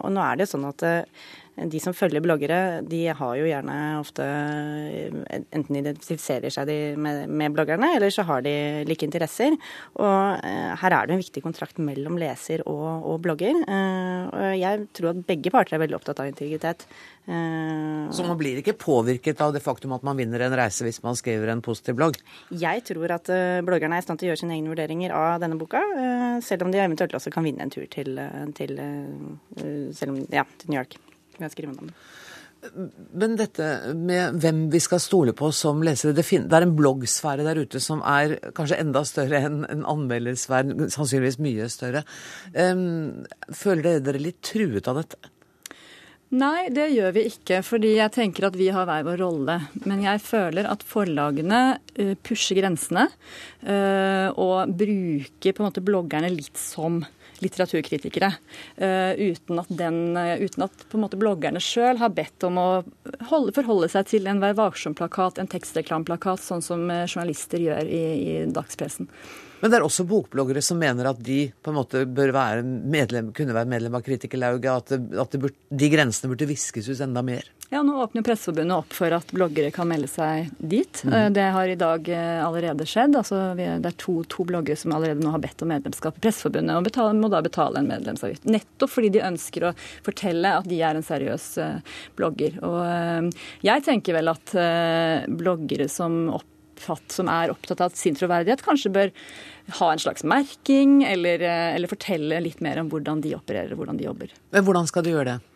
Og 0.05 0.13
nå 0.13 0.25
er 0.25 0.43
det 0.43 0.51
sånn 0.51 0.67
at 0.69 0.85
de 1.55 1.79
som 1.79 1.95
følger 1.95 2.23
bloggere, 2.23 2.83
de 2.83 3.05
har 3.15 3.35
jo 3.39 3.47
gjerne 3.47 3.75
ofte 4.01 4.25
Enten 5.55 5.79
identifiserer 5.79 6.51
seg 6.53 6.67
de 6.67 6.77
med, 6.99 7.31
med, 7.31 7.55
bloggerne, 7.55 7.93
eller 7.95 8.11
så 8.11 8.25
har 8.27 8.43
de 8.45 8.55
like 8.89 9.07
interesser. 9.07 9.55
Og 9.95 10.43
eh, 10.43 10.73
her 10.81 10.97
er 10.97 11.07
det 11.07 11.15
en 11.15 11.23
viktig 11.23 11.43
kontrakt 11.45 11.79
mellom 11.83 12.19
leser 12.19 12.65
og, 12.71 13.07
og 13.07 13.21
blogger. 13.23 13.61
Eh, 13.63 14.25
og 14.27 14.57
jeg 14.59 14.87
tror 14.97 15.13
at 15.13 15.23
begge 15.29 15.53
parter 15.55 15.77
er 15.77 15.85
veldig 15.85 15.99
opptatt 16.01 16.25
av 16.25 16.31
integritet. 16.31 16.87
Eh, 17.29 18.11
så 18.15 18.27
man 18.27 18.39
blir 18.41 18.59
ikke 18.61 18.77
påvirket 18.81 19.43
av 19.45 19.55
det 19.55 19.63
faktum 19.65 19.95
at 19.95 20.05
man 20.07 20.19
vinner 20.19 20.43
en 20.43 20.59
reise 20.59 20.87
hvis 20.87 21.03
man 21.07 21.19
skriver 21.19 21.55
en 21.55 21.63
positiv 21.65 21.99
blogg? 22.01 22.19
Jeg 22.51 22.85
tror 22.91 23.15
at 23.21 23.31
bloggerne 23.67 24.01
er 24.01 24.05
i 24.05 24.09
stand 24.09 24.21
til 24.21 24.31
å 24.31 24.35
gjøre 24.35 24.43
sine 24.43 24.59
egne 24.59 24.75
vurderinger 24.75 25.15
av 25.15 25.39
denne 25.45 25.59
boka, 25.61 25.83
selv 26.45 26.67
om 26.67 26.75
de 26.75 26.83
eventuelt 26.83 27.15
også 27.15 27.33
kan 27.35 27.47
vinne 27.47 27.63
en 27.65 27.73
tur 27.73 27.87
til, 27.91 28.19
til, 28.59 28.79
om, 30.11 30.23
ja, 30.35 30.47
til 30.59 30.75
New 30.75 30.81
York 30.83 30.99
ved 31.41 31.51
å 31.51 31.55
skrive 31.55 31.75
om 31.75 31.91
det. 31.91 31.97
Men 33.13 33.35
dette 33.37 33.67
med 33.99 34.39
hvem 34.41 34.63
vi 34.73 34.81
skal 34.81 35.03
stole 35.03 35.35
på 35.37 35.51
som 35.53 35.83
lesere, 35.85 36.15
det, 36.17 36.25
er 36.25 36.65
en 36.65 36.77
bloggsfære 36.79 37.45
der 37.45 37.61
ute 37.61 37.83
som 37.83 38.01
er 38.09 38.39
kanskje 38.57 38.81
enda 38.81 39.05
større 39.05 39.43
enn 39.45 39.61
en 39.69 39.85
anmeldersfære, 39.91 40.89
sannsynligvis 40.95 41.41
mye 41.45 41.69
større. 41.73 42.05
Føler 42.55 43.85
dere 43.85 44.05
dere 44.09 44.23
litt 44.31 44.41
truet 44.47 44.89
av 44.89 45.03
dette? 45.03 45.35
Nei, 46.35 46.67
det 46.75 46.89
gjør 46.91 47.13
vi 47.15 47.27
ikke, 47.29 47.61
fordi 47.63 47.93
jeg 47.95 48.11
tenker 48.15 48.49
at 48.49 48.57
vi 48.59 48.67
har 48.75 48.89
hver 48.89 49.05
vår 49.07 49.21
rolle. 49.23 49.59
Men 49.85 50.01
jeg 50.03 50.23
føler 50.25 50.67
at 50.67 50.83
forlagene 50.89 51.61
uh, 51.77 52.15
pusher 52.27 52.59
grensene 52.59 53.05
uh, 53.07 54.33
og 54.33 54.73
bruker 54.75 55.55
på 55.55 55.63
en 55.63 55.69
måte 55.69 55.85
bloggerne 55.85 56.33
litt 56.35 56.59
som 56.59 57.05
litteraturkritikere. 57.45 58.33
Uh, 58.81 59.13
uten 59.21 59.63
at, 59.63 59.73
den, 59.73 60.01
uh, 60.19 60.35
uten 60.43 60.67
at 60.67 61.17
bloggerne 61.21 61.63
sjøl 61.63 62.01
har 62.03 62.15
bedt 62.17 62.47
om 62.49 62.61
å 62.61 62.69
holde, 63.31 63.55
forholde 63.57 63.91
seg 63.93 64.11
til 64.11 64.29
en 64.31 64.43
Vær 64.43 64.57
varsom-plakat, 64.59 65.41
en 65.41 65.51
tekstreklamplakat, 65.51 66.43
sånn 66.43 66.65
som 66.65 66.87
uh, 66.91 67.05
journalister 67.07 67.63
gjør 67.63 67.89
i, 67.89 68.05
i 68.15 68.39
dagspressen. 68.53 69.11
Men 69.65 69.73
det 69.73 69.79
er 69.79 69.85
også 69.87 70.05
bokbloggere 70.05 70.61
som 70.61 70.77
mener 70.77 71.07
at 71.09 71.21
de 71.25 71.47
på 71.65 71.73
en 71.73 71.79
måte 71.79 72.03
bør 72.05 72.35
være 72.37 72.65
medlem, 72.67 73.31
kunne 73.33 73.55
være 73.57 73.71
medlem 73.71 73.95
av 73.97 74.03
Kritikerlauget, 74.05 74.93
at, 74.93 75.15
at 75.23 75.37
burde, 75.41 75.57
de 75.73 75.89
grensene 75.89 76.29
burde 76.29 76.51
viskes 76.51 76.91
ut 76.91 77.01
enda 77.01 77.23
mer. 77.25 77.49
Ja, 77.75 77.83
Nå 77.83 78.03
åpner 78.03 78.23
Presseforbundet 78.23 78.77
opp 78.77 78.93
for 78.95 79.11
at 79.11 79.33
bloggere 79.35 79.73
kan 79.75 79.89
melde 79.91 80.07
seg 80.07 80.53
dit. 80.59 81.01
Mm. 81.03 81.33
Det 81.35 81.47
har 81.57 81.69
i 81.69 81.75
dag 81.75 82.07
eh, 82.07 82.39
allerede 82.39 82.85
skjedd. 82.87 83.17
Altså, 83.19 83.41
det 83.59 83.67
er 83.67 83.97
to, 83.99 84.21
to, 84.31 84.45
bloggere 84.47 84.79
som 84.79 84.93
allerede 84.95 85.25
nå 85.25 85.33
har 85.35 85.41
bedt 85.43 85.65
om 85.67 85.73
medlemskap 85.73 86.21
i 86.21 86.23
Presseforbundet, 86.23 86.71
og 86.79 86.87
betale, 86.87 87.17
må 87.19 87.27
da 87.33 87.41
betale 87.43 87.81
en 87.81 87.89
medlemsavgift. 87.91 88.47
Nettopp 88.47 88.93
fordi 88.93 89.11
de 89.17 89.25
ønsker 89.27 89.67
å 89.67 89.73
fortelle 90.07 90.53
at 90.61 90.69
de 90.71 90.79
er 90.87 90.95
en 90.95 91.03
seriøs 91.03 91.49
blogger. 92.15 92.61
Og 92.63 93.35
jeg 93.67 93.85
tenker 93.89 94.21
vel 94.21 94.31
at 94.31 94.55
bloggere 95.43 95.89
som 95.91 96.29
opp 96.31 96.51
som 97.11 97.31
er 97.33 97.51
opptatt 97.51 97.81
av 97.81 97.97
sin 97.97 98.15
troverdighet, 98.19 98.63
kanskje 98.63 98.93
bør 98.95 99.11
ha 99.81 99.89
en 99.91 100.03
slags 100.03 100.23
merking, 100.27 101.01
eller, 101.09 101.43
eller 101.49 101.91
fortelle 101.91 102.39
litt 102.45 102.63
mer 102.63 102.83
om 102.83 102.93
hvordan 102.93 103.25
de 103.25 103.35
opererer 103.39 103.73
og 103.75 103.83
hvordan 103.83 103.99
de 103.99 104.07
jobber. 104.07 104.35
Men 104.55 104.67
hvordan 104.67 104.91
skal 104.91 105.07
du 105.07 105.11
gjøre 105.15 105.33
det? 105.33 105.54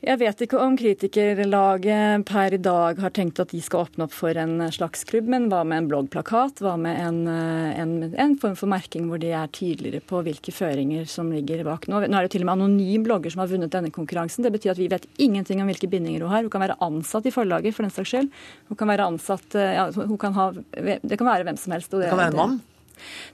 Jeg 0.00 0.16
vet 0.16 0.42
ikke 0.46 0.56
om 0.56 0.78
kritikerlaget 0.80 2.22
per 2.24 2.54
i 2.56 2.58
dag 2.64 3.00
har 3.02 3.12
tenkt 3.12 3.40
at 3.42 3.50
de 3.52 3.58
skal 3.60 3.82
åpne 3.84 4.06
opp 4.06 4.14
for 4.16 4.38
en 4.40 4.62
slags 4.72 5.04
klubb, 5.04 5.26
men 5.28 5.50
hva 5.52 5.58
med 5.68 5.82
en 5.82 5.90
bloggplakat? 5.90 6.62
Hva 6.64 6.72
med 6.80 6.96
en, 6.96 7.18
en, 7.28 7.92
en, 8.08 8.36
form 8.40 8.54
for 8.56 8.72
merking 8.72 9.10
hvor 9.10 9.20
de 9.20 9.34
er 9.36 9.52
tydeligere 9.52 10.00
på 10.00 10.22
hvilke 10.24 10.54
føringer 10.56 11.04
som 11.04 11.28
ligger 11.34 11.60
bak? 11.68 11.84
Nå, 11.92 12.00
nå 12.08 12.16
er 12.16 12.24
det 12.24 12.32
til 12.32 12.46
og 12.46 12.48
med 12.48 12.56
anonym 12.56 13.04
blogger 13.04 13.34
som 13.34 13.44
har 13.44 13.52
vunnet 13.52 13.76
denne 13.76 13.92
konkurransen. 13.92 14.46
Det 14.46 14.54
betyr 14.56 14.72
at 14.72 14.80
vi 14.80 14.88
vet 14.88 15.04
ingenting 15.20 15.60
om 15.60 15.68
hvilke 15.68 15.92
bindinger 15.92 16.24
hun 16.24 16.32
har. 16.32 16.48
Hun 16.48 16.54
kan 16.56 16.64
være 16.64 16.80
ansatt 16.88 17.28
i 17.28 17.34
forlaget 17.36 17.76
for 17.76 17.84
den 17.84 17.92
saks 17.92 18.14
skyld. 18.14 18.32
Hun 18.72 18.80
kan 18.80 18.94
være 18.94 19.12
ansatt 19.12 19.60
ja, 19.60 19.90
hun 20.00 20.16
kan 20.20 20.32
ha, 20.38 20.50
Det 20.56 21.20
kan 21.20 21.28
være 21.28 21.44
hvem 21.44 21.60
som 21.60 21.76
helst. 21.76 21.92
det, 21.92 22.06
det 22.06 22.14
kan 22.14 22.24
være 22.24 22.32
en 22.38 22.40
mann? 22.40 22.60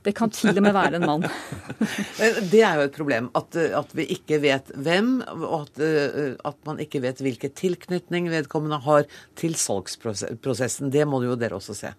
Det 0.07 0.14
kan 0.16 0.33
til 0.35 0.52
og 0.55 0.62
med 0.64 0.76
være 0.76 1.00
en 1.00 1.07
mann. 1.09 1.26
det 2.52 2.62
er 2.62 2.79
jo 2.79 2.87
et 2.87 2.96
problem 2.96 3.31
at, 3.38 3.57
at 3.57 3.96
vi 3.96 4.09
ikke 4.16 4.40
vet 4.44 4.70
hvem, 4.74 5.18
og 5.37 5.66
at, 5.66 5.83
at, 5.83 6.61
man 6.68 6.81
ikke 6.83 7.02
vet 7.05 7.22
hvilken 7.24 7.55
tilknytning 7.59 8.31
vedkommende 8.33 8.81
har 8.87 9.11
til 9.38 9.59
salgsprosessen. 9.59 10.92
Det 10.94 11.07
må 11.09 11.22
jo 11.24 11.38
dere 11.38 11.59
også 11.59 11.76
se. 11.76 11.92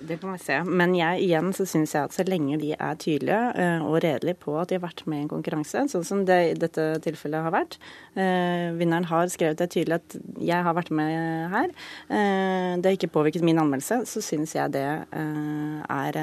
Det 0.00 0.16
kan 0.20 0.32
vi 0.32 0.38
se. 0.40 0.56
Men 0.64 0.94
jeg, 0.96 1.20
igjen 1.26 1.50
så 1.56 1.66
syns 1.68 1.92
jeg 1.94 2.08
at 2.08 2.14
så 2.14 2.24
lenge 2.24 2.56
de 2.60 2.72
er 2.72 3.00
tydelige 3.00 3.40
uh, 3.56 3.84
og 3.84 3.98
redelige 4.04 4.38
på 4.40 4.54
at 4.60 4.70
de 4.70 4.78
har 4.78 4.84
vært 4.84 5.02
med 5.10 5.20
i 5.20 5.24
en 5.26 5.32
konkurranse, 5.32 5.84
sånn 5.92 6.06
som 6.06 6.22
det 6.28 6.38
i 6.48 6.54
dette 6.58 6.86
tilfellet 7.04 7.44
har 7.44 7.54
vært 7.54 7.76
uh, 8.16 8.72
Vinneren 8.78 9.08
har 9.10 9.28
skrevet 9.32 9.60
det 9.60 9.70
tydelig 9.74 9.98
at 10.00 10.16
'jeg 10.40 10.64
har 10.64 10.76
vært 10.76 10.90
med 10.90 11.52
her'. 11.52 11.74
Uh, 12.08 12.80
det 12.80 12.86
har 12.86 12.96
ikke 12.96 13.12
påvirket 13.12 13.44
min 13.44 13.60
anmeldelse. 13.60 14.02
Så 14.08 14.22
syns 14.24 14.54
jeg 14.56 14.72
det 14.72 14.86
er 15.12 16.16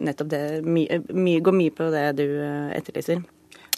nettopp 0.00 0.28
det 0.28 0.64
my, 0.64 0.86
Går 1.44 1.54
mye 1.54 1.70
på 1.70 1.90
det 1.92 2.16
du 2.18 2.26
etterlyser. 2.74 3.22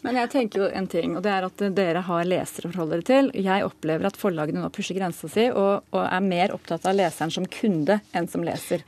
Men 0.05 0.18
jeg 0.20 0.31
tenker 0.31 0.61
jo 0.61 0.68
en 0.68 0.87
ting, 0.87 1.16
og 1.16 1.25
det 1.25 1.33
er 1.33 1.46
at 1.49 1.62
dere 1.75 2.03
har 2.07 2.29
lesere 2.29 2.68
å 2.68 2.72
forholde 2.72 2.99
dere 2.99 3.07
til. 3.09 3.31
Jeg 3.46 3.64
opplever 3.66 4.07
at 4.07 4.18
forlagene 4.20 4.62
nå 4.62 4.70
pusher 4.75 4.96
grensa 4.99 5.29
si 5.33 5.49
og, 5.51 5.87
og, 5.90 6.03
er 6.05 6.22
mer 6.22 6.55
opptatt 6.55 6.87
av 6.87 6.94
leseren 6.99 7.33
som 7.33 7.49
kunde 7.51 7.99
enn 8.16 8.29
som 8.31 8.44
leser. 8.46 8.85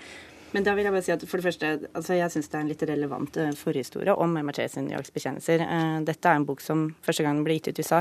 Men 0.55 0.65
da 0.65 0.73
vil 0.77 0.87
jeg 0.87 0.95
bare 0.95 1.05
si 1.05 1.13
at 1.13 1.25
for 1.29 1.41
det 1.41 1.49
første, 1.51 1.71
altså 1.93 2.17
jeg 2.17 2.33
syns 2.33 2.49
det 2.49 2.57
er 2.57 2.65
en 2.65 2.71
litt 2.73 2.85
relevant 2.89 3.37
uh, 3.37 3.51
forhistorie 3.59 4.15
om 4.17 4.37
MRT 4.41 4.65
sin 4.73 4.89
jaktbekjennelser. 4.95 5.65
Uh, 5.69 5.99
dette 6.09 6.31
er 6.31 6.41
en 6.41 6.47
bok 6.49 6.65
som 6.65 6.89
første 7.05 7.27
gang 7.27 7.43
ble 7.45 7.59
gitt 7.59 7.69
ut 7.69 7.83
i 7.83 7.85
USA, 7.85 8.01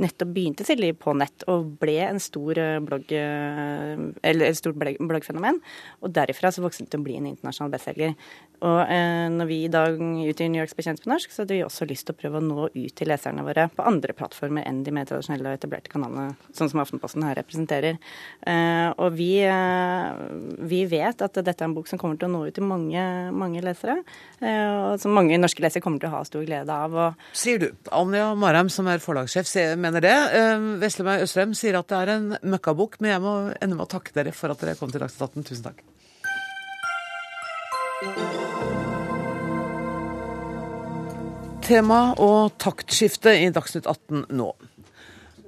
nettopp 0.00 0.32
begynte 0.32 0.76
liv 0.78 0.96
på 1.00 1.12
nett 1.18 1.44
og 1.52 1.74
ble 1.82 1.98
en 2.06 2.20
stor 2.22 2.58
eh, 2.58 2.78
blogg, 2.84 3.12
eller 3.12 4.46
et 4.46 4.58
stort 4.58 4.78
bloggfenomen. 4.78 5.60
Og 6.02 6.14
derifra 6.14 6.52
så 6.52 6.64
vokste 6.64 6.86
det 6.86 6.94
til 6.94 7.02
å 7.02 7.06
bli 7.06 7.18
en 7.18 7.28
internasjonal 7.32 7.72
bestselger. 7.74 8.16
Og 8.62 8.78
eh, 8.94 9.26
når 9.32 9.48
vi 9.48 9.56
i 9.64 9.70
dag 9.72 9.96
utgir 9.98 10.50
New 10.50 10.60
Yorks 10.60 10.76
bekjent 10.78 11.02
på 11.02 11.10
norsk, 11.10 11.32
så 11.34 11.42
hadde 11.42 11.56
vi 11.56 11.64
også 11.66 11.86
lyst 11.90 12.06
til 12.06 12.14
å 12.14 12.18
prøve 12.20 12.38
å 12.38 12.44
nå 12.44 12.68
ut 12.70 12.94
til 12.98 13.10
leserne 13.10 13.42
våre 13.42 13.66
på 13.74 13.82
andre 13.88 14.14
plattformer 14.14 14.66
enn 14.68 14.84
de 14.86 14.94
mer 14.94 15.08
tradisjonelle 15.08 15.50
og 15.50 15.58
etablerte 15.58 15.90
kanalene, 15.90 16.36
sånn 16.54 16.70
som 16.70 16.82
Aftenposten 16.82 17.26
her 17.26 17.34
representerer. 17.40 17.98
Eh, 18.46 18.88
og 18.94 19.16
vi, 19.18 19.32
eh, 19.42 20.22
vi, 20.70 20.84
vet 20.92 21.24
at 21.26 21.40
dette 21.40 21.56
er 21.58 21.66
en 21.66 21.74
bok 21.74 21.90
som 21.90 21.98
kommer 21.98 22.20
til 22.20 22.30
å 22.30 22.34
nå 22.36 22.44
ut 22.46 22.54
til 22.54 22.66
mange, 22.68 23.02
mange 23.34 23.64
lesere, 23.66 23.98
eh, 24.38 24.92
og 24.92 25.02
som 25.02 25.16
mange 25.16 25.40
norske 25.42 25.64
lesere 25.64 25.82
kommer 25.82 26.02
til 26.02 26.12
å 26.12 26.14
ha 26.14 26.22
stor 26.28 26.46
glede 26.46 26.78
av. 26.86 26.94
Og... 26.94 27.26
Sier 27.34 27.58
du. 27.64 27.68
Anja 27.90 28.30
Marheim, 28.38 28.70
som 28.70 28.86
er 28.92 29.02
forlagssjef, 29.02 29.50
mener 29.82 30.04
det. 30.04 30.14
Eh, 30.38 30.66
Veslemøy 30.82 31.24
Østrem 31.24 31.54
sier 31.58 31.78
at 31.78 31.88
det 31.90 31.98
er 31.98 32.12
en 32.14 32.28
møkkabok, 32.54 33.00
men 33.02 33.14
jeg 33.14 33.22
må 33.24 33.34
ende 33.58 33.74
med 33.76 33.86
å 33.86 33.90
takke 33.90 34.14
dere 34.16 34.34
for 34.36 34.54
at 34.54 34.62
dere 34.62 34.78
kom 34.78 34.92
til 34.92 35.02
Dagsnytt 35.02 35.26
18. 35.28 35.48
Tusen 35.50 35.66
takk. 35.66 35.82
Tema 41.62 42.00
og 42.18 42.56
taktskifte 42.62 43.36
i 43.38 43.50
Dagsnytt 43.54 43.86
18 43.86 44.26
nå. 44.34 44.48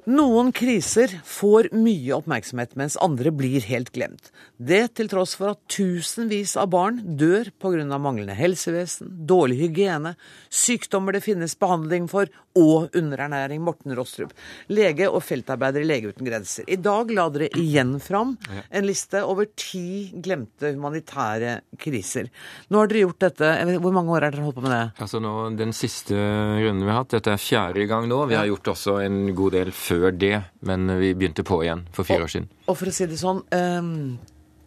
Noen 0.05 0.51
kriser 0.53 1.09
får 1.25 1.71
mye 1.73 2.13
oppmerksomhet, 2.13 2.75
mens 2.77 2.99
andre 3.01 3.31
blir 3.33 3.65
helt 3.65 3.89
glemt. 3.95 4.29
Det 4.61 4.91
til 4.99 5.09
tross 5.09 5.33
for 5.39 5.55
at 5.55 5.63
tusenvis 5.73 6.59
av 6.61 6.69
barn 6.75 6.99
dør 7.17 7.49
pga. 7.57 7.97
manglende 7.97 8.37
helsevesen, 8.37 9.09
dårlig 9.25 9.63
hygiene, 9.63 10.15
sykdommer 10.53 11.17
det 11.17 11.25
finnes 11.25 11.57
behandling 11.57 12.09
for 12.09 12.29
og 12.55 12.93
underernæring. 12.95 13.63
Morten 13.65 13.97
Rostrup, 13.97 14.35
lege 14.69 15.09
og 15.09 15.23
feltarbeider 15.25 15.83
i 15.83 15.89
Lege 15.89 16.13
uten 16.13 16.29
grenser. 16.29 16.69
I 16.69 16.77
dag 16.77 17.11
la 17.11 17.25
dere 17.33 17.49
igjen 17.59 17.97
fram 17.99 18.37
en 18.71 18.87
liste 18.87 19.25
over 19.25 19.49
ti 19.57 20.13
glemte 20.23 20.71
humanitære 20.75 21.57
kriser. 21.81 22.29
Nå 22.69 22.79
har 22.79 22.93
dere 22.93 23.07
gjort 23.07 23.21
dette, 23.25 23.53
Hvor 23.81 23.93
mange 23.93 24.13
år 24.13 24.23
har 24.29 24.31
dere 24.31 24.45
holdt 24.45 24.61
på 24.61 24.63
med 24.63 24.71
det? 24.71 24.85
Altså 25.01 25.19
nå, 25.19 25.57
Den 25.57 25.73
siste 25.73 26.15
runden 26.15 26.85
vi 26.85 26.93
har 26.93 27.03
hatt, 27.03 27.17
dette 27.17 27.33
er 27.33 27.41
fjerde 27.41 27.89
gang 27.89 28.07
nå. 28.07 28.27
Vi 28.29 28.37
har 28.37 28.47
gjort 28.47 28.69
også 28.77 29.01
en 29.03 29.35
god 29.35 29.53
del 29.53 29.73
før 29.73 29.94
før 29.95 30.15
det, 30.19 30.37
men 30.67 30.89
vi 31.01 31.15
begynte 31.15 31.45
på 31.47 31.63
igjen 31.65 31.87
for 31.95 32.07
fire 32.07 32.25
og, 32.25 32.29
år 32.29 32.35
siden. 32.35 32.51
Og 32.67 32.79
for 32.81 32.91
å 32.91 32.95
si 32.95 33.09
det 33.11 33.21
sånn, 33.21 33.43
um, 33.55 33.95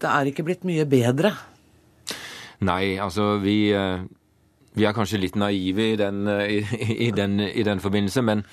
det 0.01 0.09
er 0.13 0.29
ikke 0.31 0.45
blitt 0.47 0.65
mye 0.67 0.85
bedre? 0.89 1.33
Nei, 2.65 2.97
altså 3.01 3.35
vi, 3.41 3.69
eh, 3.77 4.01
vi 4.77 4.85
er 4.85 4.95
kanskje 4.95 5.21
litt 5.21 5.37
naive 5.39 5.93
i 5.93 5.95
den, 5.99 6.27
eh, 6.31 6.59
i, 6.59 6.91
i, 7.07 7.11
den, 7.15 7.39
i 7.41 7.63
den 7.65 7.81
forbindelse, 7.83 8.23
men 8.25 8.43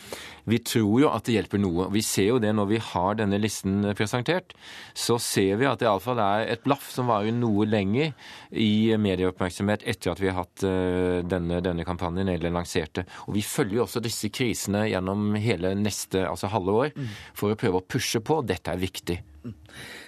vi 0.45 0.59
tror 0.61 0.99
jo 1.01 1.09
at 1.09 1.25
det 1.25 1.39
hjelper 1.39 1.61
noe. 1.61 1.87
Vi 1.93 2.03
ser 2.05 2.29
jo 2.35 2.41
det 2.43 2.51
når 2.57 2.69
vi 2.69 2.81
har 2.91 3.17
denne 3.17 3.39
listen 3.41 3.81
presentert. 3.97 4.53
Så 4.93 5.17
ser 5.23 5.57
vi 5.61 5.69
at 5.69 5.81
det 5.81 5.89
iallfall 5.89 6.21
er 6.21 6.45
et 6.53 6.65
blaff 6.67 6.91
som 6.93 7.09
varer 7.09 7.33
noe 7.33 7.65
lenger 7.69 8.13
i 8.51 8.93
medieoppmerksomhet 9.01 9.87
etter 9.89 10.13
at 10.13 10.21
vi 10.21 10.29
har 10.29 10.43
hatt 10.43 10.67
eh, 10.69 11.23
denne, 11.25 11.63
denne 11.65 11.89
kampanjen 11.89 12.29
eller 12.35 12.53
lanserte. 12.53 13.07
Og 13.25 13.39
vi 13.39 13.45
følger 13.45 13.81
jo 13.81 13.87
også 13.87 14.05
disse 14.05 14.29
krisene 14.35 14.85
gjennom 14.91 15.33
hele 15.41 15.73
neste 15.81 16.27
altså 16.29 16.53
halve 16.53 16.79
år 16.83 16.95
mm. 16.97 17.13
for 17.37 17.55
å 17.55 17.61
prøve 17.61 17.81
å 17.81 17.89
pushe 17.97 18.21
på. 18.25 18.43
Dette 18.45 18.75
er 18.75 18.85
viktig. 18.85 19.21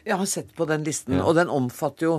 Jeg 0.06 0.16
har 0.20 0.28
sett 0.28 0.52
på 0.56 0.68
den 0.68 0.84
listen, 0.84 1.16
ja. 1.16 1.24
og 1.24 1.36
den 1.36 1.52
omfatter 1.52 2.10
jo 2.10 2.16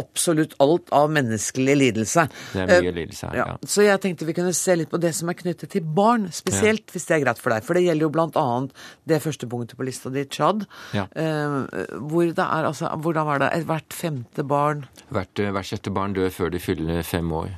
absolutt 0.00 0.56
alt 0.62 0.90
av 0.94 1.12
menneskelig 1.14 1.76
lidelse. 1.80 2.26
Det 2.52 2.64
er 2.64 2.70
mye 2.70 2.90
eh, 2.90 2.96
lidelse 3.00 3.30
her, 3.30 3.38
ja. 3.38 3.46
ja. 3.52 3.70
Så 3.74 3.86
jeg 3.86 4.02
tenkte 4.02 4.28
vi 4.28 4.36
kunne 4.36 4.54
se 4.56 4.76
litt 4.78 4.92
på 4.92 5.00
det 5.02 5.14
som 5.16 5.30
er 5.32 5.38
knyttet 5.38 5.72
til 5.74 5.86
barn, 5.96 6.28
spesielt, 6.34 6.86
ja. 6.86 6.96
hvis 6.96 7.08
det 7.08 7.16
er 7.18 7.24
greit 7.26 7.42
for 7.42 7.54
deg. 7.54 7.66
For 7.66 7.78
det 7.78 7.84
gjelder 7.86 8.08
jo 8.08 8.12
blant 8.14 8.38
annet 8.40 8.84
det 9.10 9.20
første 9.24 9.48
punktet 9.50 9.78
på 9.80 9.86
lista 9.88 10.12
di, 10.14 10.26
Tsjad. 10.28 10.66
Ja. 10.96 11.06
Eh, 11.10 11.58
hvor 12.00 12.28
det 12.28 12.44
er 12.44 12.68
altså 12.70 12.90
Hvordan 13.04 13.26
var 13.26 13.40
det? 13.42 13.50
Hvert 13.68 13.94
femte 13.96 14.44
barn 14.46 14.84
Hvert, 15.12 15.38
eh, 15.40 15.50
hvert 15.54 15.68
sjette 15.68 15.92
barn 15.94 16.14
dør 16.16 16.30
før 16.32 16.52
de 16.54 16.60
fyller 16.62 17.02
fem 17.06 17.30
år. 17.34 17.56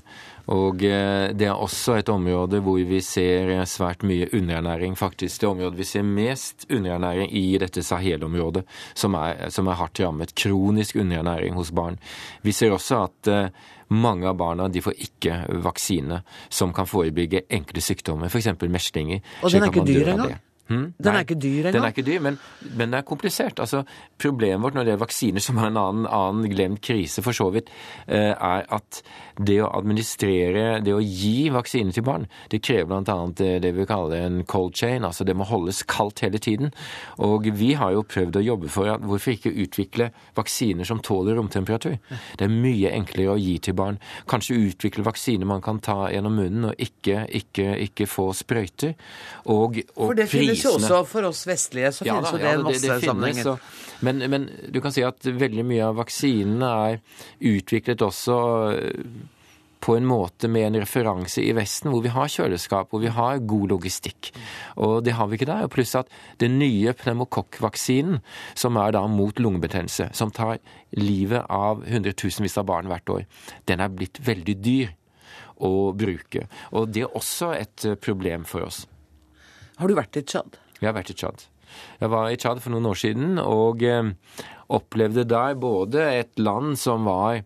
Og 0.52 0.82
eh, 0.86 1.32
det 1.34 1.48
er 1.48 1.58
også 1.58 1.96
et 1.98 2.10
område 2.12 2.60
hvor 2.62 2.78
vi 2.86 3.00
ser 3.02 3.50
svært 3.66 4.04
mye 4.06 4.28
underernæring, 4.30 4.94
faktisk. 4.98 5.40
Det 5.40 5.48
området 5.48 5.78
vi 5.80 5.88
ser 5.88 6.06
mest 6.06 6.68
underernæring 6.70 7.32
i 7.34 7.58
dette 7.58 7.82
Sahel-området, 7.82 8.62
som, 8.94 9.16
som, 9.50 9.66
er 9.66 9.80
hardt 9.80 10.00
rammet. 10.00 10.34
Kronisk 10.38 10.96
underernæring 10.96 11.54
hos 11.58 11.72
barn. 11.74 11.98
Vi 12.42 12.54
ser 12.54 12.76
også 12.76 13.02
at 13.08 13.32
eh, 13.32 13.48
mange 13.88 14.28
av 14.28 14.38
barna 14.38 14.68
de 14.70 14.82
får 14.82 14.98
ikke 15.02 15.42
vaksine 15.66 16.22
som 16.48 16.72
kan 16.74 16.86
forebygge 16.90 17.46
enkle 17.50 17.82
sykdommer, 17.82 18.30
f.eks. 18.30 18.54
meslinger. 18.70 19.22
Og 19.42 19.50
den 19.50 19.62
er 19.62 19.72
ikke 19.72 19.86
dyr 19.86 20.14
engang? 20.14 20.38
Hmm? 20.66 20.88
Den 20.98 21.12
Nei, 21.12 21.20
er 21.20 21.26
ikke 21.26 21.38
dyr 21.38 21.68
engang? 21.68 21.74
Den 21.76 21.84
er 21.86 21.94
ikke 21.94 22.06
dyr, 22.06 22.22
men, 22.24 22.38
men, 22.72 22.90
det 22.90 22.98
er 22.98 23.06
komplisert. 23.06 23.60
Altså, 23.62 23.84
problemet 24.18 24.64
vårt 24.64 24.74
når 24.74 24.88
det 24.88 24.94
er 24.96 25.02
vaksiner, 25.02 25.44
som 25.44 25.60
er 25.60 25.70
en 25.70 25.78
annen, 25.78 26.08
annen 26.10 26.48
glemt 26.50 26.82
krise 26.82 27.22
for 27.22 27.36
så 27.36 27.46
vidt, 27.54 27.70
eh, 28.06 28.32
er 28.34 28.66
at 28.74 29.00
det 29.38 29.60
å 29.62 29.68
administrere, 29.76 30.80
det 30.82 30.94
å 30.96 31.02
gi 31.02 31.50
vaksiner 31.54 31.94
til 31.94 32.06
barn, 32.06 32.26
det 32.50 32.62
krever 32.64 32.88
bl.a. 32.88 33.16
det 33.36 33.72
vi 33.76 33.86
kaller 33.86 34.24
en 34.26 34.40
cold 34.48 34.74
chain. 34.74 35.04
Altså 35.06 35.26
det 35.28 35.36
må 35.36 35.46
holdes 35.46 35.84
kaldt 35.86 36.24
hele 36.24 36.40
tiden. 36.42 36.72
Og 37.22 37.46
vi 37.54 37.74
har 37.78 37.94
jo 37.94 38.02
prøvd 38.06 38.40
å 38.40 38.44
jobbe 38.46 38.72
for 38.72 38.90
at 38.90 39.04
hvorfor 39.06 39.36
ikke 39.36 39.54
utvikle 39.66 40.10
vaksiner 40.36 40.88
som 40.88 41.02
tåler 41.04 41.38
romtemperatur? 41.38 41.98
Det 42.38 42.48
er 42.48 42.52
mye 42.52 42.94
enklere 42.96 43.36
å 43.36 43.40
gi 43.40 43.58
til 43.62 43.76
barn. 43.78 44.00
Kanskje 44.30 44.58
utvikle 44.72 45.06
vaksiner 45.06 45.46
man 45.48 45.62
kan 45.64 45.78
ta 45.84 46.08
gjennom 46.10 46.38
munnen 46.40 46.70
og 46.72 46.82
ikke, 46.82 47.26
ikke, 47.36 47.70
ikke 47.86 48.08
få 48.10 48.30
sprøyter. 48.36 48.96
Og, 49.52 49.82
og 49.94 50.10
for 50.10 50.18
det 50.18 50.30
finnes 50.32 50.55
jo 50.64 50.74
også 50.78 51.02
for 51.10 51.28
oss 51.28 51.44
vestlige, 51.48 51.92
så 51.92 52.06
ja, 52.06 52.16
finnes 52.16 52.34
jo 52.34 52.40
det 52.42 52.50
ja, 52.50 52.64
masse 52.64 52.82
det, 52.82 52.92
det 52.92 53.10
sammenhenger. 53.10 53.70
Men, 54.06 54.26
men, 54.30 54.50
du 54.72 54.82
kan 54.84 54.92
si 54.92 55.04
at 55.06 55.24
veldig 55.24 55.64
mye 55.66 55.86
av 55.88 55.96
vaksinene 56.02 56.74
er 56.90 57.00
utviklet 57.54 58.04
også 58.04 58.36
på 59.86 59.94
en 59.96 60.06
måte 60.08 60.48
med 60.50 60.66
en 60.66 60.80
referanse 60.82 61.42
i 61.44 61.52
Vesten, 61.54 61.92
hvor 61.92 62.02
vi 62.02 62.10
har 62.10 62.30
kjøleskap, 62.32 62.90
hvor 62.90 63.02
vi 63.04 63.12
har 63.12 63.42
god 63.44 63.70
logistikk. 63.74 64.32
Og 64.82 65.04
det 65.06 65.14
har 65.14 65.28
vi 65.28 65.38
ikke 65.38 65.48
der. 65.50 65.68
Pluss 65.70 65.94
at 65.98 66.10
den 66.42 66.58
nye 66.58 66.94
pneumokokkvaksinen, 66.96 68.18
som 68.58 68.80
er 68.82 68.96
da 68.96 69.04
mot 69.10 69.38
lungebetennelse, 69.38 70.08
som 70.16 70.32
tar 70.34 70.58
livet 70.96 71.46
av 71.52 71.84
hundretusenvis 71.86 72.58
av 72.58 72.66
barn 72.72 72.90
hvert 72.90 73.14
år, 73.14 73.26
den 73.70 73.84
er 73.84 73.94
blitt 73.94 74.20
veldig 74.26 74.58
dyr 74.64 74.92
å 75.62 75.92
bruke. 75.96 76.48
Og 76.74 76.90
det 76.92 77.06
er 77.06 77.16
også 77.16 77.52
et 77.56 77.88
problem 78.02 78.48
for 78.48 78.66
oss. 78.66 78.84
Har 79.76 79.88
du 79.90 79.96
vært 79.96 80.16
i 80.16 80.24
Tsjad? 80.24 80.56
Jeg 80.80 80.88
har 80.88 80.96
vært 80.96 81.12
i 81.12 81.16
Tsjad. 81.18 81.48
Jeg 82.00 82.12
var 82.12 82.30
i 82.30 82.38
Tsjad 82.40 82.62
for 82.64 82.72
noen 82.72 82.88
år 82.88 83.00
siden 83.00 83.40
og 83.42 83.82
eh, 83.84 84.12
opplevde 84.72 85.26
der 85.28 85.58
både 85.60 86.06
et 86.22 86.40
land 86.40 86.78
som 86.80 87.04
var 87.08 87.42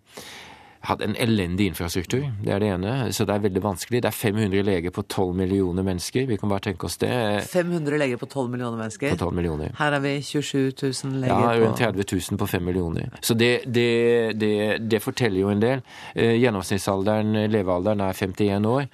hadde 0.81 1.05
en 1.05 1.17
elendig 1.21 1.67
infrastruktur, 1.69 2.23
det 2.41 2.53
er 2.55 2.63
det 2.63 2.69
ene. 2.73 2.93
Så 3.13 3.27
det 3.29 3.35
er 3.35 3.43
veldig 3.45 3.63
vanskelig. 3.65 4.01
Det 4.01 4.09
er 4.09 4.17
500 4.17 4.63
leger 4.65 4.95
på 4.97 5.03
12 5.03 5.35
millioner 5.37 5.85
mennesker. 5.85 6.25
Vi 6.29 6.39
kan 6.41 6.49
bare 6.49 6.65
tenke 6.71 6.89
oss 6.89 6.97
det. 7.03 7.11
500 7.53 8.01
leger 8.01 8.21
på 8.21 8.27
12 8.27 8.49
millioner 8.55 8.81
mennesker. 8.81 9.13
På 9.13 9.29
12 9.29 9.37
millioner. 9.37 9.75
Her 9.77 9.99
er 9.99 10.05
vi 10.05 10.15
27 10.25 10.73
000 10.81 11.21
leger. 11.21 11.35
på 11.35 11.41
Ja, 11.43 11.59
rundt 11.61 11.83
30 11.83 12.07
000 12.31 12.41
på 12.41 12.49
5 12.49 12.65
millioner. 12.65 13.11
Så 13.21 13.35
det, 13.35 13.51
det, 13.67 14.39
det, 14.41 14.55
det 14.89 15.03
forteller 15.05 15.43
jo 15.43 15.53
en 15.53 15.61
del. 15.61 15.85
Eh, 16.15 16.39
gjennomsnittsalderen, 16.41 17.37
levealderen, 17.53 18.01
er 18.01 18.17
51 18.17 18.71
år. 18.73 18.89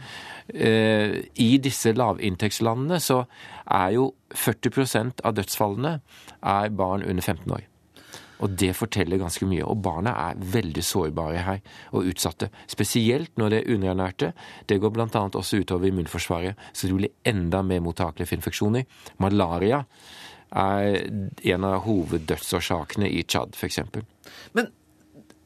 Eh, 0.54 1.22
I 1.42 1.48
disse 1.62 1.92
lavinntektslandene 1.96 3.00
så 3.02 3.22
er 3.66 3.96
jo 3.96 4.10
40% 4.34 5.24
av 5.26 5.34
dødsfallene 5.38 5.96
er 6.42 6.76
barn 6.76 7.02
under 7.06 7.22
15 7.22 7.56
år. 7.56 7.64
Og 8.44 8.52
det 8.60 8.74
forteller 8.76 9.20
ganske 9.20 9.46
mye. 9.48 9.64
Og 9.64 9.80
barna 9.82 10.12
er 10.28 10.40
veldig 10.56 10.84
sårbare 10.84 11.42
her, 11.46 11.60
og 11.96 12.10
utsatte. 12.10 12.50
Spesielt 12.68 13.32
når 13.40 13.52
det 13.52 13.60
er 13.62 13.74
underernærte. 13.74 14.32
Det 14.68 14.80
går 14.80 14.92
bl.a. 14.92 15.06
også 15.26 15.62
utover 15.62 15.88
immunforsvaret, 15.88 16.54
så 16.72 16.86
de 16.86 16.98
blir 16.98 17.14
enda 17.24 17.62
mer 17.62 17.80
mottakelige 17.84 18.28
for 18.28 18.40
infeksjoner. 18.40 18.84
Malaria 19.18 19.84
er 20.52 21.00
en 21.54 21.64
av 21.66 21.80
hoveddødsårsakene 21.86 23.08
i 23.10 23.24
Tsjad, 23.24 23.56
f.eks. 23.56 23.80
Men 24.52 24.68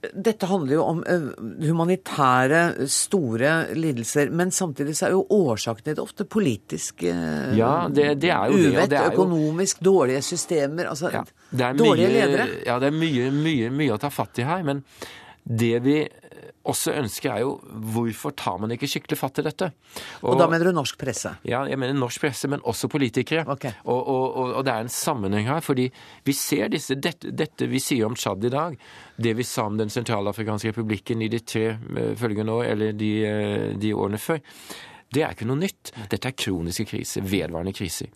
dette 0.01 0.49
handler 0.49 0.75
jo 0.75 0.85
om 0.89 1.01
uh, 1.05 1.27
humanitære, 1.67 2.89
store 2.91 3.53
lidelser. 3.77 4.31
Men 4.33 4.53
samtidig 4.55 4.97
så 4.99 5.09
er 5.09 5.17
jo 5.17 5.25
årsakene 5.37 5.95
det 5.97 6.03
ofte 6.03 6.27
politisk 6.31 7.05
uh, 7.05 7.51
ja, 7.57 7.73
det, 7.93 8.15
det 8.23 8.33
uvett, 8.51 8.91
det, 8.93 9.03
økonomisk, 9.13 9.83
dårlige 9.85 10.23
systemer. 10.25 10.91
Altså 10.93 11.13
ja, 11.13 11.25
dårlige 11.51 12.09
mye, 12.09 12.15
ledere. 12.17 12.49
Ja, 12.67 12.79
det 12.83 12.91
er 12.93 12.97
mye, 12.97 13.31
mye, 13.35 13.73
mye 13.83 13.97
å 13.97 14.01
ta 14.01 14.13
fatt 14.15 14.41
i 14.41 14.49
her. 14.49 14.65
Men 14.67 14.85
det 15.45 15.77
vi 15.85 16.01
også 16.71 16.95
ønsker, 17.01 17.31
er 17.33 17.45
jo 17.45 17.55
hvorfor 17.95 18.35
tar 18.37 18.59
man 18.63 18.75
ikke 18.75 18.89
skikkelig 18.91 19.19
fatt 19.19 19.41
i 19.41 19.45
dette? 19.47 19.71
Og, 20.21 20.33
og, 20.33 20.39
da 20.41 20.49
mener 20.51 20.71
du 20.71 20.77
norsk 20.77 20.99
presse? 21.01 21.33
Ja, 21.49 21.63
jeg 21.69 21.79
mener 21.81 21.97
norsk 21.99 22.23
presse, 22.23 22.51
men 22.51 22.63
også 22.69 22.91
politikere. 22.93 23.47
Okay. 23.57 23.73
Og, 23.85 24.01
og, 24.01 24.39
og, 24.59 24.61
det 24.67 24.75
er 24.75 24.85
en 24.85 24.93
sammenheng 24.93 25.49
her, 25.51 25.63
fordi 25.65 25.89
vi 26.27 26.37
ser 26.37 26.71
disse, 26.73 26.99
dette, 27.01 27.33
dette 27.37 27.69
vi 27.71 27.81
sier 27.83 28.09
om 28.09 28.19
Tsjad 28.19 28.45
i 28.47 28.53
dag, 28.53 28.79
det 29.21 29.35
vi 29.39 29.47
sa 29.47 29.67
om 29.69 29.81
Den 29.81 29.93
sentralafrikanske 29.93 30.73
republikken 30.73 31.23
i 31.23 31.31
de 31.33 31.41
tre 31.41 31.67
følgende 32.19 32.53
år, 32.53 32.71
eller 32.75 32.97
de, 32.97 33.13
de 33.81 33.93
årene 33.97 34.21
før. 34.21 34.41
Det 35.11 35.25
er 35.25 35.35
ikke 35.35 35.49
noe 35.49 35.59
nytt. 35.59 35.91
Dette 36.11 36.31
er 36.31 36.39
kroniske 36.39 36.87
kriser, 36.87 37.27
vedvarende 37.27 37.75
kriser. 37.75 38.11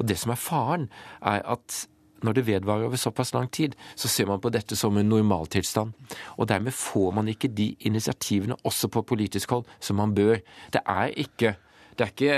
Og 0.00 0.08
det 0.08 0.16
som 0.20 0.32
er 0.32 0.40
faren, 0.40 0.88
er 1.20 1.44
at 1.44 1.82
når 2.26 2.38
det 2.38 2.46
vedvarer 2.48 2.88
over 2.88 3.00
såpass 3.00 3.34
lang 3.34 3.48
tid, 3.52 3.76
så 3.96 4.10
ser 4.10 4.28
man 4.30 4.42
på 4.42 4.52
dette 4.54 4.76
som 4.76 4.96
en 4.98 5.08
normaltilstand. 5.08 5.94
Og 6.36 6.48
dermed 6.50 6.74
får 6.74 7.14
man 7.14 7.30
ikke 7.30 7.50
de 7.52 7.74
initiativene 7.88 8.58
også 8.64 8.90
på 8.92 9.06
politisk 9.06 9.56
hold 9.56 9.66
som 9.80 10.00
man 10.00 10.14
bør. 10.16 10.38
Det 10.74 10.84
er 10.84 11.14
ikke 11.16 11.56
det 11.98 12.04
er, 12.04 12.10
ikke, 12.12 12.34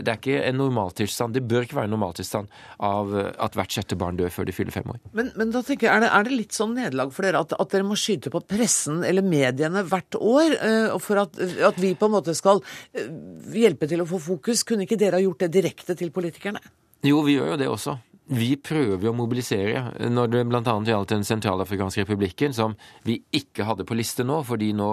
det 0.00 0.08
er 0.08 0.16
ikke 0.16 0.36
en 0.48 0.56
normaltilstand. 0.56 1.34
Det 1.36 1.42
bør 1.44 1.66
ikke 1.66 1.76
være 1.76 1.90
en 1.90 1.92
normaltilstand 1.92 2.54
av 2.88 3.10
at 3.12 3.58
hvert 3.58 3.76
sjette 3.76 3.98
barn 4.00 4.16
dør 4.16 4.32
før 4.32 4.48
de 4.48 4.54
fyller 4.56 4.72
fem 4.72 4.94
år. 4.94 5.02
Men, 5.12 5.28
men 5.36 5.52
da 5.52 5.60
tenker 5.60 5.90
jeg, 5.90 5.92
er 5.92 6.06
det, 6.06 6.08
er 6.16 6.24
det 6.24 6.38
litt 6.38 6.56
sånn 6.56 6.72
nederlag 6.78 7.12
for 7.12 7.28
dere 7.28 7.42
at, 7.44 7.52
at, 7.52 7.68
dere 7.74 7.84
må 7.84 7.98
skyte 8.00 8.32
på 8.32 8.40
pressen 8.48 9.02
eller 9.04 9.26
mediene 9.26 9.84
hvert 9.90 10.16
år 10.16 10.56
uh, 10.56 10.96
for 11.04 11.20
at, 11.20 11.36
at, 11.36 11.82
vi 11.84 11.92
på 12.00 12.08
en 12.08 12.16
måte 12.16 12.32
skal 12.38 12.64
uh, 12.64 13.04
hjelpe 13.52 13.90
til 13.92 14.00
å 14.00 14.08
få 14.08 14.22
fokus? 14.30 14.64
Kunne 14.64 14.88
ikke 14.88 15.00
dere 15.04 15.20
ha 15.20 15.26
gjort 15.26 15.44
det 15.44 15.52
direkte 15.58 16.00
til 16.00 16.08
politikerne? 16.14 16.64
Jo, 17.04 17.20
vi 17.28 17.36
gjør 17.36 17.52
jo 17.52 17.60
det 17.60 17.68
også 17.68 17.98
vi 18.32 18.54
prøver 18.56 19.10
å 19.10 19.14
mobilisere 19.16 20.08
når 20.08 20.30
det 20.32 20.42
bl.a. 20.48 20.62
gjaldt 20.88 21.12
Den 21.12 21.26
sentralafrikanske 21.28 22.04
republikken, 22.04 22.54
som 22.56 22.72
vi 23.04 23.18
ikke 23.36 23.66
hadde 23.68 23.84
på 23.84 23.96
liste 23.98 24.24
nå, 24.24 24.38
fordi 24.48 24.70
nå 24.76 24.88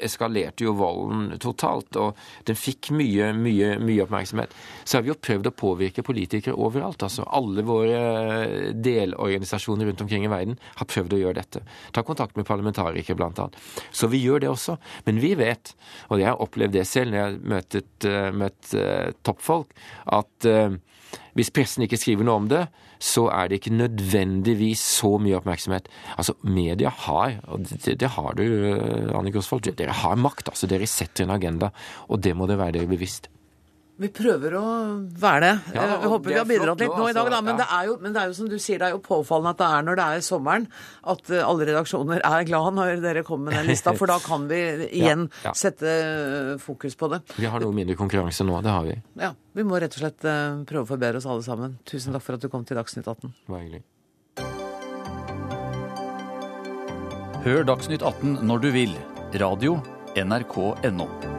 eskalerte 0.00 0.64
jo 0.64 0.72
volden 0.78 1.36
totalt, 1.42 1.98
og 2.00 2.16
den 2.48 2.56
fikk 2.56 2.90
mye, 2.96 3.30
mye, 3.36 3.74
mye 3.84 4.06
oppmerksomhet. 4.06 4.56
Så 4.84 4.96
har 4.96 5.04
vi 5.04 5.12
jo 5.12 5.18
prøvd 5.20 5.50
å 5.50 5.54
påvirke 5.60 6.04
politikere 6.06 6.56
overalt. 6.56 7.04
altså 7.04 7.28
Alle 7.28 7.64
våre 7.68 8.72
delorganisasjoner 8.72 9.90
rundt 9.90 10.04
omkring 10.06 10.24
i 10.24 10.32
verden 10.32 10.56
har 10.80 10.88
prøvd 10.88 11.16
å 11.16 11.22
gjøre 11.24 11.40
dette. 11.42 11.64
Ta 11.92 12.04
kontakt 12.06 12.40
med 12.40 12.48
parlamentarikere, 12.48 13.18
bl.a. 13.20 13.50
Så 13.92 14.08
vi 14.08 14.22
gjør 14.24 14.46
det 14.46 14.52
også. 14.54 14.78
Men 15.04 15.20
vi 15.20 15.34
vet, 15.36 15.74
og 16.08 16.22
jeg 16.22 16.32
har 16.32 16.40
opplevd 16.40 16.80
det 16.80 16.88
selv 16.88 17.12
når 17.12 17.20
jeg 17.20 17.28
har 17.28 17.42
møtt, 17.56 18.08
møtt 18.40 18.72
toppfolk, 19.26 19.76
at 20.16 20.48
hvis 21.38 21.52
pressen 21.54 21.84
ikke 21.86 21.98
skriver 22.00 22.26
noe 22.26 22.42
om 22.42 22.48
det, 22.50 22.64
så 23.00 23.26
er 23.32 23.48
det 23.48 23.60
ikke 23.60 23.74
nødvendigvis 23.78 24.82
så 25.00 25.14
mye 25.22 25.38
oppmerksomhet. 25.38 25.88
Altså, 26.16 26.36
media 26.44 26.92
har, 27.06 27.38
og 27.48 27.64
det, 27.70 27.96
det 28.02 28.14
har 28.16 28.36
du, 28.36 28.44
Anne 29.16 29.32
Grosvold, 29.32 29.70
dere 29.78 29.96
har 30.02 30.20
makt. 30.20 30.52
altså 30.52 30.68
Dere 30.70 30.88
setter 30.90 31.24
en 31.24 31.36
agenda, 31.38 31.72
og 32.08 32.22
det 32.24 32.36
må 32.36 32.50
det 32.50 32.60
være 32.60 32.78
dere 32.78 32.90
bevisst. 32.90 33.30
Vi 34.00 34.08
prøver 34.16 34.54
å 34.56 34.64
være 35.20 35.40
det. 35.44 35.52
Ja, 35.76 35.82
jeg 35.92 36.08
håper 36.08 36.32
vi 36.32 36.36
har 36.38 36.46
bidratt 36.48 36.80
litt 36.80 36.94
nå, 36.96 37.08
i 37.10 37.16
dag, 37.16 37.26
da. 37.34 37.40
Men, 37.44 37.52
ja. 37.52 37.58
det 37.60 37.66
er 37.76 37.88
jo, 37.90 37.96
men 38.00 38.14
det 38.14 38.22
er 38.22 38.30
jo 38.30 38.36
som 38.38 38.48
du 38.48 38.56
sier, 38.56 38.80
det 38.80 38.88
er 38.88 38.94
jo 38.94 39.00
påfallende 39.04 39.52
at 39.52 39.60
det 39.60 39.68
er 39.68 39.84
når 39.84 39.98
det 40.00 40.06
er 40.06 40.24
sommeren 40.24 40.64
at 41.12 41.32
uh, 41.34 41.40
alle 41.44 41.66
redaksjoner 41.68 42.24
er 42.24 42.46
glad 42.48 42.78
når 42.78 43.02
dere 43.04 43.24
kommer 43.28 43.50
med 43.50 43.60
den 43.60 43.68
lista. 43.68 43.92
For 43.98 44.08
da 44.08 44.16
kan 44.30 44.48
vi 44.48 44.60
igjen 44.88 45.26
Ja, 45.28 45.50
ja. 45.50 45.54
sette 45.58 45.84
uh, 45.84 46.54
fokus 46.62 46.96
på 46.96 47.10
det. 47.12 47.20
Vi 47.36 47.50
har 47.50 47.60
noe 47.60 47.76
mindre 47.76 47.98
konkurranse 48.00 48.46
nå, 48.48 48.56
det 48.64 48.72
har 48.72 48.88
vi. 48.88 48.96
Ja, 49.20 49.34
Vi 49.52 49.66
må 49.68 49.80
rett 49.82 49.96
og 49.98 50.04
slett 50.06 50.24
prøve 50.24 50.86
å 50.86 50.88
forbedre 50.88 51.20
oss 51.20 51.28
alle 51.28 51.44
sammen. 51.44 51.76
Tusen 51.84 52.16
takk 52.16 52.24
for 52.24 52.38
at 52.38 52.44
du 52.44 52.48
kom 52.52 52.64
til 52.64 52.80
Dagsnytt 52.80 53.04
18. 53.04 53.34
Det 53.44 53.52
var 53.52 53.64
hyggelig. 53.66 53.84
Hør 57.44 57.68
Dagsnytt 57.68 58.04
18 58.04 58.40
når 58.48 58.64
du 58.64 58.70
vil. 58.76 58.96
Radio 59.40 59.76
NRK.no. 60.16 61.29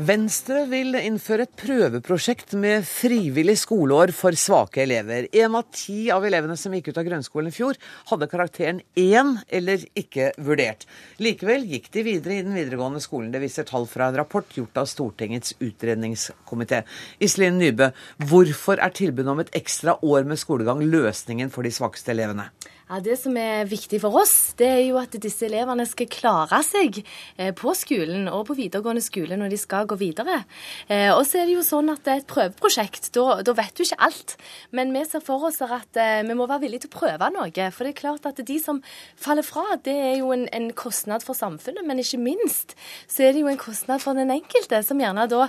Venstre 0.00 0.62
vil 0.70 0.94
innføre 0.96 1.44
et 1.44 1.58
prøveprosjekt 1.60 2.54
med 2.56 2.86
frivillig 2.88 3.58
skoleår 3.60 4.14
for 4.16 4.32
svake 4.38 4.80
elever. 4.86 5.26
En 5.36 5.58
av 5.58 5.66
ti 5.76 6.06
av 6.14 6.24
elevene 6.24 6.56
som 6.56 6.72
gikk 6.72 6.88
ut 6.88 7.00
av 7.02 7.04
grunnskolen 7.04 7.50
i 7.50 7.52
fjor, 7.52 7.76
hadde 8.08 8.30
karakteren 8.32 8.80
én 8.96 9.34
eller 9.52 9.84
ikke 9.98 10.30
vurdert. 10.40 10.86
Likevel 11.20 11.68
gikk 11.68 11.90
de 11.92 12.06
videre 12.06 12.38
i 12.38 12.46
den 12.46 12.56
videregående 12.56 13.02
skolen. 13.04 13.28
Det 13.34 13.42
viser 13.44 13.68
tall 13.68 13.84
fra 13.90 14.08
en 14.08 14.16
rapport 14.22 14.56
gjort 14.56 14.80
av 14.80 14.88
Stortingets 14.88 15.58
utredningskomité. 15.60 16.86
Iselin 17.20 17.60
Nybø, 17.60 17.90
hvorfor 18.30 18.80
er 18.80 18.96
tilbudet 18.96 19.34
om 19.34 19.44
et 19.44 19.52
ekstra 19.58 19.98
år 20.00 20.24
med 20.24 20.40
skolegang 20.40 20.80
løsningen 20.86 21.52
for 21.52 21.66
de 21.66 21.76
svakeste 21.76 22.16
elevene? 22.16 22.48
Ja, 22.90 22.98
Det 23.00 23.14
som 23.20 23.36
er 23.38 23.68
viktig 23.70 24.00
for 24.02 24.16
oss, 24.18 24.52
det 24.58 24.66
er 24.66 24.80
jo 24.82 24.96
at 24.98 25.12
disse 25.22 25.44
elevene 25.46 25.84
skal 25.86 26.08
klare 26.10 26.58
seg 26.66 26.96
eh, 27.38 27.52
på 27.54 27.70
skolen 27.78 28.26
og 28.26 28.48
på 28.48 28.56
videregående 28.58 29.02
skole 29.04 29.36
når 29.38 29.52
de 29.52 29.58
skal 29.62 29.86
gå 29.86 29.94
videre. 30.00 30.40
Eh, 30.88 31.12
Og 31.14 31.22
så 31.28 31.38
er 31.38 31.46
det 31.46 31.54
jo 31.54 31.62
sånn 31.62 31.92
at 31.92 32.02
det 32.02 32.12
er 32.12 32.22
et 32.24 32.26
prøveprosjekt. 32.26 33.12
Da, 33.14 33.42
da 33.46 33.54
vet 33.54 33.76
du 33.78 33.84
ikke 33.84 34.00
alt. 34.02 34.34
Men 34.74 34.90
vi 34.92 35.04
ser 35.06 35.22
for 35.22 35.46
oss 35.46 35.60
at 35.62 36.00
eh, 36.02 36.22
vi 36.26 36.34
må 36.34 36.48
være 36.50 36.64
villige 36.64 36.88
til 36.88 36.90
å 36.90 36.96
prøve 36.98 37.30
noe. 37.30 37.68
For 37.70 37.86
det 37.86 37.92
er 37.94 38.00
klart 38.00 38.26
at 38.26 38.42
de 38.42 38.58
som 38.58 38.82
faller 39.14 39.46
fra, 39.46 39.78
det 39.86 39.94
er 39.94 40.16
jo 40.24 40.32
en, 40.34 40.48
en 40.50 40.68
kostnad 40.74 41.22
for 41.22 41.38
samfunnet. 41.38 41.86
Men 41.86 42.02
ikke 42.02 42.18
minst 42.18 42.74
så 43.06 43.28
er 43.28 43.38
det 43.38 43.44
jo 43.44 43.52
en 43.52 43.60
kostnad 43.60 44.02
for 44.02 44.18
den 44.18 44.34
enkelte, 44.34 44.82
som 44.82 44.98
gjerne 44.98 45.28
da 45.30 45.44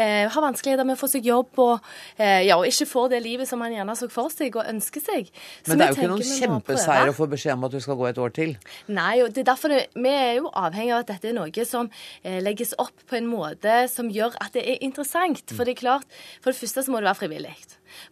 eh, 0.00 0.24
har 0.32 0.46
vanskeligheter 0.48 0.88
med 0.88 0.96
å 0.96 1.02
få 1.04 1.12
seg 1.12 1.28
jobb 1.28 1.60
og, 1.60 1.92
eh, 2.16 2.46
ja, 2.48 2.56
og 2.56 2.64
ikke 2.72 2.88
får 2.88 3.12
det 3.12 3.22
livet 3.28 3.52
som 3.52 3.60
man 3.60 3.76
gjerne 3.76 4.00
så 4.00 4.08
for 4.08 4.32
seg 4.32 4.56
og 4.56 4.64
ønsker 4.72 5.04
seg. 5.04 5.28
Så 5.60 5.74
Men 5.76 5.84
det 5.84 5.90
er 5.90 5.92
jo 5.92 6.16
ikke 6.16 6.50
noen 6.54 6.64
vi 6.66 6.85
prøve. 6.86 7.12
å 7.12 7.16
få 7.16 7.28
beskjed 7.32 7.56
om 7.56 7.66
at 7.68 7.76
du 7.76 7.80
skal 7.82 7.98
gå 7.98 8.08
et 8.08 8.20
år 8.22 8.34
til. 8.36 8.56
Nei, 8.88 9.14
og 9.24 9.32
det 9.34 9.42
er 9.44 9.50
derfor 9.50 9.74
det, 9.74 9.86
vi 9.94 10.12
er 10.12 10.34
jo 10.40 10.50
avhengig 10.52 10.94
av 10.94 11.04
at 11.04 11.12
dette 11.14 11.30
er 11.30 11.36
noe 11.36 11.66
som 11.68 11.90
eh, 12.22 12.38
legges 12.44 12.74
opp 12.82 13.06
på 13.08 13.18
en 13.20 13.30
måte 13.30 13.82
som 13.92 14.10
gjør 14.12 14.38
at 14.42 14.54
det 14.56 14.66
er 14.66 14.84
interessant. 14.86 15.42
For 15.52 15.66
det 15.66 15.76
er 15.76 15.82
klart, 15.84 16.20
for 16.40 16.52
det 16.52 16.60
første 16.60 16.86
så 16.86 16.94
må 16.94 17.02
det 17.02 17.10
være 17.10 17.22
frivillig. 17.24 17.56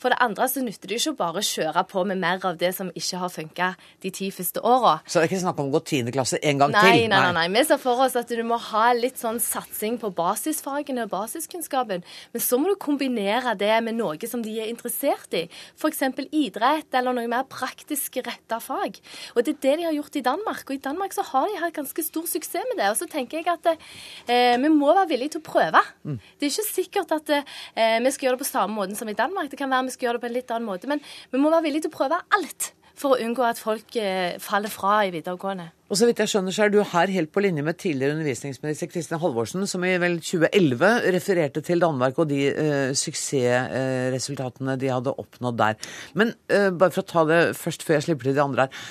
For 0.03 0.13
det 0.13 0.21
andre 0.25 0.49
så 0.51 0.63
nytter 0.65 0.91
det 0.91 1.01
ikke 1.01 1.15
å 1.15 1.19
bare 1.19 1.45
kjøre 1.45 1.85
på 1.91 2.05
med 2.09 2.21
mer 2.23 2.45
av 2.47 2.59
det 2.61 2.73
som 2.77 2.91
ikke 2.95 3.21
har 3.23 3.33
funka 3.33 3.71
de 4.05 4.13
ti 4.15 4.31
første 4.35 4.63
åra. 4.65 4.99
Så 5.07 5.19
det 5.19 5.27
er 5.27 5.33
ikke 5.33 5.43
snakk 5.45 5.63
om 5.63 5.71
å 5.71 5.75
gå 5.77 5.83
tiende 5.91 6.15
klasse 6.15 6.41
en 6.43 6.61
gang 6.63 6.75
Nei, 6.75 6.85
til? 6.85 7.09
nei, 7.13 7.21
nei, 7.27 7.33
nei. 7.39 7.47
Vi 7.55 7.65
ser 7.69 7.81
for 7.83 8.05
oss 8.05 8.17
at 8.19 8.31
du 8.31 8.43
må 8.47 8.59
ha 8.71 8.87
litt 8.97 9.21
sånn 9.21 9.41
satsing 9.43 9.99
på 10.03 10.11
basisfagene 10.17 11.07
og 11.07 11.13
basiskunnskapen. 11.15 12.05
Men 12.35 12.45
så 12.45 12.59
må 12.61 12.73
du 12.73 12.79
kombinere 12.81 13.55
det 13.59 13.75
med 13.87 13.99
noe 13.99 14.31
som 14.31 14.43
de 14.45 14.55
er 14.63 14.71
interessert 14.73 15.35
i. 15.37 15.45
F.eks. 15.79 16.03
idrett 16.31 16.95
eller 16.95 17.17
noe 17.17 17.31
mer 17.31 17.47
praktisk 17.51 18.21
retta 18.25 18.61
fag. 18.63 19.01
Og 19.35 19.45
det 19.45 19.57
er 19.57 19.63
det 19.65 19.77
de 19.81 19.89
har 19.89 19.97
gjort 19.97 20.19
i 20.21 20.25
Danmark. 20.25 20.65
Og 20.69 20.77
i 20.77 20.83
Danmark 20.83 21.17
så 21.17 21.25
har 21.31 21.49
de 21.51 21.61
hatt 21.63 21.77
ganske 21.77 22.07
stor 22.07 22.29
suksess 22.31 22.69
med 22.71 22.81
det. 22.81 22.91
Og 22.93 22.99
så 23.01 23.09
tenker 23.11 23.41
jeg 23.41 23.49
at 23.51 23.71
eh, 23.75 24.55
vi 24.61 24.71
må 24.73 24.93
være 24.93 25.11
villige 25.13 25.37
til 25.37 25.43
å 25.43 25.47
prøve. 25.49 25.83
Mm. 26.07 26.19
Det 26.39 26.49
er 26.49 26.53
ikke 26.53 26.69
sikkert 26.71 27.15
at 27.17 27.35
eh, 27.35 27.99
vi 28.05 28.15
skal 28.15 28.29
gjøre 28.29 28.39
det 28.39 28.45
på 28.45 28.51
samme 28.51 28.79
måten 28.79 28.99
som 28.99 29.11
i 29.11 29.17
Danmark. 29.19 29.51
Det 29.53 29.61
kan 29.61 29.74
være 29.75 29.91
vi 29.91 29.97
skal 29.97 30.09
gjøre 30.09 30.19
det 30.19 30.25
på 30.25 30.31
en 30.31 30.39
litt 30.39 30.55
annen 30.55 30.71
måte. 30.71 30.91
Men 30.91 31.05
vi 31.33 31.43
må 31.43 31.53
være 31.53 31.69
villige 31.69 31.87
til 31.87 31.95
å 31.95 31.99
prøve 31.99 32.23
alt. 32.39 32.73
for 32.95 33.15
å 33.15 33.25
unngå 33.25 33.43
at 33.43 33.59
folk 33.59 33.97
eh, 33.99 34.37
faller 34.39 34.71
fra 34.71 35.01
i 35.03 35.11
videregående. 35.11 35.65
Og 35.91 35.99
så 35.99 36.07
vidt 36.07 36.21
jeg 36.23 36.31
skjønner, 36.31 36.55
så 36.55 36.65
er 36.65 36.71
du 36.71 36.77
her 36.87 37.11
helt 37.11 37.33
på 37.35 37.43
linje 37.43 37.65
med 37.67 37.79
tidligere 37.83 38.15
undervisningsminister 38.15 38.87
Kristin 38.87 39.19
Halvorsen, 39.19 39.65
som 39.67 39.83
i 39.83 39.97
vel 39.99 40.21
2011 40.23 41.09
refererte 41.17 41.63
til 41.67 41.83
Danmark 41.83 42.21
og 42.23 42.29
de 42.31 42.39
uh, 42.55 42.93
suksessresultatene 42.95 44.77
de 44.79 44.93
hadde 44.95 45.15
oppnådd 45.25 45.59
der. 45.59 45.91
Men 46.15 46.31
uh, 46.55 46.71
bare 46.71 46.95
for 46.95 47.03
å 47.03 47.11
ta 47.11 47.25
det 47.33 47.41
først 47.59 47.83
før 47.83 47.99
jeg 47.99 48.07
slipper 48.07 48.31
til 48.31 48.39
de 48.39 48.45
andre 48.45 48.69
her. 48.69 48.87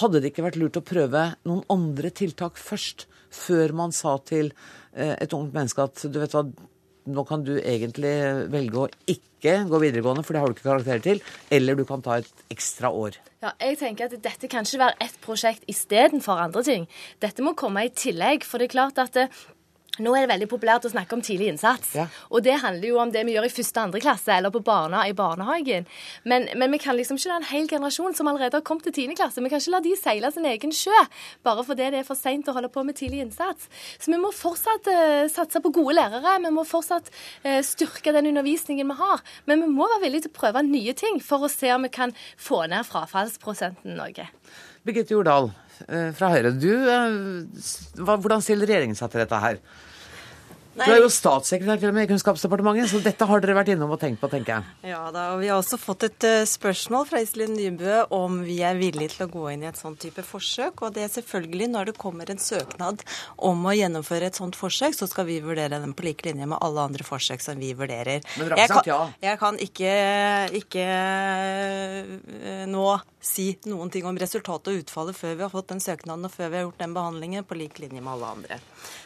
Hadde 0.00 0.22
det 0.24 0.32
ikke 0.32 0.46
vært 0.48 0.58
lurt 0.60 0.80
å 0.80 0.86
prøve 0.88 1.26
noen 1.44 1.60
andre 1.72 2.10
tiltak 2.16 2.56
først, 2.56 3.04
før 3.36 3.76
man 3.76 3.92
sa 3.92 4.16
til 4.24 4.54
et 4.96 5.34
ungt 5.36 5.52
menneske 5.52 5.84
at 5.84 6.06
du 6.08 6.14
vet 6.22 6.32
hva, 6.32 6.40
nå 7.06 7.24
kan 7.28 7.44
du 7.46 7.54
egentlig 7.60 8.12
velge 8.52 8.82
å 8.82 8.90
ikke 9.10 9.60
gå 9.70 9.80
videregående, 9.82 10.24
for 10.26 10.34
det 10.34 10.42
har 10.42 10.50
du 10.50 10.56
ikke 10.56 10.68
karakterer 10.68 11.02
til, 11.04 11.22
eller 11.54 11.78
du 11.78 11.84
kan 11.86 12.02
ta 12.02 12.18
et 12.20 12.46
ekstra 12.52 12.90
år. 12.90 13.18
Ja, 13.44 13.52
jeg 13.62 13.78
tenker 13.78 14.08
at 14.08 14.16
Dette 14.24 14.48
kan 14.50 14.66
ikke 14.66 14.80
være 14.80 14.98
ett 15.06 15.18
prosjekt 15.22 15.66
istedenfor 15.70 16.40
andre 16.42 16.64
ting. 16.66 16.88
Dette 17.22 17.44
må 17.44 17.54
komme 17.58 17.84
i 17.86 17.92
tillegg. 17.94 18.46
For 18.48 18.58
det 18.58 18.70
er 18.70 18.74
klart 18.74 18.98
at 18.98 19.14
det, 19.14 19.28
nå 20.02 20.12
er 20.14 20.24
det 20.24 20.32
veldig 20.34 20.48
populært 20.50 20.86
å 20.88 20.92
snakke 20.92 21.16
om 21.16 21.22
tidlig 21.24 21.48
innsats. 21.52 21.94
Ja. 21.96 22.06
Og 22.30 22.44
det 22.44 22.58
handler 22.62 22.88
jo 22.88 22.98
om 23.00 23.12
det 23.12 23.22
vi 23.26 23.36
gjør 23.36 23.48
i 23.48 23.52
første 23.52 23.80
og 23.80 23.88
andre 23.88 24.02
klasse, 24.04 24.32
eller 24.34 24.52
på 24.54 24.62
barna 24.66 25.04
i 25.08 25.14
barnehagen. 25.16 25.86
Men, 26.24 26.48
men, 26.54 26.74
vi 26.74 26.80
kan 26.82 26.96
liksom 26.98 27.20
ikke 27.20 27.30
la 27.30 27.38
en 27.40 27.48
hel 27.50 27.68
generasjon 27.70 28.16
som 28.16 28.30
allerede 28.30 28.58
har 28.58 28.66
kommet 28.66 28.88
til 28.88 28.96
tiende 28.96 29.16
klasse, 29.18 29.42
vi 29.42 29.52
kan 29.52 29.62
ikke 29.62 29.74
la 29.76 29.82
de 29.84 29.94
seile 29.98 30.32
sin 30.34 30.48
egen 30.48 30.74
sjø 30.74 30.94
bare 31.46 31.64
fordi 31.66 31.90
det 31.92 32.00
er 32.00 32.06
for 32.06 32.18
seint 32.18 32.48
å 32.50 32.54
holde 32.56 32.70
på 32.72 32.82
med 32.86 32.98
tidlig 32.98 33.22
innsats. 33.24 33.68
Så 34.02 34.12
vi 34.12 34.20
må 34.20 34.32
fortsatt 34.34 34.88
uh, 34.90 35.26
satse 35.32 35.62
på 35.62 35.72
gode 35.74 35.96
lærere, 35.98 36.36
vi 36.44 36.52
må 36.54 36.66
fortsatt 36.68 37.10
uh, 37.46 37.60
styrke 37.64 38.14
den 38.16 38.30
undervisningen 38.32 38.88
vi 38.90 38.98
har. 39.00 39.24
Men 39.48 39.64
vi 39.64 39.70
må 39.72 39.88
være 39.94 40.04
villige 40.06 40.26
til 40.26 40.34
å 40.34 40.40
prøve 40.40 40.64
nye 40.66 40.96
ting 40.98 41.20
for 41.24 41.46
å 41.46 41.52
se 41.52 41.72
om 41.74 41.86
vi 41.86 41.92
kan 41.94 42.14
få 42.36 42.64
ned 42.70 42.86
frafallsprosenten 42.88 43.96
noe. 43.98 44.28
Birgitte 44.86 45.16
Jordal 45.16 45.50
fra 46.16 46.30
Høyre, 46.32 46.54
du, 46.56 46.72
hvordan 48.00 48.44
stiller 48.44 48.68
regjeringen 48.68 48.98
seg 48.98 49.12
til 49.12 49.24
dette 49.24 49.42
her? 49.42 49.60
Nei. 50.76 50.84
Du 50.90 50.92
er 50.92 50.98
jo 51.00 51.08
statssekretær 51.08 51.78
til 51.80 51.88
og 51.88 51.94
med 51.96 52.04
i 52.04 52.08
Kunnskapsdepartementet, 52.10 52.90
så 52.90 52.98
dette 53.00 53.24
har 53.28 53.40
dere 53.40 53.54
vært 53.56 53.70
innom 53.72 53.94
og 53.94 54.00
tenkt 54.00 54.20
på, 54.20 54.28
tenker 54.28 54.58
jeg. 54.58 54.90
Ja 54.90 55.06
da, 55.08 55.30
og 55.32 55.40
vi 55.40 55.48
har 55.48 55.56
også 55.56 55.78
fått 55.80 56.04
et 56.10 56.26
uh, 56.28 56.44
spørsmål 56.48 57.06
fra 57.08 57.22
Iselin 57.24 57.54
Nybø 57.56 58.02
om 58.12 58.42
vi 58.44 58.58
er 58.66 58.76
villige 58.76 59.14
til 59.14 59.24
å 59.24 59.30
gå 59.32 59.46
inn 59.54 59.64
i 59.64 59.70
et 59.70 59.80
sånt 59.80 59.96
type 60.04 60.20
forsøk. 60.26 60.84
Og 60.84 60.92
det 60.92 61.06
er 61.06 61.14
selvfølgelig 61.14 61.70
når 61.72 61.90
det 61.90 61.96
kommer 62.02 62.28
en 62.28 62.42
søknad 62.42 63.00
om 63.48 63.64
å 63.64 63.72
gjennomføre 63.72 64.28
et 64.28 64.36
sånt 64.36 64.58
forsøk, 64.60 64.92
så 64.98 65.08
skal 65.08 65.24
vi 65.30 65.40
vurdere 65.44 65.80
den 65.80 65.96
på 65.96 66.04
like 66.10 66.28
linje 66.28 66.44
med 66.44 66.60
alle 66.60 66.84
andre 66.90 67.08
forsøk 67.08 67.40
som 67.46 67.56
vi 67.62 67.72
vurderer. 67.78 68.20
Men 68.36 68.44
dere 68.44 68.60
har 68.60 68.68
ikke 68.68 68.80
sagt 68.82 68.92
ja? 68.92 69.00
Jeg 69.24 69.40
kan 69.40 69.56
ikke, 69.64 69.92
ikke 70.60 70.86
nå 72.68 72.86
si 73.26 73.48
noen 73.66 73.90
ting 73.92 74.06
om 74.08 74.16
resultatet 74.20 74.72
og 74.72 74.84
utfallet 74.84 75.18
før 75.18 75.34
vi 75.34 75.44
har 75.46 75.52
fått 75.52 75.72
den 75.72 75.82
søknaden 75.82 76.28
og 76.28 76.32
før 76.32 76.52
vi 76.52 76.60
har 76.60 76.66
gjort 76.68 76.80
den 76.84 76.94
behandlingen, 76.96 77.46
på 77.46 77.58
lik 77.58 77.80
linje 77.82 78.00
med 78.00 78.14
alle 78.14 78.32
andre. 78.38 78.60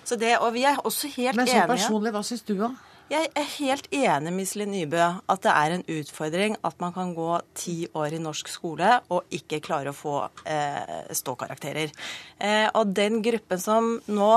Så 0.04 0.18
det, 0.20 0.36
og 0.38 0.52
vi 0.56 0.66
er 0.68 0.80
også 0.84 1.10
helt 1.16 1.34
enige. 1.34 1.40
Men 1.40 1.50
så 1.50 1.66
personlig, 1.70 2.14
hva 2.14 2.24
syns 2.26 2.46
du, 2.46 2.54
da? 2.60 2.70
Jeg 3.10 3.26
er 3.34 3.46
helt 3.56 3.88
enig 3.90 4.30
med 4.30 4.44
Iselin 4.44 4.70
Nybø 4.70 5.00
at 5.02 5.40
det 5.42 5.50
er 5.50 5.72
en 5.74 5.82
utfordring 5.96 6.54
at 6.62 6.76
man 6.78 6.92
kan 6.94 7.10
gå 7.16 7.40
ti 7.58 7.74
år 7.98 8.14
i 8.14 8.20
norsk 8.22 8.52
skole 8.52 9.00
og 9.10 9.34
ikke 9.34 9.58
klare 9.64 9.90
å 9.90 9.96
få 9.96 10.14
eh, 10.46 11.10
ståkarakterer. 11.18 11.90
Eh, 12.38 12.68
og 12.70 12.94
den 12.94 13.18
gruppen 13.24 13.58
som 13.58 13.96
nå 14.06 14.30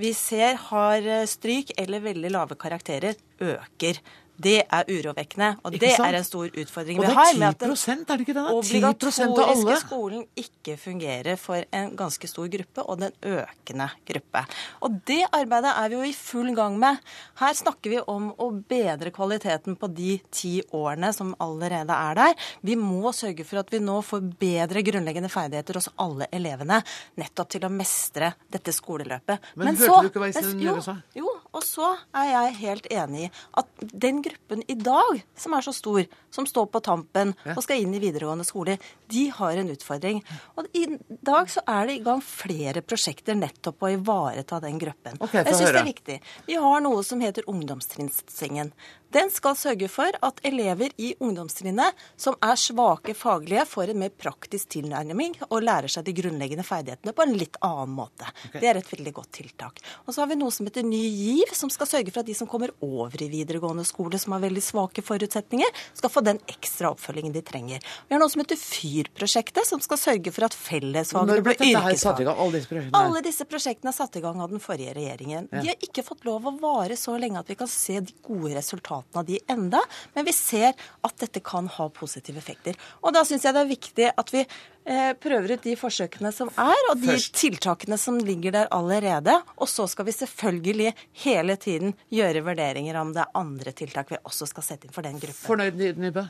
vi 0.00 0.14
ser 0.14 0.60
har 0.70 1.08
stryk 1.28 1.74
eller 1.80 2.06
veldig 2.06 2.30
lave 2.30 2.56
karakterer, 2.56 3.18
øker. 3.42 3.98
Det 4.40 4.56
er 4.64 4.88
urovekkende, 4.88 5.50
og 5.64 5.74
det 5.76 5.92
er 5.92 6.16
en 6.16 6.26
stor 6.26 6.48
utfordring 6.48 7.00
vi 7.02 7.10
har. 7.12 7.32
med 7.36 7.48
at 7.48 7.60
den 7.60 7.74
er 7.74 8.16
det 8.16 8.24
ikke 8.24 8.36
det? 8.36 8.44
obligatoriske 8.60 9.76
skolen 9.82 10.24
ikke 10.38 10.76
fungerer 10.80 11.36
for 11.40 11.64
en 11.76 11.92
ganske 11.98 12.28
stor 12.30 12.48
gruppe, 12.52 12.84
og 12.84 13.00
den 13.02 13.12
økende 13.26 13.88
gruppe. 14.08 14.44
Og 14.86 14.96
det 15.08 15.22
arbeidet 15.36 15.72
er 15.74 15.90
vi 15.90 15.98
jo 15.98 16.08
i 16.08 16.14
full 16.16 16.54
gang 16.56 16.78
med. 16.80 17.00
Her 17.40 17.56
snakker 17.58 17.92
vi 17.92 18.00
om 18.00 18.30
å 18.40 18.50
bedre 18.70 19.12
kvaliteten 19.14 19.76
på 19.80 19.90
de 19.92 20.16
ti 20.32 20.54
årene 20.76 21.12
som 21.16 21.34
allerede 21.42 21.96
er 21.96 22.18
der. 22.18 22.48
Vi 22.64 22.76
må 22.80 23.12
sørge 23.16 23.44
for 23.46 23.62
at 23.62 23.72
vi 23.72 23.82
nå 23.82 24.00
får 24.06 24.24
bedre 24.40 24.84
grunnleggende 24.86 25.30
ferdigheter 25.32 25.80
hos 25.80 25.90
alle 26.00 26.30
elevene, 26.32 26.80
nettopp 27.20 27.52
til 27.56 27.66
å 27.66 27.72
mestre 27.72 28.32
dette 28.52 28.72
skoleløpet. 28.74 29.52
Men, 29.54 29.72
Men 29.72 29.80
hørte 29.80 29.92
så, 29.92 30.00
du 30.00 30.10
ikke 30.10 30.24
hva 30.24 30.30
Iselin 30.32 30.64
gjorde 30.64 30.86
sa? 30.86 30.96
Jo, 31.16 31.28
og 31.50 31.66
så 31.66 31.92
er 32.16 32.32
jeg 32.32 32.58
helt 32.60 32.90
enig 32.94 33.26
i 33.26 33.30
at 33.60 33.86
den 33.90 34.22
gruppen 34.30 34.64
i 34.70 34.76
dag, 34.78 35.20
som 35.36 35.54
er 35.56 35.66
så 35.66 35.74
stor, 35.74 36.06
som 36.30 36.46
står 36.48 36.68
på 36.72 36.82
tampen 36.84 37.34
og 37.54 37.62
skal 37.64 37.82
inn 37.82 37.94
i 37.96 38.02
videregående 38.02 38.46
skole, 38.46 38.78
de 39.10 39.26
har 39.34 39.60
en 39.60 39.72
utfordring. 39.72 40.22
Og 40.56 40.70
i 40.76 40.86
dag 41.26 41.50
så 41.52 41.64
er 41.66 41.90
det 41.90 41.98
i 41.98 42.04
gang 42.06 42.22
flere 42.24 42.84
prosjekter 42.86 43.38
nettopp 43.38 43.82
å 43.82 43.92
ivareta 43.96 44.60
den 44.62 44.78
gruppen. 44.80 45.18
Okay, 45.20 45.44
jeg 45.44 45.58
syns 45.58 45.74
det 45.74 45.82
er 45.82 45.90
viktig. 45.90 46.18
Vi 46.48 46.58
har 46.62 46.84
noe 46.84 47.04
som 47.06 47.22
heter 47.24 47.46
Ungdomstrinnsatsingen. 47.50 48.72
Den 49.10 49.30
skal 49.34 49.56
sørge 49.58 49.88
for 49.90 50.14
at 50.22 50.38
elever 50.46 50.92
i 51.02 51.12
ungdomstrinnet 51.18 51.98
som 52.20 52.36
er 52.46 52.58
svake 52.60 53.14
faglige, 53.18 53.64
får 53.66 53.90
en 53.90 53.98
mer 54.04 54.12
praktisk 54.14 54.68
tilnærming 54.76 55.34
og 55.48 55.64
lærer 55.66 55.90
seg 55.90 56.06
de 56.06 56.14
grunnleggende 56.14 56.62
ferdighetene 56.66 57.14
på 57.16 57.24
en 57.26 57.34
litt 57.34 57.58
annen 57.66 57.96
måte. 57.96 58.28
Okay. 58.46 58.60
Det 58.62 58.70
er 58.70 58.78
et 58.78 58.92
veldig 58.92 59.12
godt 59.16 59.32
tiltak. 59.40 59.80
Og 60.04 60.14
så 60.14 60.22
har 60.22 60.30
vi 60.30 60.38
noe 60.38 60.54
som 60.54 60.68
heter 60.68 60.86
Ny 60.86 61.00
GIV, 61.02 61.54
som 61.58 61.72
skal 61.74 61.90
sørge 61.90 62.14
for 62.14 62.22
at 62.22 62.28
de 62.30 62.36
som 62.38 62.46
kommer 62.50 62.70
over 62.86 63.18
i 63.18 63.28
videregående 63.32 63.86
skole 63.88 64.20
som 64.22 64.36
har 64.36 64.44
veldig 64.44 64.62
svake 64.62 65.02
forutsetninger, 65.02 65.82
skal 65.98 66.14
få 66.14 66.22
den 66.26 66.38
ekstra 66.50 66.92
oppfølgingen 66.94 67.34
de 67.34 67.42
trenger. 67.46 67.90
Vi 68.06 68.14
har 68.14 68.22
noe 68.22 68.30
som 68.30 68.44
heter 68.44 68.60
FYR-prosjektet, 68.62 69.66
som 69.66 69.82
skal 69.82 69.98
sørge 70.04 70.34
for 70.36 70.46
at 70.46 70.54
fellesfagene 70.54 71.42
blir 71.48 71.58
yrkesfag. 71.72 72.22
Alle 72.30 72.60
disse? 72.60 72.86
Alle 72.94 73.26
disse 73.26 73.48
prosjektene 73.50 73.90
er 73.90 73.98
satt 73.98 74.20
i 74.20 74.24
gang 74.24 74.38
av 74.38 74.54
den 74.54 74.62
forrige 74.62 74.94
regjeringen. 74.94 75.50
Ja. 75.50 75.64
De 75.64 75.74
har 75.74 75.90
ikke 75.90 76.06
fått 76.06 76.22
lov 76.28 76.46
å 76.46 76.54
vare 76.62 76.94
så 77.00 77.18
lenge 77.18 77.42
at 77.42 77.50
vi 77.50 77.58
kan 77.58 77.70
se 77.70 77.98
de 77.98 78.14
gode 78.22 78.54
resultatene 78.54 78.99
resultatene 79.00 79.20
av 79.20 79.24
de 79.26 79.38
enda, 79.48 79.80
men 80.14 80.24
vi 80.24 80.32
ser 80.32 80.74
at 81.02 81.16
dette 81.18 81.40
kan 81.40 81.66
ha 81.68 81.88
positive 81.88 82.38
effekter. 82.38 82.76
Og 83.02 83.12
da 83.14 83.24
syns 83.24 83.44
jeg 83.44 83.54
det 83.54 83.60
er 83.60 83.70
viktig 83.70 84.08
at 84.16 84.32
vi 84.34 84.40
eh, 84.44 85.12
prøver 85.20 85.54
ut 85.56 85.62
de 85.62 85.76
forsøkene 85.76 86.32
som 86.32 86.50
er, 86.56 86.90
og 86.90 87.00
de 87.00 87.10
Først. 87.12 87.34
tiltakene 87.34 87.98
som 87.98 88.18
ligger 88.18 88.52
der 88.52 88.68
allerede. 88.70 89.42
Og 89.58 89.68
så 89.68 89.86
skal 89.88 90.06
vi 90.06 90.12
selvfølgelig 90.12 90.94
hele 91.24 91.56
tiden 91.56 91.94
gjøre 92.10 92.44
vurderinger 92.44 92.96
om 93.00 93.12
det 93.14 93.24
er 93.24 93.40
andre 93.40 93.72
tiltak 93.72 94.10
vi 94.10 94.20
også 94.24 94.46
skal 94.50 94.62
sette 94.62 94.86
inn 94.88 94.94
for 94.94 95.02
den 95.02 95.18
gruppen. 95.20 95.46
Fornøyd, 95.46 95.98
Nybø? 96.00 96.26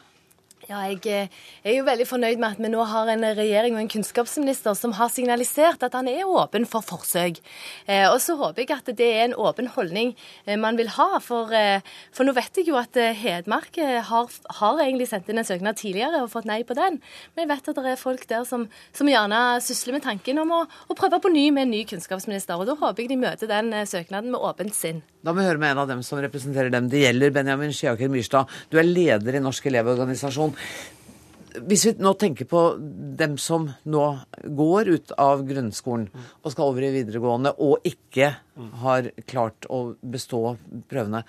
Ja, 0.71 0.85
jeg, 0.87 1.01
eh, 1.11 1.27
jeg, 1.64 1.73
er 1.73 1.79
jo 1.81 1.87
veldig 1.89 2.05
fornøyd 2.07 2.39
med 2.39 2.53
at 2.53 2.59
vi 2.62 2.68
nå 2.71 2.85
har 2.87 3.09
en 3.11 3.25
regjering 3.35 3.75
og 3.75 3.81
en 3.81 3.89
kunnskapsminister 3.91 4.77
som 4.79 4.93
har 4.95 5.09
signalisert 5.11 5.83
at 5.83 5.97
han 5.99 6.07
er 6.07 6.29
åpen 6.31 6.62
for 6.71 6.87
forsøk. 6.87 7.41
Eh, 7.91 8.05
og 8.07 8.21
så 8.23 8.37
håper 8.39 8.62
jeg 8.62 8.77
at 8.77 8.93
det 9.01 9.09
er 9.09 9.25
en 9.25 9.35
åpen 9.35 9.66
holdning 9.75 10.12
eh, 10.45 10.55
man 10.55 10.79
vil 10.79 10.93
ha. 10.95 11.18
For, 11.27 11.51
for 12.14 12.29
nå 12.29 12.37
vet 12.37 12.61
jeg 12.61 12.71
jo 12.71 12.79
at 12.79 12.95
Hedmark 12.95 13.81
har, 13.83 14.31
har, 14.61 14.79
egentlig 14.85 15.09
sendt 15.11 15.33
inn 15.33 15.43
en 15.43 15.49
søknad 15.49 15.81
tidligere 15.81 16.23
og 16.23 16.31
fått 16.37 16.47
nei 16.47 16.61
på 16.62 16.79
den. 16.79 17.01
Men 17.35 17.45
jeg 17.45 17.51
vet 17.51 17.73
at 17.73 17.83
det 17.83 17.91
er 17.97 17.99
folk 17.99 18.23
der 18.31 18.47
som, 18.47 18.68
som 18.95 19.11
gjerne 19.11 19.43
sysler 19.66 19.99
med 19.99 20.07
tanken 20.07 20.39
om 20.45 20.55
å, 20.55 20.64
å, 20.87 20.95
prøve 20.95 21.18
på 21.18 21.35
ny 21.35 21.49
med 21.51 21.66
en 21.66 21.75
ny 21.75 21.83
kunnskapsminister. 21.91 22.62
Og 22.62 22.71
da 22.71 22.79
håper 22.79 23.03
jeg 23.03 23.11
de 23.11 23.18
møter 23.27 23.51
den 23.51 23.75
søknaden 23.91 24.31
med 24.31 24.39
åpent 24.39 24.79
sinn. 24.79 25.03
Da 25.21 25.35
må 25.35 25.43
vi 25.43 25.51
høre 25.51 25.61
med 25.61 25.75
en 25.75 25.83
av 25.83 25.91
dem 25.91 26.07
som 26.07 26.23
representerer 26.23 26.71
dem 26.73 26.87
det 26.89 27.03
gjelder. 27.03 27.35
Benjamin 27.35 27.75
Skiaker 27.77 28.09
Myrstad, 28.09 28.49
du 28.71 28.79
er 28.81 28.87
leder 28.87 29.37
i 29.37 29.43
Norsk 29.43 29.66
elevorganisasjon. 29.68 30.55
Hvis 31.66 31.84
vi 31.88 31.92
nå 31.98 32.12
tenker 32.14 32.46
på 32.46 32.61
dem 33.18 33.34
som 33.42 33.66
nå 33.90 34.04
går 34.46 34.92
ut 34.94 35.14
av 35.18 35.42
grunnskolen 35.48 36.06
og 36.14 36.52
skal 36.52 36.70
over 36.70 36.86
i 36.86 36.92
videregående, 36.94 37.56
og 37.58 37.82
ikke 37.86 38.30
har 38.84 39.11
klart 39.26 39.66
å 39.66 39.96
bestå 39.98 40.54
prøvene, 40.90 41.24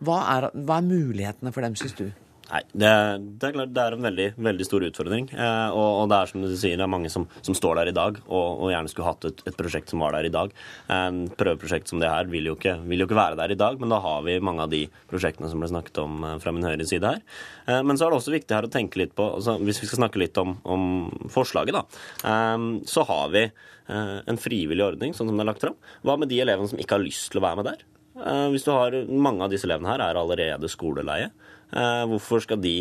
hva 0.00 0.22
er, 0.32 0.48
hva 0.56 0.80
er 0.80 0.88
mulighetene 0.88 1.52
for 1.52 1.66
dem, 1.66 1.76
syns 1.76 1.98
du? 1.98 2.06
Nei, 2.50 2.60
det, 2.74 2.90
det, 3.38 3.46
er 3.46 3.54
klart 3.54 3.72
det 3.74 3.82
er 3.82 3.94
en 3.94 4.06
veldig, 4.08 4.26
veldig 4.42 4.64
stor 4.66 4.84
utfordring. 4.88 5.28
Eh, 5.30 5.68
og, 5.70 5.88
og, 6.00 6.06
det 6.10 6.16
er 6.18 6.30
som 6.32 6.42
du 6.42 6.48
sier, 6.50 6.74
det 6.80 6.82
er 6.82 6.90
mange 6.90 7.10
som, 7.12 7.26
som 7.46 7.54
står 7.54 7.78
der 7.78 7.90
i 7.92 7.94
dag 7.94 8.18
og, 8.24 8.46
og 8.48 8.72
gjerne 8.72 8.90
skulle 8.90 9.06
hatt 9.06 9.26
et, 9.28 9.44
et, 9.46 9.56
prosjekt 9.58 9.92
som 9.92 10.02
var 10.02 10.16
der 10.16 10.26
i 10.26 10.32
dag. 10.34 10.54
En 10.90 11.20
prøveprosjekt 11.38 11.92
som 11.92 12.02
det 12.02 12.10
her 12.10 12.30
vil 12.32 12.50
jo, 12.50 12.56
ikke, 12.58 12.74
vil 12.90 13.04
jo, 13.04 13.06
ikke, 13.06 13.18
være 13.20 13.38
der 13.38 13.54
i 13.54 13.58
dag, 13.60 13.78
men 13.78 13.94
da 13.94 14.00
har 14.02 14.24
vi 14.26 14.40
mange 14.42 14.66
av 14.66 14.72
de 14.72 14.82
prosjektene 15.12 15.50
som 15.52 15.62
ble 15.62 15.70
snakket 15.70 16.02
om 16.02 16.26
eh, 16.26 16.36
fra 16.42 16.54
min 16.56 16.66
høyre 16.66 16.88
side 16.90 17.14
her. 17.14 17.22
Eh, 17.68 17.82
men 17.86 18.00
så 18.00 18.08
er 18.08 18.14
det 18.14 18.18
også 18.18 18.34
viktig 18.34 18.58
her 18.58 18.66
å 18.66 18.72
tenke 18.72 19.02
litt 19.02 19.14
på, 19.18 19.28
altså, 19.38 19.54
hvis 19.62 19.84
vi 19.84 19.90
skal 19.92 20.02
snakke 20.02 20.22
litt 20.22 20.42
om, 20.42 20.56
om 20.66 20.90
forslaget, 21.30 21.78
da, 21.78 22.02
eh, 22.26 22.66
så 22.90 23.06
har 23.12 23.30
vi 23.36 23.46
eh, 23.46 24.18
en 24.26 24.42
frivillig 24.42 24.88
ordning 24.90 25.14
sånn 25.14 25.30
som 25.30 25.38
det 25.38 25.46
er 25.46 25.52
lagt 25.52 25.62
fram. 25.68 25.78
Hva 26.02 26.18
med 26.18 26.34
de 26.34 26.42
elevene 26.42 26.70
som 26.72 26.82
ikke 26.82 26.98
har 26.98 27.06
lyst 27.06 27.30
til 27.30 27.38
å 27.42 27.46
være 27.46 27.62
med 27.62 27.70
der? 27.70 27.86
Eh, 28.20 28.48
hvis 28.52 28.66
du 28.66 28.72
har, 28.74 28.96
Mange 29.08 29.44
av 29.44 29.52
disse 29.52 29.68
elevene 29.68 29.92
her 29.92 30.02
er 30.04 30.18
allerede 30.18 30.70
skoleleie. 30.70 31.30
Eh, 31.70 32.04
hvorfor 32.10 32.42
skal 32.44 32.60
de 32.62 32.76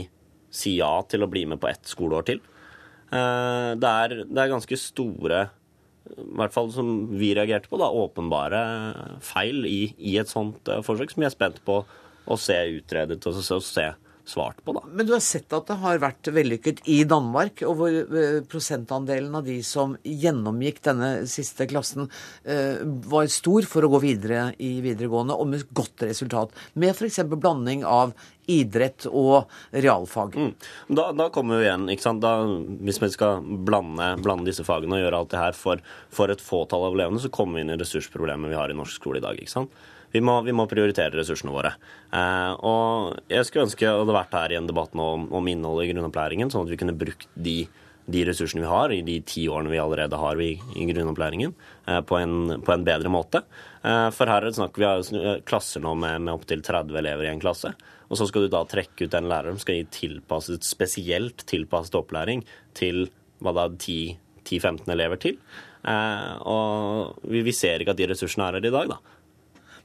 si 0.49 0.77
ja 0.79 0.91
til 1.09 1.23
å 1.23 1.29
bli 1.29 1.45
med 1.49 1.61
på 1.61 1.69
ett 1.69 1.85
skoleår 1.89 2.27
til? 2.29 2.41
Eh, 3.13 3.71
det 3.79 3.93
er, 4.03 4.19
det 4.25 4.43
er 4.43 4.53
ganske 4.53 4.79
store 4.81 5.47
i 6.09 6.25
hvert 6.39 6.53
fall 6.53 6.71
som 6.73 6.87
vi 7.19 7.31
reagerte 7.37 7.69
på, 7.69 7.77
da, 7.77 7.89
åpenbare 7.93 8.59
feil 9.25 9.65
i, 9.69 9.93
i 9.97 10.15
et 10.17 10.31
sånt 10.31 10.69
uh, 10.71 10.79
forsøk, 10.85 11.11
som 11.13 11.21
vi 11.21 11.27
er 11.27 11.33
spent 11.33 11.59
på 11.67 11.83
å 12.29 12.37
se 12.39 12.55
utredet 12.79 13.19
og 13.29 13.37
så, 13.37 13.59
se 13.61 13.85
svart 14.29 14.63
på, 14.63 14.73
da. 14.77 14.83
Men 14.87 15.07
du 15.07 15.13
har 15.15 15.23
sett 15.23 15.53
at 15.55 15.67
det 15.69 15.79
har 15.81 16.01
vært 16.01 16.29
vellykket 16.33 16.83
i 16.91 17.01
Danmark, 17.09 17.63
og 17.67 17.77
hvor 17.79 17.99
eh, 17.99 18.39
prosentandelen 18.49 19.35
av 19.35 19.47
de 19.47 19.59
som 19.65 19.95
gjennomgikk 20.03 20.81
denne 20.85 21.11
siste 21.29 21.67
klassen, 21.69 22.09
eh, 22.43 22.81
var 23.09 23.29
stor 23.33 23.67
for 23.69 23.85
å 23.85 23.93
gå 23.95 24.03
videre 24.05 24.49
i 24.61 24.77
videregående, 24.85 25.37
og 25.37 25.49
med 25.53 25.69
godt 25.75 26.05
resultat. 26.07 26.53
Med 26.79 26.93
f.eks. 26.95 27.23
blanding 27.35 27.85
av 27.87 28.13
idrett 28.49 29.05
og 29.09 29.49
realfag. 29.69 30.35
Mm. 30.35 30.53
Da, 30.97 31.11
da, 31.13 31.29
kommer 31.33 31.59
vi 31.59 31.67
igjen, 31.67 31.85
ikke 31.93 32.07
sant? 32.07 32.23
Da, 32.23 32.33
Hvis 32.85 33.01
vi 33.01 33.11
skal 33.13 33.45
blande, 33.45 34.15
blande, 34.23 34.49
disse 34.49 34.65
fagene 34.67 34.97
og 34.97 35.05
gjøre 35.05 35.21
alt 35.21 35.33
det 35.35 35.43
her 35.43 35.57
for, 35.57 35.83
for 36.13 36.33
et 36.33 36.43
fåtall 36.43 36.87
av 36.87 36.97
elevene, 36.97 37.21
så 37.21 37.31
kommer 37.33 37.59
vi 37.59 37.67
inn 37.67 37.75
i 37.75 37.79
ressursproblemet 37.79 38.51
vi 38.51 38.57
har 38.59 38.73
i 38.73 38.77
norsk 38.77 38.97
skole 39.01 39.21
i 39.21 39.25
dag. 39.25 39.37
ikke 39.37 39.57
sant? 39.59 39.85
Vi 40.13 40.21
må, 40.25 40.39
vi 40.45 40.55
må 40.55 40.65
prioritere 40.69 41.13
ressursene 41.19 41.53
våre. 41.53 41.75
Eh, 42.15 42.53
og 42.65 43.19
jeg 43.29 43.45
skulle 43.47 43.67
ønske 43.67 43.85
det 43.85 43.93
hadde 43.93 44.15
vært 44.15 44.37
her 44.37 44.53
i 44.53 44.57
en 44.59 44.69
debatt 44.69 44.95
nå 44.97 45.11
om, 45.17 45.27
om 45.37 45.51
innholdet 45.51 45.87
i 45.87 45.93
grunnopplæringen, 45.93 46.49
sånn 46.53 46.65
at 46.65 46.73
vi 46.73 46.79
kunne 46.81 46.97
brukt 46.97 47.27
de, 47.35 47.57
de 48.09 48.23
ressursene 48.29 48.63
vi 48.63 48.71
har 48.71 48.93
i 48.95 49.03
de 49.05 49.19
ti 49.27 49.45
årene 49.51 49.71
vi 49.73 49.81
allerede 49.81 50.17
har 50.19 50.41
i, 50.41 50.51
i 50.75 50.87
grunnopplæringen, 50.89 51.53
eh, 51.85 52.01
på, 52.01 52.17
en, 52.17 52.57
på, 52.65 52.73
en, 52.73 52.87
bedre 52.87 53.13
måte. 53.13 53.43
Eh, 53.83 54.09
for 54.15 54.31
her 54.31 54.41
er 54.41 54.49
det 54.49 54.57
snakk 54.57 54.81
vi 54.81 54.89
har 54.89 55.45
klasser 55.49 55.85
nå 55.85 55.93
med, 55.99 56.25
med 56.25 56.35
opptil 56.39 56.65
30 56.65 57.01
elever 57.03 57.29
i 57.29 57.33
en 57.33 57.43
klasse. 57.43 57.75
Og 58.09 58.17
så 58.17 58.25
skal 58.25 58.47
du 58.47 58.51
da 58.51 58.65
trekke 58.65 59.05
ut 59.05 59.13
den 59.13 59.29
læreren 59.29 59.57
som 59.57 59.67
skal 59.67 59.81
gi 59.81 59.89
tilpasset, 59.93 60.65
spesielt 60.65 61.45
tilpasset 61.49 61.97
opplæring 61.99 62.41
til 62.77 63.05
hva 63.43 63.53
da, 63.55 63.69
10-15 63.77 64.89
elever 64.89 65.21
til. 65.21 65.37
Eh, 65.87 66.33
og 66.49 67.21
vi, 67.29 67.43
vi, 67.45 67.55
ser 67.55 67.79
ikke 67.79 67.95
at 67.95 68.01
de 68.01 68.09
ressursene 68.11 68.49
er 68.49 68.59
her 68.59 68.67
i 68.67 68.73
dag, 68.73 68.89
da. 68.91 69.18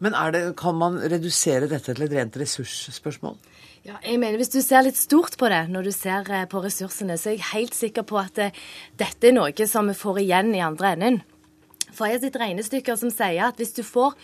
Men 0.03 0.17
det, 0.35 0.57
kan 0.59 0.79
man 0.79 0.99
redusere 0.99 1.69
dette 1.71 1.95
til 1.95 2.07
et 2.07 2.17
rent 2.17 2.39
ressursspørsmål? 2.41 3.37
Ja, 3.85 3.99
jeg 4.01 4.17
mener 4.19 4.41
Hvis 4.41 4.55
du 4.55 4.63
ser 4.65 4.87
litt 4.87 4.97
stort 4.97 5.37
på 5.37 5.51
det 5.53 5.67
når 5.69 5.91
du 5.91 5.93
ser 5.93 6.31
eh, 6.33 6.47
på 6.49 6.63
ressursene, 6.65 7.19
så 7.21 7.31
er 7.31 7.37
jeg 7.37 7.51
helt 7.53 7.77
sikker 7.77 8.07
på 8.09 8.17
at 8.17 8.41
eh, 8.41 8.57
dette 8.97 9.29
er 9.29 9.37
noe 9.37 9.69
som 9.69 9.91
vi 9.91 9.97
får 9.99 10.23
igjen 10.25 10.55
i 10.57 10.65
andre 10.65 10.95
enden. 10.97 11.21
For 11.95 12.09
jeg 12.09 12.19
har 12.19 12.25
sett 12.27 12.39
regnestykker 12.41 12.99
som 12.99 13.13
sier 13.15 13.49
at 13.49 13.61
hvis 13.61 13.75
du 13.77 13.83
får 13.87 14.15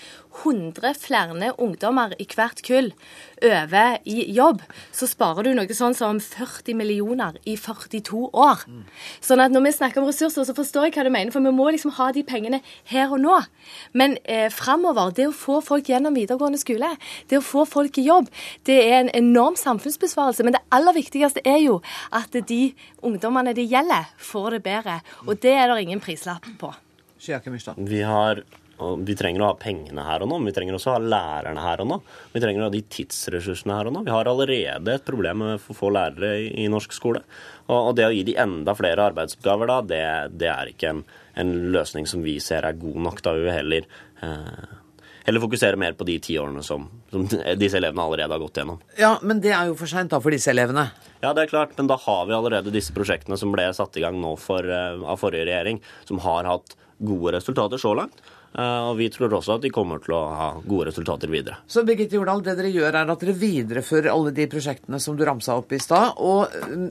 100 0.42 0.94
flere 1.00 1.52
ungdommer 1.58 2.14
i 2.18 2.26
hvert 2.28 2.62
kull 2.66 2.90
over 3.42 3.98
i 4.08 4.26
jobb, 4.34 4.62
så 4.92 5.08
sparer 5.08 5.46
du 5.46 5.52
noe 5.54 5.76
sånn 5.76 5.94
som 5.96 6.20
40 6.22 6.76
millioner 6.78 7.38
i 7.48 7.56
42 7.60 8.30
år. 8.34 8.64
Sånn 9.24 9.42
at 9.42 9.54
når 9.54 9.66
vi 9.66 9.74
snakker 9.76 10.02
om 10.02 10.08
ressurser, 10.10 10.46
så 10.46 10.56
forstår 10.56 10.88
jeg 10.88 10.96
hva 10.96 11.06
du 11.06 11.12
mener, 11.14 11.32
for 11.34 11.44
vi 11.44 11.54
må 11.54 11.70
liksom 11.70 11.94
ha 11.98 12.10
de 12.14 12.24
pengene 12.26 12.60
her 12.90 13.12
og 13.12 13.22
nå. 13.22 13.38
Men 13.96 14.18
eh, 14.24 14.48
framover, 14.52 15.14
det 15.16 15.28
å 15.30 15.36
få 15.36 15.60
folk 15.64 15.90
gjennom 15.90 16.16
videregående 16.18 16.60
skole, 16.60 16.92
det 17.30 17.40
å 17.40 17.44
få 17.44 17.64
folk 17.68 17.98
i 18.00 18.06
jobb, 18.08 18.30
det 18.68 18.78
er 18.82 18.98
en 19.00 19.14
enorm 19.22 19.58
samfunnsbesvarelse. 19.60 20.46
Men 20.46 20.58
det 20.58 20.64
aller 20.74 20.96
viktigste 20.96 21.44
er 21.46 21.60
jo 21.64 21.80
at 22.16 22.34
de 22.34 22.62
ungdommene 23.06 23.56
det 23.56 23.68
gjelder, 23.70 24.12
får 24.20 24.56
det 24.56 24.62
bedre. 24.66 25.00
Og 25.26 25.36
det 25.42 25.56
er 25.56 25.68
det 25.70 25.82
ingen 25.86 26.02
prislapp 26.04 26.46
på. 26.60 26.74
Vi, 27.76 28.00
har, 28.06 28.42
vi 29.04 29.16
trenger 29.18 29.44
å 29.44 29.50
ha 29.50 29.58
pengene 29.60 30.04
her 30.06 30.24
og 30.24 30.30
nå, 30.30 30.38
men 30.40 30.50
vi 30.50 30.54
trenger 30.56 30.78
også 30.78 30.92
å 30.92 30.96
ha 30.96 31.04
lærerne 31.14 31.64
her 31.64 31.84
og 31.84 31.90
nå. 31.90 32.00
Vi 32.32 32.42
trenger 32.42 32.64
å 32.64 32.68
ha 32.70 32.74
de 32.74 32.82
tidsressursene 32.96 33.76
her 33.76 33.90
og 33.90 33.96
nå. 33.96 34.04
Vi 34.08 34.14
har 34.14 34.30
allerede 34.30 34.96
et 34.96 35.06
problem 35.06 35.44
med 35.44 35.62
for 35.62 35.76
få 35.76 35.92
lærere 35.94 36.32
i, 36.46 36.50
i 36.64 36.68
norsk 36.72 36.96
skole. 36.96 37.22
Og, 37.68 37.76
og, 37.76 37.94
det 37.98 38.08
å 38.08 38.12
gi 38.14 38.24
de 38.30 38.38
enda 38.40 38.74
flere 38.78 39.10
arbeidsoppgaver 39.12 39.70
da, 39.70 39.80
det, 39.92 40.04
det 40.40 40.52
er 40.52 40.72
ikke 40.72 40.94
en, 40.94 41.04
en, 41.44 41.56
løsning 41.76 42.08
som 42.08 42.24
vi 42.24 42.38
ser 42.42 42.66
er 42.66 42.80
god 42.80 43.02
nok. 43.10 43.24
Da 43.26 43.36
vi 43.36 43.44
vil 43.44 43.54
heller 43.58 43.90
eh, 44.24 44.78
heller 45.26 45.44
fokusere 45.44 45.76
mer 45.76 45.92
på 45.98 46.06
de 46.08 46.16
ti 46.24 46.38
årene 46.40 46.64
som, 46.66 46.88
som, 47.12 47.28
disse 47.60 47.78
elevene 47.78 48.04
allerede 48.04 48.34
har 48.34 48.42
gått 48.42 48.60
gjennom. 48.62 48.80
Ja, 48.98 49.12
Men 49.22 49.42
det 49.44 49.52
er 49.54 49.70
jo 49.70 49.76
for 49.78 49.90
seint 49.90 50.14
for 50.16 50.34
disse 50.34 50.52
elevene? 50.54 50.88
Ja, 51.20 51.34
det 51.36 51.44
er 51.44 51.52
klart, 51.52 51.76
men 51.76 51.90
da 51.90 51.98
har 52.00 52.24
vi 52.26 52.36
allerede 52.36 52.72
disse 52.72 52.94
prosjektene 52.96 53.36
som 53.38 53.52
ble 53.52 53.68
satt 53.76 53.98
i 54.00 54.04
gang 54.04 54.16
nå 54.20 54.34
for, 54.40 54.64
uh, 54.64 54.96
av 55.04 55.20
forrige 55.20 55.44
regjering, 55.50 55.82
som 56.08 56.22
har 56.24 56.48
hatt 56.48 56.76
gode 57.00 57.32
resultater 57.36 57.80
så 57.80 57.94
langt. 57.96 58.20
Eh, 58.52 58.82
og 58.90 58.96
vi 58.98 59.06
tror 59.12 59.36
også 59.36 59.56
at 59.56 59.64
de 59.64 59.70
kommer 59.72 60.02
til 60.02 60.16
å 60.16 60.22
ha 60.34 60.48
gode 60.64 60.88
resultater 60.90 61.30
videre. 61.30 61.60
Så 61.70 61.84
Birgitte 61.86 62.18
Jordal, 62.18 62.42
det 62.46 62.56
dere 62.58 62.72
gjør 62.74 62.98
er 63.00 63.12
at 63.14 63.22
dere 63.22 63.36
viderefører 63.38 64.10
alle 64.12 64.34
de 64.36 64.48
prosjektene 64.50 65.00
som 65.02 65.18
du 65.18 65.24
ramsa 65.26 65.56
opp 65.60 65.72
i 65.72 65.80
stad. 65.82 66.18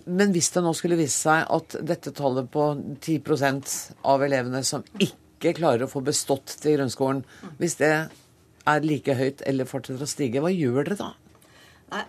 Men 0.07 0.36
hvis 0.36 0.51
det 0.55 0.64
nå 0.66 0.74
skulle 0.78 0.99
vise 0.99 1.18
seg 1.18 1.47
at 1.60 1.80
dette 1.84 2.16
tallet 2.16 2.49
på 2.51 2.72
10% 3.01 3.76
av 4.07 4.24
elevene 4.28 4.64
som 4.68 4.86
ikke 5.03 5.55
klarer 5.60 5.86
å 5.86 5.91
få 5.91 6.03
bestått 6.05 6.57
til 6.64 6.80
grunnskolen, 6.80 7.24
hvis 7.60 7.80
det 7.82 7.93
er 8.70 8.86
like 8.86 9.16
høyt 9.16 9.43
eller 9.47 9.68
fortsetter 9.68 10.05
å 10.05 10.10
stige, 10.10 10.43
hva 10.43 10.53
gjør 10.53 10.86
dere 10.86 10.99
da? 10.99 11.14
Nei, 11.89 12.03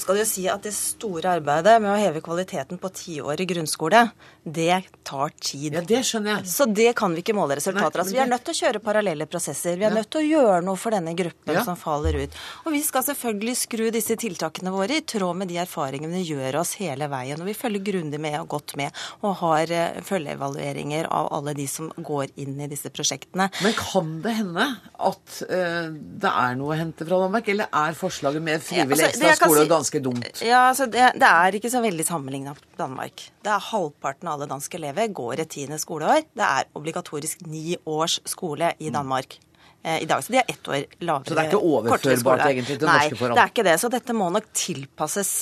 skal 0.00 0.16
jo 0.22 0.24
si 0.24 0.46
at 0.48 0.64
Det 0.64 0.72
store 0.72 1.34
arbeidet 1.36 1.74
med 1.84 1.92
å 1.92 1.98
heve 2.00 2.22
kvaliteten 2.24 2.80
på 2.80 2.90
tiårig 2.96 3.44
grunnskole, 3.50 4.06
det 4.44 4.82
tar 5.02 5.28
tid. 5.40 5.74
Ja, 5.74 5.80
Det 5.80 6.02
skjønner 6.04 6.36
jeg. 6.36 6.48
Så 6.50 6.66
det 6.66 6.92
kan 6.96 7.14
vi 7.14 7.22
ikke 7.22 7.34
måle 7.36 7.56
resultater 7.58 8.00
av. 8.00 8.04
Altså, 8.04 8.14
vi 8.14 8.20
er 8.22 8.30
nødt 8.30 8.44
til 8.46 8.54
å 8.54 8.58
kjøre 8.58 8.82
parallelle 8.84 9.26
prosesser. 9.30 9.76
Vi 9.80 9.86
er 9.86 9.92
ja. 9.92 9.96
nødt 9.96 10.10
til 10.12 10.20
å 10.20 10.26
gjøre 10.26 10.60
noe 10.66 10.80
for 10.80 10.94
denne 10.94 11.14
gruppen 11.16 11.56
ja. 11.56 11.64
som 11.64 11.78
faller 11.80 12.18
ut. 12.24 12.38
Og 12.64 12.74
vi 12.74 12.82
skal 12.84 13.04
selvfølgelig 13.06 13.54
skru 13.62 13.84
disse 13.94 14.16
tiltakene 14.20 14.72
våre 14.74 15.00
i 15.00 15.04
tråd 15.08 15.40
med 15.40 15.52
de 15.52 15.60
erfaringene 15.62 16.20
vi 16.20 16.34
gjør 16.34 16.60
oss 16.62 16.74
hele 16.80 17.08
veien. 17.12 17.40
Og 17.40 17.48
vi 17.48 17.56
følger 17.56 17.84
grundig 17.88 18.20
med 18.22 18.38
og 18.42 18.50
godt 18.56 18.76
med, 18.80 19.00
og 19.24 19.36
har 19.42 19.72
uh, 19.72 20.00
følgeevalueringer 20.08 21.08
av 21.14 21.30
alle 21.38 21.56
de 21.58 21.68
som 21.70 21.90
går 21.96 22.34
inn 22.40 22.58
i 22.60 22.70
disse 22.70 22.92
prosjektene. 22.92 23.48
Men 23.64 23.76
kan 23.78 24.14
det 24.24 24.36
hende 24.40 24.68
at 25.08 25.40
uh, 25.48 25.88
det 25.88 26.34
er 26.34 26.58
noe 26.60 26.74
å 26.74 26.78
hente 26.78 27.08
fra 27.08 27.22
Danmark, 27.24 27.48
eller 27.52 27.72
er 27.84 27.98
forslaget 27.98 28.44
med 28.44 28.64
frivillig 28.64 29.08
altså, 29.08 29.24
ekstra 29.28 29.48
skole 29.48 29.64
si, 29.64 29.72
ganske 29.72 30.04
dumt? 30.04 30.44
Ja, 30.44 30.66
altså 30.70 30.88
det, 30.90 31.12
det 31.18 31.32
er 31.32 31.58
ikke 31.58 31.72
så 31.72 31.82
veldig 31.84 32.06
sammenligna 32.06 32.56
Danmark. 32.78 33.28
Det 33.44 33.52
er 33.54 33.68
halvparten 33.70 34.28
av 34.28 34.37
alle 34.38 34.48
danske 34.50 34.78
elever 34.78 35.12
går 35.14 35.42
et 35.42 35.50
tiende 35.50 35.78
skoleår. 35.82 36.24
Det 36.38 36.46
er 36.46 36.72
obligatorisk 36.78 37.44
ni 37.50 37.76
års 37.86 38.20
skole 38.28 38.72
i 38.78 38.88
mm. 38.88 38.94
Danmark 38.94 39.38
eh, 39.82 40.02
i 40.02 40.08
dag. 40.08 40.22
Så 40.24 40.34
de 40.34 40.40
er 40.40 40.52
ett 40.54 40.68
år 40.70 40.84
lavere. 41.02 41.26
Så 41.26 41.34
det 41.34 41.44
er 41.44 41.50
ikke 41.50 41.62
overførbart 41.74 42.44
egentlig 42.46 42.78
til 42.78 42.88
Nei, 42.88 42.98
norske 43.02 43.20
forhold? 43.20 43.34
Nei, 43.34 43.38
det 43.38 43.44
er 43.44 43.54
ikke 43.54 43.68
det. 43.68 43.78
Så 43.82 43.92
dette 43.92 44.16
må 44.16 44.28
nok 44.34 44.50
tilpasses. 44.56 45.32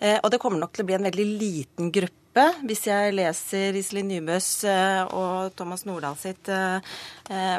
Eh, 0.00 0.16
og 0.22 0.30
det 0.32 0.40
kommer 0.42 0.62
nok 0.62 0.72
til 0.76 0.86
å 0.86 0.88
bli 0.88 0.98
en 0.98 1.10
veldig 1.10 1.28
liten 1.36 1.92
gruppe 1.94 2.25
hvis 2.68 2.84
jeg 2.88 3.14
leser 3.16 3.76
Iselin 3.78 4.10
Nybøs 4.10 4.48
eh, 4.68 5.02
og 5.16 5.54
Thomas 5.56 5.86
Nordahl 5.88 6.18
sitt 6.20 6.50
eh, 6.52 6.80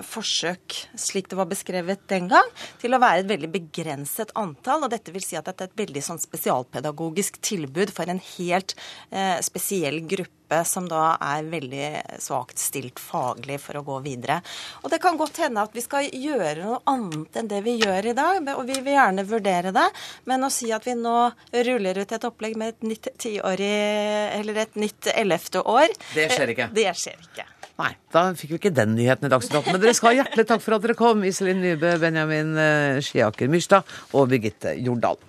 forsøk 0.05 0.77
slik 0.97 1.31
det 1.31 1.39
var 1.39 1.49
beskrevet 1.49 2.05
den 2.11 2.29
gang, 2.29 2.51
til 2.81 2.93
å 2.93 3.01
være 3.01 3.23
et 3.23 3.31
veldig 3.31 3.49
begrenset 3.55 4.33
antall. 4.37 4.85
og 4.85 4.93
Dette 4.93 5.13
vil 5.15 5.25
si 5.25 5.37
at 5.39 5.49
det 5.49 5.57
er 5.57 5.71
et 5.71 5.81
veldig 5.81 6.03
sånn 6.05 6.21
spesialpedagogisk 6.21 7.41
tilbud 7.41 7.93
for 7.95 8.09
en 8.11 8.21
helt 8.37 8.77
eh, 9.09 9.37
spesiell 9.45 10.03
gruppe 10.05 10.35
som 10.63 10.85
da 10.87 11.17
er 11.19 11.47
veldig 11.51 12.19
svakt 12.23 12.59
stilt 12.61 13.01
faglig 13.03 13.57
for 13.59 13.79
å 13.79 13.83
gå 13.83 13.97
videre. 14.05 14.39
Og 14.83 14.91
Det 14.93 15.01
kan 15.03 15.17
godt 15.19 15.41
hende 15.43 15.65
at 15.65 15.75
vi 15.75 15.83
skal 15.83 16.07
gjøre 16.07 16.63
noe 16.63 16.79
annet 16.87 17.35
enn 17.41 17.49
det 17.51 17.59
vi 17.65 17.75
gjør 17.81 18.07
i 18.07 18.15
dag, 18.15 18.39
og 18.55 18.63
vi 18.69 18.77
vil 18.79 18.95
gjerne 18.95 19.27
vurdere 19.27 19.73
det. 19.75 19.87
Men 20.29 20.47
å 20.47 20.51
si 20.53 20.71
at 20.71 20.87
vi 20.87 20.95
nå 20.95 21.17
ruller 21.67 21.99
ut 21.99 22.15
et 22.15 22.27
opplegg 22.29 22.55
med 22.59 22.75
et 22.75 22.87
nytt 22.93 23.11
tiårig, 23.19 23.73
eller 24.39 24.61
et 24.67 24.81
nytt 24.85 25.11
ellevte 25.15 25.63
år 25.63 25.87
Det 26.13 26.27
skjer 26.35 26.53
ikke. 26.53 26.67
Eh, 26.69 26.75
det 26.77 26.91
skjer 26.99 27.21
ikke. 27.23 27.47
Nei, 27.77 27.91
da 28.13 28.23
fikk 28.33 28.55
vi 28.55 28.57
ikke 28.57 28.73
den 28.73 28.95
nyheten 28.97 29.27
i 29.27 29.31
Dagsnytt 29.31 29.59
18. 29.59 29.75
Men 29.75 29.81
dere 29.83 29.93
skal 29.97 30.09
ha 30.09 30.19
hjertelig 30.23 30.47
takk 30.49 30.63
for 30.65 30.77
at 30.77 30.85
dere 30.85 30.97
kom, 30.97 31.21
Iselin 31.29 31.61
Nybø, 31.61 31.91
Benjamin 32.01 32.55
eh, 32.57 33.01
Skiaker 33.05 33.51
Myrstad 33.53 33.97
og 34.17 34.31
Birgitte 34.31 34.73
Jordal. 34.81 35.19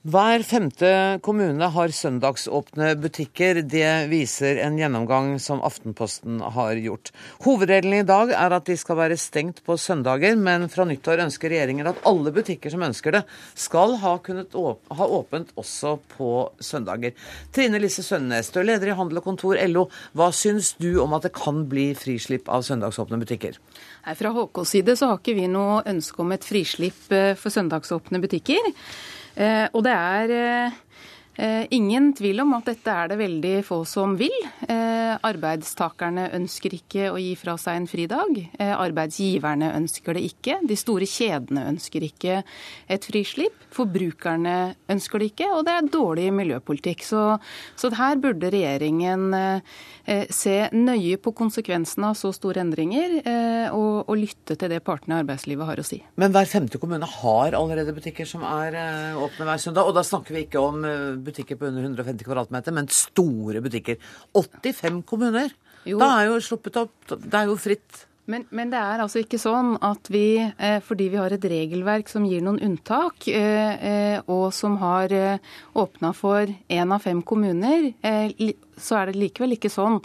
Hver 0.00 0.40
femte 0.48 0.90
kommune 1.20 1.66
har 1.74 1.92
søndagsåpne 1.92 2.94
butikker. 3.02 3.58
Det 3.68 4.08
viser 4.08 4.56
en 4.64 4.78
gjennomgang 4.80 5.34
som 5.44 5.60
Aftenposten 5.60 6.38
har 6.40 6.78
gjort. 6.80 7.10
Hovedregelen 7.44 7.98
i 7.98 8.06
dag 8.08 8.32
er 8.32 8.56
at 8.56 8.64
de 8.64 8.78
skal 8.80 8.96
være 8.96 9.18
stengt 9.20 9.60
på 9.66 9.76
søndager, 9.76 10.38
men 10.40 10.64
fra 10.72 10.86
nyttår 10.88 11.20
ønsker 11.26 11.52
regjeringen 11.52 11.92
at 11.92 12.00
alle 12.08 12.32
butikker 12.32 12.72
som 12.72 12.86
ønsker 12.88 13.18
det, 13.18 13.22
skal 13.52 13.98
ha 14.00 14.14
kunnet 14.24 14.56
ha 14.56 15.10
åpent 15.20 15.52
også 15.60 15.98
på 16.16 16.32
søndager. 16.64 17.12
Trine 17.52 17.84
Lise 17.84 18.00
Sønnes, 18.00 18.48
du 18.48 18.62
er 18.64 18.70
leder 18.72 18.94
i 18.94 18.96
Handel 18.96 19.20
og 19.20 19.28
Kontor 19.28 19.60
LO. 19.68 19.90
Hva 20.16 20.32
syns 20.32 20.78
du 20.80 20.94
om 21.04 21.12
at 21.12 21.28
det 21.28 21.34
kan 21.36 21.66
bli 21.68 21.90
frislipp 21.92 22.48
av 22.48 22.64
søndagsåpne 22.64 23.20
butikker? 23.20 23.60
Fra 24.16 24.32
HKs 24.40 24.76
side 24.78 24.96
så 24.96 25.12
har 25.12 25.20
ikke 25.20 25.36
vi 25.44 25.48
noe 25.52 25.82
ønske 25.84 26.24
om 26.24 26.32
et 26.32 26.52
frislipp 26.56 27.12
eh, 27.12 27.34
for 27.36 27.52
søndagsåpne 27.52 28.24
butikker. 28.24 28.72
Eh, 29.40 29.66
og 29.72 29.84
det 29.86 29.92
er 29.96 30.32
eh, 30.36 30.72
ingen 31.72 32.10
tvil 32.16 32.42
om 32.42 32.52
at 32.56 32.68
dette 32.68 32.92
er 32.92 33.08
det 33.10 33.16
veldig 33.20 33.54
få 33.64 33.80
som 33.88 34.12
vil. 34.20 34.34
Eh, 34.68 35.14
arbeidstakerne 35.26 36.28
ønsker 36.36 36.74
ikke 36.76 37.08
å 37.10 37.16
gi 37.20 37.32
fra 37.38 37.56
seg 37.60 37.80
en 37.80 37.88
fridag. 37.90 38.38
Eh, 38.58 38.72
arbeidsgiverne 38.74 39.72
ønsker 39.78 40.16
det 40.16 40.24
ikke. 40.28 40.58
De 40.68 40.76
store 40.78 41.08
kjedene 41.08 41.64
ønsker 41.72 42.04
ikke 42.06 42.42
et 42.90 43.08
frislipp. 43.08 43.56
Forbrukerne 43.74 44.74
ønsker 44.90 45.22
det 45.22 45.30
ikke, 45.32 45.48
og 45.56 45.64
det 45.66 45.76
er 45.76 45.90
dårlig 45.94 46.28
miljøpolitikk. 46.36 47.04
Så, 47.06 47.24
så 47.78 47.92
her 47.96 48.20
burde 48.20 48.50
regjeringen 48.52 49.30
se 50.34 50.54
nøye 50.74 51.18
på 51.22 51.32
konsekvensene 51.36 52.10
av 52.10 52.16
så 52.18 52.32
store 52.34 52.64
endringer, 52.64 53.12
og, 53.76 54.08
og 54.10 54.18
lytte 54.18 54.56
til 54.58 54.72
det 54.72 54.80
partene 54.82 55.14
i 55.14 55.22
arbeidslivet 55.22 55.68
har 55.68 55.78
å 55.78 55.84
si. 55.86 56.00
Men 56.18 56.34
hver 56.34 56.48
femte 56.50 56.80
kommune 56.82 57.06
har 57.06 57.54
allerede 57.54 57.94
butikker 57.94 58.26
som 58.26 58.42
er 58.46 58.74
åpne 59.14 59.46
hver 59.46 59.62
søndag, 59.62 59.86
og 59.86 59.94
da 59.94 60.02
snakker 60.06 60.34
vi 60.34 60.44
ikke 60.48 60.64
om 60.64 60.82
butikker 60.82 61.29
på 61.58 61.68
under 61.68 61.86
150 61.86 62.26
kvadratmeter, 62.26 62.74
men 62.76 62.88
store 62.92 63.62
butikker. 63.64 63.98
85 64.36 65.02
kommuner! 65.08 65.54
Jo. 65.88 65.96
Da 66.02 66.10
er 66.20 66.26
jo 66.28 66.40
sluppet 66.44 66.76
opp 66.76 67.08
Det 67.08 67.32
er 67.38 67.46
jo 67.48 67.54
fritt. 67.56 68.02
Men, 68.30 68.44
men, 68.54 68.70
det 68.70 68.78
er 68.78 69.02
altså 69.02 69.24
ikke 69.24 69.40
sånn 69.42 69.72
at 69.82 70.06
vi, 70.12 70.38
eh, 70.38 70.78
fordi 70.86 71.08
vi 71.10 71.18
har 71.18 71.34
et 71.34 71.46
regelverk 71.50 72.10
som 72.12 72.26
gir 72.28 72.44
noen 72.46 72.60
unntak, 72.62 73.26
eh, 73.26 73.86
eh, 73.90 74.18
og 74.30 74.52
som 74.54 74.76
har 74.78 75.10
åpna 75.74 76.12
for 76.14 76.46
én 76.70 76.94
av 76.94 77.02
fem 77.02 77.22
kommuner, 77.26 77.90
så 78.80 78.96
er 78.96 79.10
det 79.10 79.20
likevel 79.20 79.56
ikke 79.56 79.70
sånn 79.72 79.98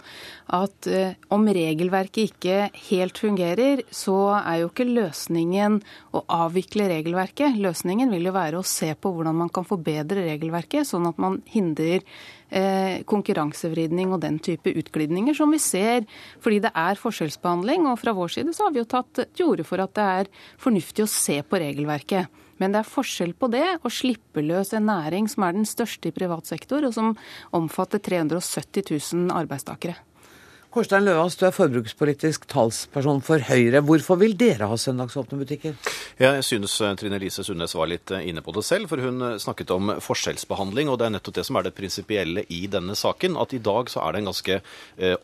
at 0.52 0.88
om 1.32 1.46
regelverket 1.46 2.30
ikke 2.30 2.56
helt 2.88 3.18
fungerer, 3.20 3.82
så 3.90 4.36
er 4.38 4.62
jo 4.62 4.70
ikke 4.70 4.88
løsningen 4.88 5.78
å 6.16 6.24
avvikle 6.42 6.88
regelverket. 6.92 7.58
Løsningen 7.62 8.12
vil 8.12 8.28
jo 8.28 8.34
være 8.36 8.60
å 8.60 8.66
se 8.66 8.92
på 8.94 9.12
hvordan 9.14 9.38
man 9.38 9.52
kan 9.52 9.68
forbedre 9.68 10.26
regelverket, 10.28 10.88
sånn 10.88 11.08
at 11.08 11.20
man 11.22 11.40
hindrer 11.52 12.04
konkurransevridning 13.10 14.12
og 14.14 14.20
den 14.22 14.36
type 14.38 14.70
utglidninger 14.70 15.34
som 15.34 15.50
vi 15.50 15.58
ser 15.58 16.04
fordi 16.44 16.60
det 16.62 16.70
er 16.78 17.00
forskjellsbehandling. 17.00 17.88
Og 17.90 17.98
fra 17.98 18.14
vår 18.16 18.36
side 18.36 18.54
så 18.54 18.68
har 18.68 18.74
vi 18.74 18.82
jo 18.82 18.88
tatt 18.90 19.24
til 19.34 19.50
orde 19.50 19.66
for 19.66 19.82
at 19.82 19.94
det 19.98 20.08
er 20.20 20.30
fornuftig 20.62 21.04
å 21.04 21.10
se 21.10 21.40
på 21.42 21.60
regelverket. 21.62 22.30
Men 22.62 22.72
det 22.72 22.80
er 22.80 22.88
forskjell 22.88 23.34
på 23.36 23.50
det 23.52 23.66
å 23.84 23.92
slippe 23.92 24.44
løs 24.44 24.72
en 24.76 24.88
næring 24.88 25.28
som 25.28 25.44
er 25.44 25.56
den 25.58 25.68
største 25.68 26.08
i 26.08 26.16
privat 26.16 26.48
sektor, 26.48 26.86
og 26.86 26.94
som 26.96 27.12
omfatter 27.56 28.00
370 28.00 28.86
000 28.94 29.34
arbeidstakere. 29.36 29.98
Kårstein 30.76 31.06
Løvaas, 31.06 31.38
du 31.40 31.46
er 31.48 31.54
forbrukspolitisk 31.56 32.42
talsperson 32.52 33.22
for 33.24 33.40
Høyre. 33.48 33.80
Hvorfor 33.80 34.18
vil 34.20 34.34
dere 34.36 34.66
ha 34.68 34.76
søndagsåpne 34.76 35.38
butikker? 35.40 35.72
Jeg 36.20 36.42
synes 36.44 36.74
eh, 36.84 36.92
Trine 37.00 37.16
Lise 37.16 37.40
Sundnes 37.46 37.72
var 37.72 37.88
litt 37.88 38.12
eh, 38.12 38.26
inne 38.28 38.42
på 38.44 38.52
det 38.52 38.60
selv, 38.68 38.90
for 38.90 39.00
hun 39.00 39.24
eh, 39.24 39.38
snakket 39.40 39.72
om 39.72 39.94
forskjellsbehandling. 40.04 40.90
Og 40.92 40.98
det 41.00 41.06
er 41.06 41.14
nettopp 41.14 41.38
det 41.38 41.44
som 41.48 41.56
er 41.56 41.64
det 41.64 41.72
prinsipielle 41.78 42.44
i 42.52 42.58
denne 42.68 42.92
saken. 42.92 43.38
At 43.40 43.54
i 43.56 43.60
dag 43.64 43.88
så 43.88 44.02
er 44.04 44.12
det 44.12 44.20
en 44.20 44.28
ganske 44.28 44.58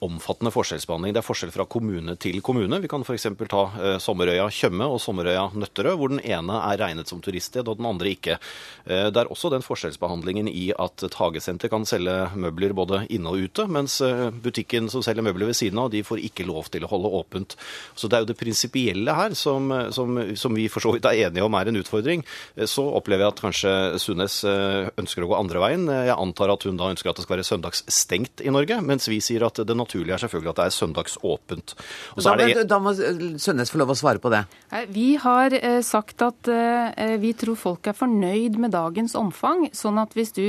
omfattende 0.05 0.55
forskjellsbehandling. 0.55 1.13
Det 1.13 1.21
er 1.21 1.27
forskjell 1.27 1.53
fra 1.53 1.69
kommune 1.69 2.17
til 2.17 2.41
kommune. 2.41 2.81
Vi 2.81 2.89
kan 2.89 3.05
f.eks. 3.05 3.29
ta 3.53 3.63
Sommerøya 4.01 4.49
Tjøme 4.49 4.89
og 4.89 5.03
Sommerøya 5.05 5.51
Nøtterøy, 5.53 5.93
hvor 6.01 6.15
den 6.15 6.25
ene 6.25 6.63
er 6.63 6.81
regnet 6.81 7.13
som 7.13 7.21
turiststed 7.25 7.69
og 7.69 7.81
den 7.81 7.91
andre 7.91 8.15
ikke. 8.15 8.39
Det 8.87 9.21
er 9.21 9.29
også 9.33 9.53
den 9.53 9.65
forskjellsbehandlingen 9.67 10.49
i 10.49 10.71
at 10.73 11.05
et 11.05 11.21
hagesenter 11.21 11.73
kan 11.73 11.85
selge 11.89 12.17
møbler 12.41 12.73
både 12.77 13.05
inne 13.13 13.33
og 13.33 13.49
ute, 13.49 13.69
mens 13.69 13.99
butikken 14.45 14.89
som 14.93 15.05
selger 15.05 15.27
møbler 15.27 15.42
ved 15.49 15.59
siden 15.59 15.81
av, 15.83 15.91
de 15.93 16.05
får 16.07 16.23
ikke 16.29 16.47
lov 16.49 16.71
til 16.73 16.87
å 16.87 16.91
holde 16.91 17.13
åpent. 17.21 17.57
Så 17.99 18.09
det 18.09 18.19
er 18.19 18.25
jo 18.25 18.31
det 18.33 18.39
prinsipielle 18.41 19.17
her 19.17 19.37
som, 19.39 19.71
som, 19.95 20.19
som, 20.39 20.55
vi 20.57 20.69
for 20.73 20.85
så 20.85 20.93
vidt 20.95 21.09
er 21.09 21.29
enige 21.29 21.47
om 21.47 21.57
er 21.59 21.71
en 21.71 21.81
utfordring. 21.81 22.25
Så 22.69 22.85
opplever 22.99 23.27
jeg 23.27 23.35
at 23.35 23.43
kanskje 23.45 23.75
Sundnes 24.03 24.41
eh, 24.49 24.91
ønsker 25.01 25.25
å 25.25 25.31
gå 25.31 25.39
andre 25.39 25.63
veien. 25.63 25.87
Jeg 25.91 26.17
antar 26.17 26.53
at 26.55 26.67
hun 26.69 26.79
da 26.81 26.91
ønsker 26.93 27.13
at 27.13 27.19
det 27.19 27.27
skal 27.27 27.37
være 27.37 27.49
søndagsstengt 27.49 28.45
i 28.45 28.53
Norge, 28.55 28.81
mens 28.85 29.09
vi 29.11 29.21
sier 29.25 29.47
at 29.47 29.63
det 29.67 29.77
naturlige 29.79 30.17
er 30.17 30.25
selvfølgelig 30.25 30.53
at 30.53 30.61
det 30.61 30.67
er 30.69 30.77
søndagsåpent. 30.79 31.75
Da, 32.23 32.37
det... 32.41 32.67
da, 32.71 32.81
må 32.83 32.95
Sundnes 32.95 33.73
få 33.73 33.83
lov 33.83 33.95
å 33.95 33.99
svare 33.99 34.23
på 34.23 34.33
det. 34.33 34.45
Vi 34.93 35.13
har 35.23 35.55
eh, 35.59 35.81
sagt 35.87 36.25
at 36.25 36.51
eh, 36.51 37.17
vi 37.23 37.33
tror 37.39 37.59
folk 37.59 37.91
er 37.91 37.97
fornøyd 37.97 38.59
med 38.63 38.75
dagens 38.75 39.17
omfang. 39.19 39.69
sånn 39.77 40.01
at 40.03 40.15
hvis 40.17 40.35
du 40.37 40.45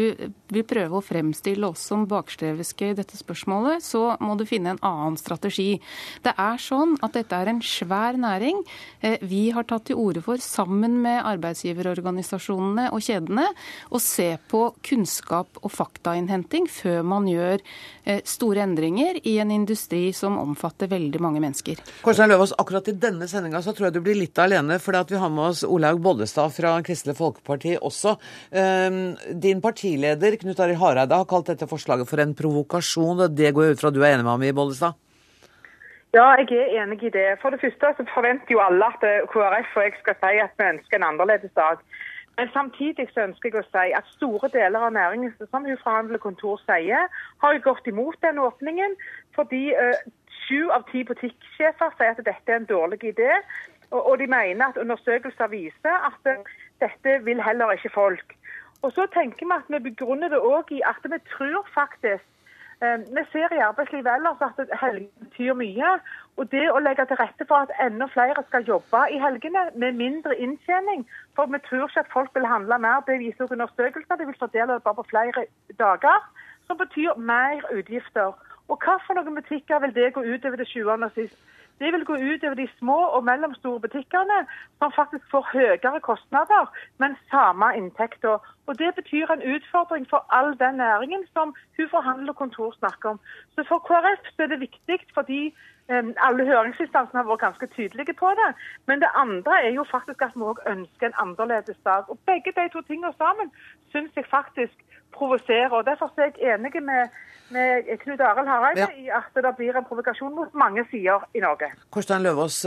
vil 0.54 0.66
prøve 0.68 1.00
å 1.00 1.06
fremstille 1.06 1.68
oss 1.68 1.84
som 1.90 2.08
bakstreviske 2.10 2.92
i 2.92 2.98
dette 2.98 3.18
spørsmålet, 3.20 3.84
så 3.84 4.16
må 4.24 4.38
du 4.40 4.46
finne 4.50 4.73
en 4.73 4.73
annen 4.82 5.18
strategi. 5.20 5.78
Det 6.24 6.34
er 6.40 6.62
sånn 6.62 6.96
at 7.06 7.14
dette 7.18 7.38
er 7.38 7.52
en 7.52 7.62
svær 7.64 8.18
næring. 8.20 8.64
Eh, 9.02 9.18
vi 9.22 9.50
har 9.54 9.68
tatt 9.70 9.88
til 9.90 10.00
orde 10.00 10.24
for, 10.26 10.42
sammen 10.42 11.00
med 11.04 11.22
arbeidsgiverorganisasjonene 11.34 12.90
og 12.94 13.04
kjedene, 13.04 13.50
å 13.94 14.02
se 14.02 14.34
på 14.50 14.66
kunnskap 14.86 15.60
og 15.62 15.72
faktainnhenting 15.74 16.68
før 16.72 17.04
man 17.08 17.28
gjør 17.30 17.60
eh, 18.06 18.22
store 18.26 18.64
endringer 18.64 19.20
i 19.28 19.38
en 19.44 19.52
industri 19.54 20.06
som 20.16 20.38
omfatter 20.42 20.92
veldig 20.92 21.22
mange 21.24 21.42
mennesker. 21.44 21.82
Korstein 22.04 22.32
Løvaas, 22.32 22.56
akkurat 22.60 22.88
i 22.90 22.96
denne 22.98 23.28
sendinga 23.30 23.62
så 23.64 23.74
tror 23.76 23.90
jeg 23.90 23.98
du 23.98 24.04
blir 24.06 24.20
litt 24.20 24.40
alene, 24.42 24.80
for 24.82 24.96
vi 25.10 25.20
har 25.20 25.32
med 25.34 25.52
oss 25.52 25.64
Olaug 25.68 26.00
Bollestad 26.04 26.54
fra 26.56 26.76
Kristelig 26.86 27.16
Folkeparti 27.18 27.76
også. 27.82 28.16
Ehm, 28.52 29.16
din 29.42 29.62
partileder 29.62 30.38
Knut 30.42 30.60
Arild 30.64 30.82
Hareide 30.82 31.20
har 31.20 31.30
kalt 31.30 31.52
dette 31.52 31.68
forslaget 31.70 32.10
for 32.10 32.22
en 32.24 32.36
provokasjon, 32.38 33.26
og 33.26 33.36
det 33.36 33.54
går 33.54 33.68
jeg 33.68 33.78
ut 33.78 33.84
fra 33.84 33.94
du 33.94 34.02
er 34.04 34.14
enig 34.14 34.26
med 34.26 34.34
ham 34.34 34.46
i, 34.48 34.54
Bollestad? 34.64 35.00
Ja, 36.14 36.26
jeg 36.38 36.52
er 36.52 36.84
enig 36.84 37.04
i 37.04 37.10
det. 37.10 37.40
For 37.42 37.50
det 37.50 37.62
første 37.62 37.88
så 37.98 38.04
forventer 38.14 38.52
jo 38.56 38.60
alle 38.62 38.86
at 38.86 39.06
eh, 39.10 39.24
KrF 39.32 39.78
og 39.78 39.84
jeg 39.84 39.94
skal 40.00 40.16
si 40.20 40.42
at 40.46 40.52
vi 40.60 40.68
ønsker 40.74 40.98
en 40.98 41.06
annerledes 41.08 41.54
dag. 41.58 41.78
Men 42.38 42.50
samtidig 42.54 43.08
så 43.14 43.24
ønsker 43.28 43.50
jeg 43.50 43.62
å 43.62 43.70
si 43.70 43.94
at 43.98 44.12
store 44.18 44.50
deler 44.54 44.86
av 44.86 44.94
næringen, 44.94 45.34
som 45.38 45.66
fra 45.84 46.18
Kontor 46.26 46.62
sier, 46.66 47.10
har 47.42 47.54
jo 47.54 47.66
gått 47.70 47.90
imot 47.90 48.18
den 48.22 48.40
åpningen. 48.40 48.94
Fordi 49.36 49.64
uh, 49.74 49.98
sju 50.46 50.70
av 50.78 50.86
ti 50.92 51.02
butikksjefer 51.04 51.98
sier 51.98 52.14
at 52.14 52.26
dette 52.26 52.52
er 52.52 52.62
en 52.62 52.70
dårlig 52.70 53.02
idé. 53.04 53.32
Og, 53.90 54.18
de 54.20 54.28
mener 54.28 54.66
at 54.66 54.78
undersøkelser 54.78 55.50
viser 55.50 55.98
at 56.10 56.30
uh, 56.30 56.46
dette 56.82 57.20
vil 57.26 57.42
heller 57.42 57.74
ikke 57.74 57.94
folk. 57.94 58.38
Og 58.82 58.94
så 58.94 59.06
tenker 59.18 59.46
vi 59.46 59.58
at 59.58 59.70
vi 59.70 59.82
begrunner 59.90 60.30
det 60.30 60.42
òg 60.42 60.74
i 60.78 60.82
at 60.86 61.10
vi 61.10 61.22
tror 61.38 61.66
faktisk 61.74 62.26
Eh, 62.26 62.33
vi 62.82 63.24
ser 63.32 63.54
i 63.54 63.62
arbeidslivet 63.64 64.12
ellers 64.14 64.42
at 64.42 64.80
helgene 64.82 65.26
betyr 65.26 65.54
mye. 65.54 65.92
Og 66.38 66.50
det 66.52 66.64
å 66.72 66.82
legge 66.82 67.06
til 67.06 67.20
rette 67.20 67.46
for 67.48 67.66
at 67.66 67.74
enda 67.86 68.08
flere 68.14 68.44
skal 68.48 68.66
jobbe 68.68 69.04
i 69.14 69.20
helgene 69.22 69.68
med 69.76 70.00
mindre 70.00 70.36
inntjening 70.42 71.06
For 71.36 71.46
vi 71.46 71.60
tror 71.68 71.86
ikke 71.88 72.00
at 72.00 72.14
folk 72.14 72.32
vil 72.36 72.48
handle 72.50 72.80
mer, 72.80 73.04
det 73.08 73.20
viser 73.20 73.52
undersøkelser. 73.52 74.16
De 74.16 74.26
vil 74.26 74.40
fordele 74.40 74.74
det 74.74 74.84
bare 74.84 75.00
på 75.00 75.10
flere 75.10 75.46
dager, 75.80 76.20
som 76.68 76.78
betyr 76.78 77.18
mer 77.18 77.62
utgifter. 77.74 78.34
Og 78.68 78.80
hva 78.84 78.98
for 79.06 79.18
noen 79.18 79.36
butikker 79.36 79.80
vil 79.84 79.96
det 79.96 80.14
gå 80.14 80.22
utover 80.24 80.62
det 80.62 80.70
sjuende 80.70 81.10
og 81.10 81.18
sist? 81.18 81.38
Det 81.80 81.94
vil 81.94 82.06
gå 82.06 82.16
ut 82.16 82.44
over 82.44 82.54
de 82.54 82.68
små 82.78 82.98
og 83.16 83.24
mellomstore 83.24 83.80
butikkene, 83.80 84.40
som 84.80 84.92
faktisk 84.96 85.26
får 85.32 85.48
høyere 85.54 86.00
kostnader, 86.00 86.72
men 86.98 87.18
samme 87.32 87.68
inntekter. 87.78 88.38
Og 88.68 88.80
Det 88.80 88.96
betyr 88.96 89.28
en 89.32 89.46
utfordring 89.56 90.08
for 90.10 90.26
all 90.30 90.60
den 90.60 90.76
næringen 90.76 91.24
som 91.34 91.56
hun 91.78 91.90
forhandler 91.90 92.34
og 92.34 92.36
kontor 92.36 92.72
snakker 92.72 93.10
om. 93.10 93.20
Så 93.56 93.64
For 93.68 93.80
KrF 93.88 94.40
er 94.40 94.48
det 94.48 94.60
viktig 94.60 95.00
fordi 95.14 95.42
um, 95.90 96.14
alle 96.28 96.46
høringsinstansene 96.46 97.20
har 97.20 97.30
vært 97.32 97.46
ganske 97.48 97.68
tydelige 97.68 98.14
på 98.14 98.30
det. 98.40 98.50
Men 98.88 99.02
det 99.02 99.10
andre 99.16 99.54
er 99.66 99.72
jo 99.80 99.84
faktisk 99.92 100.22
at 100.22 100.36
vi 100.36 100.42
òg 100.52 100.64
ønsker 100.74 101.08
en 101.08 101.20
annerledes 101.24 101.80
dag. 101.84 102.04
Og 102.10 102.20
Begge 102.26 102.52
de 102.56 102.70
to 102.70 102.82
tingene 102.82 103.14
sammen 103.18 103.52
syns 103.92 104.16
jeg 104.16 104.26
faktisk 104.38 104.78
provoserer. 105.16 105.72
og 105.72 105.86
Derfor 105.86 106.12
er 106.18 106.32
jeg 106.32 106.56
enig 106.56 106.84
med 106.84 107.14
med 107.54 107.90
Knut 108.02 108.22
Arild 108.24 108.50
Hareide 108.50 108.86
ja. 108.86 108.90
i 108.98 109.10
at 109.14 109.36
det 109.36 109.52
blir 109.58 109.78
en 109.78 109.86
provokasjon 109.88 110.34
mot 110.36 110.54
mange 110.58 110.86
sider 110.92 111.26
i 111.36 111.44
Norge. 111.44 111.70
Korstein 111.94 112.24
Løvaas, 112.26 112.62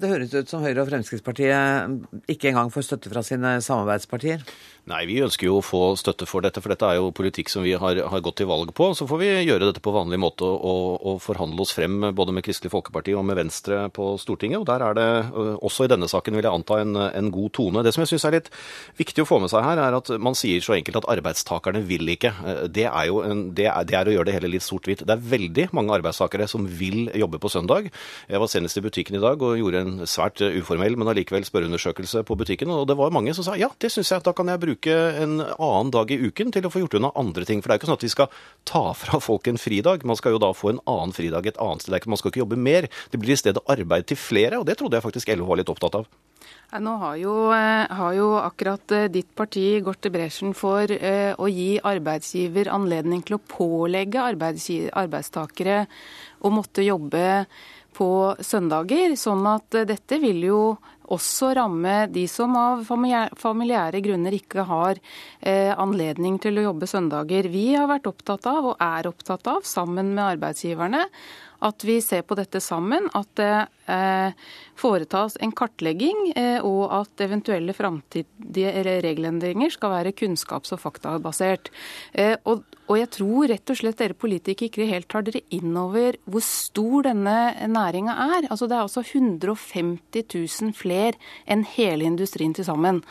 det 0.00 0.10
høres 0.12 0.34
ut 0.34 0.50
som 0.50 0.64
Høyre 0.64 0.84
og 0.84 0.90
Fremskrittspartiet 0.90 2.28
ikke 2.30 2.52
engang 2.52 2.72
får 2.74 2.88
støtte 2.90 3.12
fra 3.12 3.24
sine 3.26 3.58
samarbeidspartier? 3.64 4.44
Nei, 4.88 5.02
vi 5.08 5.18
ønsker 5.20 5.48
jo 5.48 5.58
å 5.58 5.64
få 5.64 5.82
støtte 6.00 6.24
for 6.28 6.44
dette, 6.44 6.62
for 6.64 6.72
dette 6.72 6.86
er 6.88 6.96
jo 6.96 7.10
politikk 7.12 7.50
som 7.52 7.64
vi 7.66 7.74
har, 7.76 7.98
har 8.08 8.22
gått 8.24 8.38
til 8.40 8.48
valg 8.48 8.70
på. 8.76 8.86
Så 8.96 9.04
får 9.10 9.20
vi 9.20 9.28
gjøre 9.44 9.68
dette 9.68 9.82
på 9.84 9.92
vanlig 9.92 10.20
måte 10.22 10.48
og, 10.48 11.02
og, 11.02 11.18
forhandle 11.20 11.60
oss 11.60 11.74
frem 11.76 11.98
både 12.16 12.32
med 12.32 12.46
Kristelig 12.46 12.72
Folkeparti 12.72 13.12
og 13.18 13.26
med 13.28 13.36
Venstre 13.36 13.82
på 13.92 14.14
Stortinget. 14.20 14.62
Og 14.62 14.68
der 14.70 14.84
er 14.86 14.96
det, 14.96 15.08
også 15.66 15.84
i 15.84 15.92
denne 15.92 16.08
saken, 16.08 16.38
vil 16.38 16.48
jeg 16.48 16.54
anta, 16.54 16.80
en, 16.80 16.96
en 16.96 17.32
god 17.34 17.52
tone. 17.58 17.84
Det 17.84 17.92
som 17.92 18.04
jeg 18.04 18.14
syns 18.14 18.28
er 18.30 18.38
litt 18.38 18.48
viktig 19.00 19.26
å 19.26 19.28
få 19.28 19.42
med 19.42 19.52
seg 19.52 19.66
her, 19.66 19.82
er 19.82 19.98
at 19.98 20.12
man 20.24 20.38
sier 20.38 20.64
så 20.64 20.78
enkelt 20.78 21.02
at 21.02 21.10
arbeidstakerne 21.18 21.84
vil 21.88 22.12
ikke. 22.14 22.32
Det 22.74 22.86
er 22.88 23.08
jo 23.08 23.22
en, 23.24 23.48
det 23.56 23.66
er, 23.70 23.86
det 23.88 23.96
er 23.98 24.10
å 24.10 24.14
gjøre 24.14 24.28
det 24.28 24.36
hele 24.36 24.52
litt 24.52 24.66
sort-hvitt. 24.66 25.04
Det 25.08 25.14
er 25.14 25.24
veldig 25.32 25.68
mange 25.76 25.94
arbeidstakere 25.96 26.48
som 26.50 26.66
vil 26.68 27.08
jobbe 27.16 27.40
på 27.42 27.50
søndag. 27.52 27.88
Jeg 28.28 28.42
var 28.42 28.52
senest 28.52 28.80
i 28.80 28.84
butikken 28.84 29.18
i 29.18 29.22
dag 29.22 29.42
og 29.42 29.58
gjorde 29.60 29.82
en 29.84 30.06
svært 30.08 30.42
uformell, 30.44 30.98
men 31.00 31.10
allikevel 31.12 31.46
spørreundersøkelse 31.48 32.24
på 32.28 32.38
butikken, 32.38 32.72
og 32.74 32.86
det 32.90 32.98
var 32.98 33.14
mange 33.14 33.34
som 33.36 33.46
sa 33.46 33.56
ja, 33.58 33.70
det 33.80 33.90
syns 33.94 34.12
jeg, 34.12 34.24
da 34.26 34.34
kan 34.36 34.50
jeg 34.52 34.62
bruke 34.62 34.94
en 35.22 35.40
annen 35.42 35.92
dag 35.94 36.12
i 36.14 36.20
uken 36.28 36.52
til 36.54 36.68
å 36.68 36.72
få 36.72 36.84
gjort 36.84 36.98
unna 37.00 37.12
andre 37.18 37.48
ting. 37.48 37.62
For 37.62 37.70
det 37.70 37.76
er 37.76 37.80
jo 37.80 37.84
ikke 37.84 37.90
sånn 37.92 38.00
at 38.00 38.06
vi 38.06 38.14
skal 38.14 38.32
ta 38.68 38.84
fra 38.98 39.20
folk 39.24 39.50
en 39.50 39.60
fridag. 39.60 40.06
Man 40.08 40.18
skal 40.18 40.36
jo 40.36 40.42
da 40.42 40.52
få 40.56 40.74
en 40.74 40.82
annen 40.90 41.16
fridag 41.16 41.48
et 41.48 41.60
annet 41.62 41.84
sted. 41.84 42.08
Man 42.08 42.20
skal 42.20 42.32
ikke 42.32 42.44
jobbe 42.44 42.60
mer. 42.60 42.88
Det 43.12 43.20
blir 43.20 43.36
i 43.36 43.40
stedet 43.40 43.64
arbeid 43.70 44.08
til 44.10 44.20
flere, 44.20 44.60
og 44.60 44.68
det 44.68 44.78
trodde 44.78 44.98
jeg 44.98 45.06
faktisk 45.06 45.34
LO 45.36 45.48
var 45.48 45.62
litt 45.62 45.72
opptatt 45.72 46.02
av. 46.02 46.08
Nå 46.68 46.94
har 47.00 47.16
jo, 47.16 47.34
har 47.48 48.12
jo, 48.12 48.26
akkurat 48.42 48.92
ditt 49.08 49.30
parti 49.34 49.78
gått 49.80 50.02
til 50.04 50.12
bresjen 50.12 50.52
for 50.52 50.84
å 50.84 51.48
gi 51.48 51.78
arbeidsgiver 51.80 52.68
anledning 52.68 53.22
til 53.24 53.38
å 53.38 53.44
pålegge 53.48 54.20
arbeidstakere 54.20 55.78
å 56.44 56.52
måtte 56.52 56.84
jobbe 56.84 57.46
på 57.98 58.10
søndager. 58.44 59.16
Sånn 59.18 59.46
at 59.48 59.80
dette 59.88 60.20
vil 60.22 60.44
jo 60.44 60.60
også 61.08 61.54
ramme 61.56 61.96
de 62.12 62.26
som 62.28 62.52
av 62.60 62.84
familiære 62.84 64.02
grunner 64.04 64.36
ikke 64.36 64.64
har 64.68 65.00
eh, 65.40 65.72
anledning 65.72 66.38
til 66.42 66.60
å 66.60 66.68
jobbe 66.68 66.88
søndager. 66.90 67.48
Vi 67.52 67.70
har 67.74 67.88
vært 67.90 68.10
opptatt 68.10 68.48
av, 68.50 68.72
og 68.72 68.82
er 68.84 69.08
opptatt 69.08 69.48
av, 69.50 69.64
sammen 69.64 70.12
med 70.12 70.36
arbeidsgiverne, 70.36 71.06
at 71.64 71.84
vi 71.84 71.98
ser 72.02 72.22
på 72.22 72.36
dette 72.38 72.60
sammen. 72.62 73.08
At 73.18 73.30
det 73.38 73.52
eh, 73.88 74.32
foretas 74.78 75.36
en 75.40 75.52
kartlegging, 75.52 76.32
eh, 76.36 76.58
og 76.64 76.92
at 77.00 77.24
eventuelle 77.24 77.74
framtidige 77.74 78.84
regelendringer 78.86 79.72
skal 79.74 79.94
være 79.96 80.14
kunnskaps- 80.16 80.74
og 80.76 80.82
faktabasert. 80.82 81.72
Eh, 82.12 82.36
og, 82.44 82.64
jeg 82.88 83.10
tror 83.12 83.50
rett 83.50 83.68
og 83.68 83.76
slett 83.76 83.98
dere 84.00 84.16
politikere 84.16 84.70
ikke 84.70 84.86
helt 84.88 85.08
tar 85.12 85.26
dere 85.26 85.42
inn 85.52 85.74
over 85.76 86.16
hvor 86.24 86.40
stor 86.40 87.04
denne 87.04 87.34
næringa 87.68 88.14
er. 88.38 88.46
Altså 88.48 88.64
Det 88.64 88.78
er 88.78 88.86
altså 88.86 89.02
150 89.04 90.24
000 90.24 90.72
flere 90.72 91.12
enn 91.44 91.66
hele 91.68 92.08
industrien 92.08 92.54
til 92.56 92.64
sammen. 92.64 93.02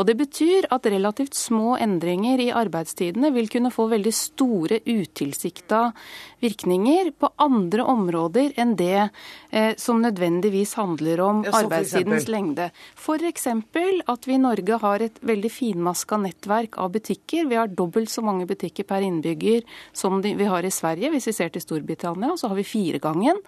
Og 0.00 0.06
Det 0.08 0.16
betyr 0.16 0.70
at 0.72 0.88
relativt 0.88 1.36
små 1.36 1.76
endringer 1.76 2.40
i 2.40 2.48
arbeidstidene 2.56 3.28
vil 3.34 3.52
kunne 3.52 3.74
få 3.74 3.90
veldig 3.92 4.14
store 4.16 4.80
utilsikta 4.88 5.92
virkninger 6.40 7.12
på 7.18 7.28
andre 7.36 7.84
områder 7.88 8.52
enn 8.60 8.74
det 8.78 9.08
eh, 9.50 9.74
som 9.80 10.02
nødvendigvis 10.02 10.74
handler 10.78 11.22
om 11.24 11.42
ja, 11.46 11.54
arbeidstidens 11.62 12.28
lengde. 12.28 12.70
F.eks. 12.96 13.46
at 13.48 14.28
vi 14.28 14.36
i 14.36 14.40
Norge 14.42 14.78
har 14.82 15.04
et 15.04 15.18
veldig 15.24 15.50
finmaska 15.52 16.20
nettverk 16.22 16.78
av 16.78 16.92
butikker. 16.96 17.48
Vi 17.48 17.58
har 17.58 17.72
dobbelt 17.72 18.12
så 18.12 18.24
mange 18.24 18.46
butikker 18.48 18.86
per 18.88 19.04
innbygger 19.06 19.66
som 19.92 20.20
vi 20.22 20.48
har 20.48 20.64
i 20.64 20.72
Sverige. 20.74 21.12
Hvis 21.14 21.30
vi 21.30 21.36
ser 21.36 21.52
til 21.54 21.64
Storbritannia, 21.64 22.36
så 22.36 22.52
har 22.52 22.58
vi 22.58 22.66
firegangen. 22.68 23.42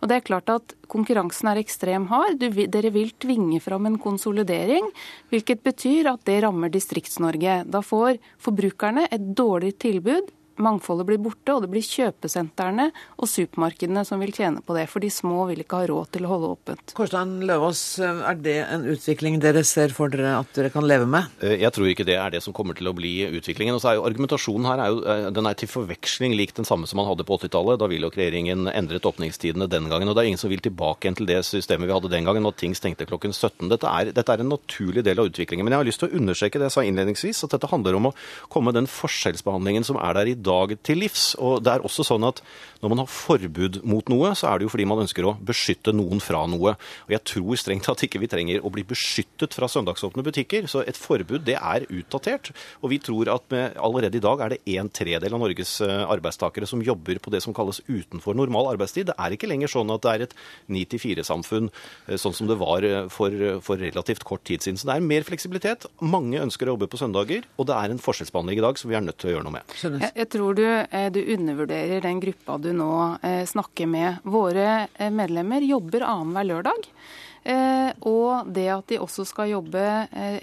Og 0.00 0.10
det 0.10 0.18
er 0.18 0.26
klart 0.26 0.52
at 0.52 0.76
konkurransen 0.92 1.52
er 1.52 1.62
ekstrem 1.62 2.08
hard. 2.12 2.42
dere 2.42 2.92
vil 2.92 3.12
tvinge 3.20 3.60
fram 3.60 3.86
en 3.86 3.98
konsolidering, 3.98 4.90
hvilket 5.32 5.62
betyr 5.64 6.12
at 6.12 6.24
det 6.28 6.42
rammer 6.44 6.72
Distrikts-Norge. 6.72 7.62
Da 7.70 7.82
får 7.84 8.20
forbrukerne 8.42 9.08
et 9.10 9.32
dårligere 9.36 9.78
tilbud 9.86 10.32
mangfoldet 10.60 11.08
blir 11.08 11.20
borte, 11.22 11.54
og 11.54 11.64
det 11.64 11.70
blir 11.72 11.84
kjøpesentrene 11.84 12.88
og 13.16 13.30
supermarkedene 13.30 14.04
som 14.08 14.22
vil 14.22 14.34
tjene 14.34 14.62
på 14.64 14.76
det. 14.76 14.88
For 14.90 15.02
de 15.02 15.10
små 15.12 15.46
vil 15.50 15.62
ikke 15.64 15.82
ha 15.82 15.88
råd 15.90 16.12
til 16.16 16.26
å 16.26 16.32
holde 16.32 16.52
åpent. 16.56 16.94
Kårstein 16.98 17.38
Løvaas, 17.48 17.82
er 18.02 18.40
det 18.42 18.58
en 18.64 18.86
utvikling 18.92 19.38
dere 19.42 19.64
ser 19.66 19.94
for 19.96 20.12
dere 20.12 20.34
at 20.38 20.52
dere 20.56 20.72
kan 20.74 20.86
leve 20.86 21.08
med? 21.08 21.30
Eh, 21.42 21.58
jeg 21.62 21.72
tror 21.74 21.90
ikke 21.90 22.06
det 22.08 22.18
er 22.18 22.34
det 22.34 22.42
som 22.44 22.56
kommer 22.56 22.76
til 22.78 22.90
å 22.90 22.96
bli 22.96 23.14
utviklingen. 23.28 23.76
Og 23.76 23.82
så 23.84 23.92
er 23.92 23.98
jo 23.98 24.06
Argumentasjonen 24.08 24.68
her 24.68 24.82
er 24.82 24.92
jo, 24.92 25.02
eh, 25.06 25.28
den 25.34 25.48
er 25.48 25.58
til 25.58 25.70
forveksling 25.70 26.36
lik 26.36 26.54
den 26.56 26.68
samme 26.68 26.88
som 26.90 27.00
man 27.00 27.08
hadde 27.08 27.26
på 27.28 27.38
80-tallet. 27.38 27.80
Da 27.80 27.88
ville 27.90 28.08
jo 28.08 28.14
regjeringen 28.14 28.68
endret 28.72 29.06
åpningstidene 29.08 29.68
den 29.70 29.88
gangen. 29.92 30.08
Og 30.08 30.16
det 30.16 30.24
er 30.24 30.32
ingen 30.32 30.42
som 30.42 30.52
vil 30.52 30.64
tilbake 30.64 31.06
igjen 31.06 31.18
til 31.20 31.30
det 31.30 31.40
systemet 31.46 31.88
vi 31.88 31.96
hadde 31.96 32.12
den 32.12 32.28
gangen, 32.28 32.44
når 32.44 32.58
ting 32.60 32.76
stengte 32.76 33.08
klokken 33.08 33.32
17. 33.32 33.70
Dette 33.72 33.88
er, 33.88 34.12
dette 34.12 34.34
er 34.34 34.44
en 34.44 34.52
naturlig 34.52 35.04
del 35.06 35.22
av 35.22 35.30
utviklingen. 35.30 35.64
Men 35.64 35.76
jeg 35.76 35.82
har 35.82 35.90
lyst 35.90 36.02
til 36.02 36.10
å 36.10 36.20
understreke 36.20 36.60
det 36.60 36.68
jeg 36.68 36.76
sa 36.76 36.86
innledningsvis, 36.86 37.44
at 37.46 37.56
dette 37.56 37.70
handler 37.70 37.98
om 37.98 38.10
å 38.10 38.14
komme 38.52 38.74
den 38.74 38.88
forskjellsbehandlingen 38.90 39.86
som 39.86 39.98
er 40.02 40.18
der 40.18 40.32
i 40.32 40.38
dag 40.44 40.76
til 40.84 41.02
livs. 41.02 41.32
Og 41.40 41.62
det 41.64 41.76
er 41.76 41.86
også 41.86 42.06
sånn 42.06 42.26
at 42.28 42.42
når 42.82 42.90
man 42.90 43.00
har 43.04 43.10
forbud 43.14 43.78
mot 43.86 44.08
noe, 44.10 44.32
så 44.34 44.48
er 44.50 44.58
det 44.58 44.66
jo 44.66 44.72
fordi 44.72 44.88
man 44.90 45.04
ønsker 45.04 45.26
å 45.26 45.36
beskytte 45.38 45.94
noen 45.94 46.18
fra 46.22 46.40
noe. 46.50 46.74
Og 47.06 47.12
jeg 47.14 47.22
tror 47.30 47.60
strengt 47.60 47.86
tatt 47.86 48.02
ikke 48.02 48.18
vi 48.22 48.30
trenger 48.30 48.64
å 48.66 48.72
bli 48.74 48.82
beskyttet 48.86 49.54
fra 49.54 49.68
søndagsåpne 49.70 50.24
butikker. 50.26 50.66
Så 50.70 50.82
et 50.82 50.98
forbud, 50.98 51.44
det 51.46 51.54
er 51.60 51.86
utdatert. 51.86 52.50
Og 52.82 52.90
vi 52.90 52.98
tror 53.02 53.30
at 53.36 53.46
med, 53.54 53.76
allerede 53.78 54.18
i 54.18 54.24
dag 54.24 54.42
er 54.42 54.54
det 54.54 54.60
en 54.74 54.90
tredel 54.90 55.36
av 55.36 55.42
Norges 55.44 55.76
eh, 55.84 56.02
arbeidstakere 56.10 56.66
som 56.66 56.82
jobber 56.82 57.20
på 57.22 57.30
det 57.30 57.42
som 57.44 57.54
kalles 57.54 57.78
utenfor 57.86 58.34
normal 58.38 58.72
arbeidstid. 58.72 59.12
Det 59.12 59.16
er 59.18 59.36
ikke 59.36 59.50
lenger 59.52 59.70
sånn 59.70 59.94
at 59.94 60.02
det 60.02 60.16
er 60.16 60.26
et 60.26 60.34
9-4-samfunn, 60.74 61.70
eh, 62.08 62.18
sånn 62.18 62.34
som 62.34 62.50
det 62.50 62.58
var 62.58 62.82
eh, 62.88 63.06
for, 63.14 63.38
for 63.62 63.78
relativt 63.78 64.26
kort 64.26 64.42
tid 64.48 64.66
siden. 64.66 64.80
Så 64.82 64.90
det 64.90 64.98
er 64.98 65.06
mer 65.06 65.28
fleksibilitet. 65.28 65.86
Mange 66.02 66.42
ønsker 66.42 66.66
å 66.66 66.74
jobbe 66.74 66.90
på 66.90 66.98
søndager, 66.98 67.46
og 67.54 67.70
det 67.70 67.78
er 67.78 67.94
en 67.94 68.02
forskjellsbehandling 68.02 68.58
i 68.58 68.66
dag 68.66 68.82
som 68.82 68.90
vi 68.90 68.98
er 68.98 69.06
nødt 69.06 69.22
til 69.22 69.30
å 69.30 69.36
gjøre 69.36 69.46
noe 69.46 69.60
med. 69.60 69.78
Jeg, 69.78 70.12
jeg 70.18 70.31
tror 70.32 70.56
du, 70.56 70.64
du 71.12 71.20
undervurderer 71.34 72.00
den 72.04 72.20
gruppa 72.20 72.58
du 72.58 72.72
nå 72.76 72.92
eh, 73.22 73.44
snakker 73.46 73.86
med. 73.90 74.22
Våre 74.24 74.86
eh, 74.94 75.12
medlemmer 75.12 75.64
jobber 75.66 76.06
annenhver 76.06 76.48
lørdag. 76.48 76.88
Eh, 77.42 77.90
og 78.06 78.48
det 78.54 78.68
at 78.70 78.86
de 78.92 79.00
også 79.02 79.26
skal 79.26 79.50
jobbe 79.50 79.82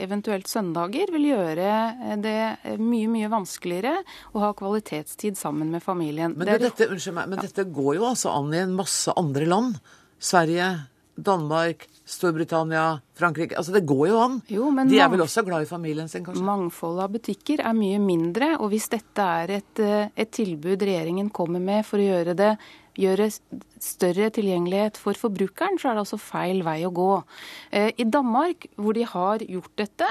eventuelt 0.04 0.50
søndager, 0.52 1.12
vil 1.16 1.30
gjøre 1.32 2.18
det 2.20 2.78
mye 2.82 3.08
mye 3.12 3.32
vanskeligere 3.32 4.02
å 4.36 4.44
ha 4.44 4.52
kvalitetstid 4.58 5.40
sammen 5.40 5.72
med 5.72 5.84
familien. 5.86 6.36
Men, 6.36 6.52
det 6.52 6.60
dette, 6.68 6.90
meg, 7.16 7.32
men 7.32 7.40
dette 7.42 7.66
går 7.72 7.98
jo 8.02 8.10
altså 8.12 8.36
an 8.36 8.54
i 8.54 8.64
en 8.66 8.76
masse 8.76 9.16
andre 9.20 9.48
land. 9.48 9.80
Sverige, 10.20 10.74
Danmark, 11.16 11.88
Storbritannia, 12.04 13.00
Frankrike 13.20 13.58
altså 13.60 13.76
Det 13.76 13.86
går 13.88 14.06
jo 14.12 14.20
an. 14.24 14.42
Jo, 14.50 14.72
De 14.90 15.00
er 15.00 15.12
vel 15.12 15.24
også 15.26 15.44
glad 15.48 15.66
i 15.66 15.70
familien 15.70 16.10
sin, 16.12 16.26
kanskje? 16.26 16.44
Mangfoldet 16.46 17.06
av 17.06 17.16
butikker 17.16 17.64
er 17.64 17.78
mye 17.78 18.02
mindre. 18.04 18.56
Og 18.60 18.72
hvis 18.74 18.90
dette 18.92 19.30
er 19.44 19.58
et, 19.60 19.80
eh, 19.80 20.12
et 20.16 20.32
tilbud 20.32 20.80
regjeringen 20.80 21.32
kommer 21.32 21.60
med 21.60 21.86
for 21.86 22.00
å 22.00 22.08
gjøre 22.10 22.38
det 22.38 22.54
gjøre 23.00 23.30
større 23.80 24.28
tilgjengelighet 24.36 24.98
for 25.00 25.16
forbrukeren, 25.16 25.78
så 25.80 25.88
er 25.88 25.96
det 25.96 26.02
altså 26.04 26.20
feil 26.20 26.64
vei 26.66 26.82
å 26.84 26.92
gå. 26.92 27.24
Eh, 27.72 27.94
I 27.96 28.04
Danmark, 28.04 28.66
hvor 28.76 28.98
de 28.98 29.06
har 29.08 29.40
gjort 29.40 29.72
dette, 29.80 30.08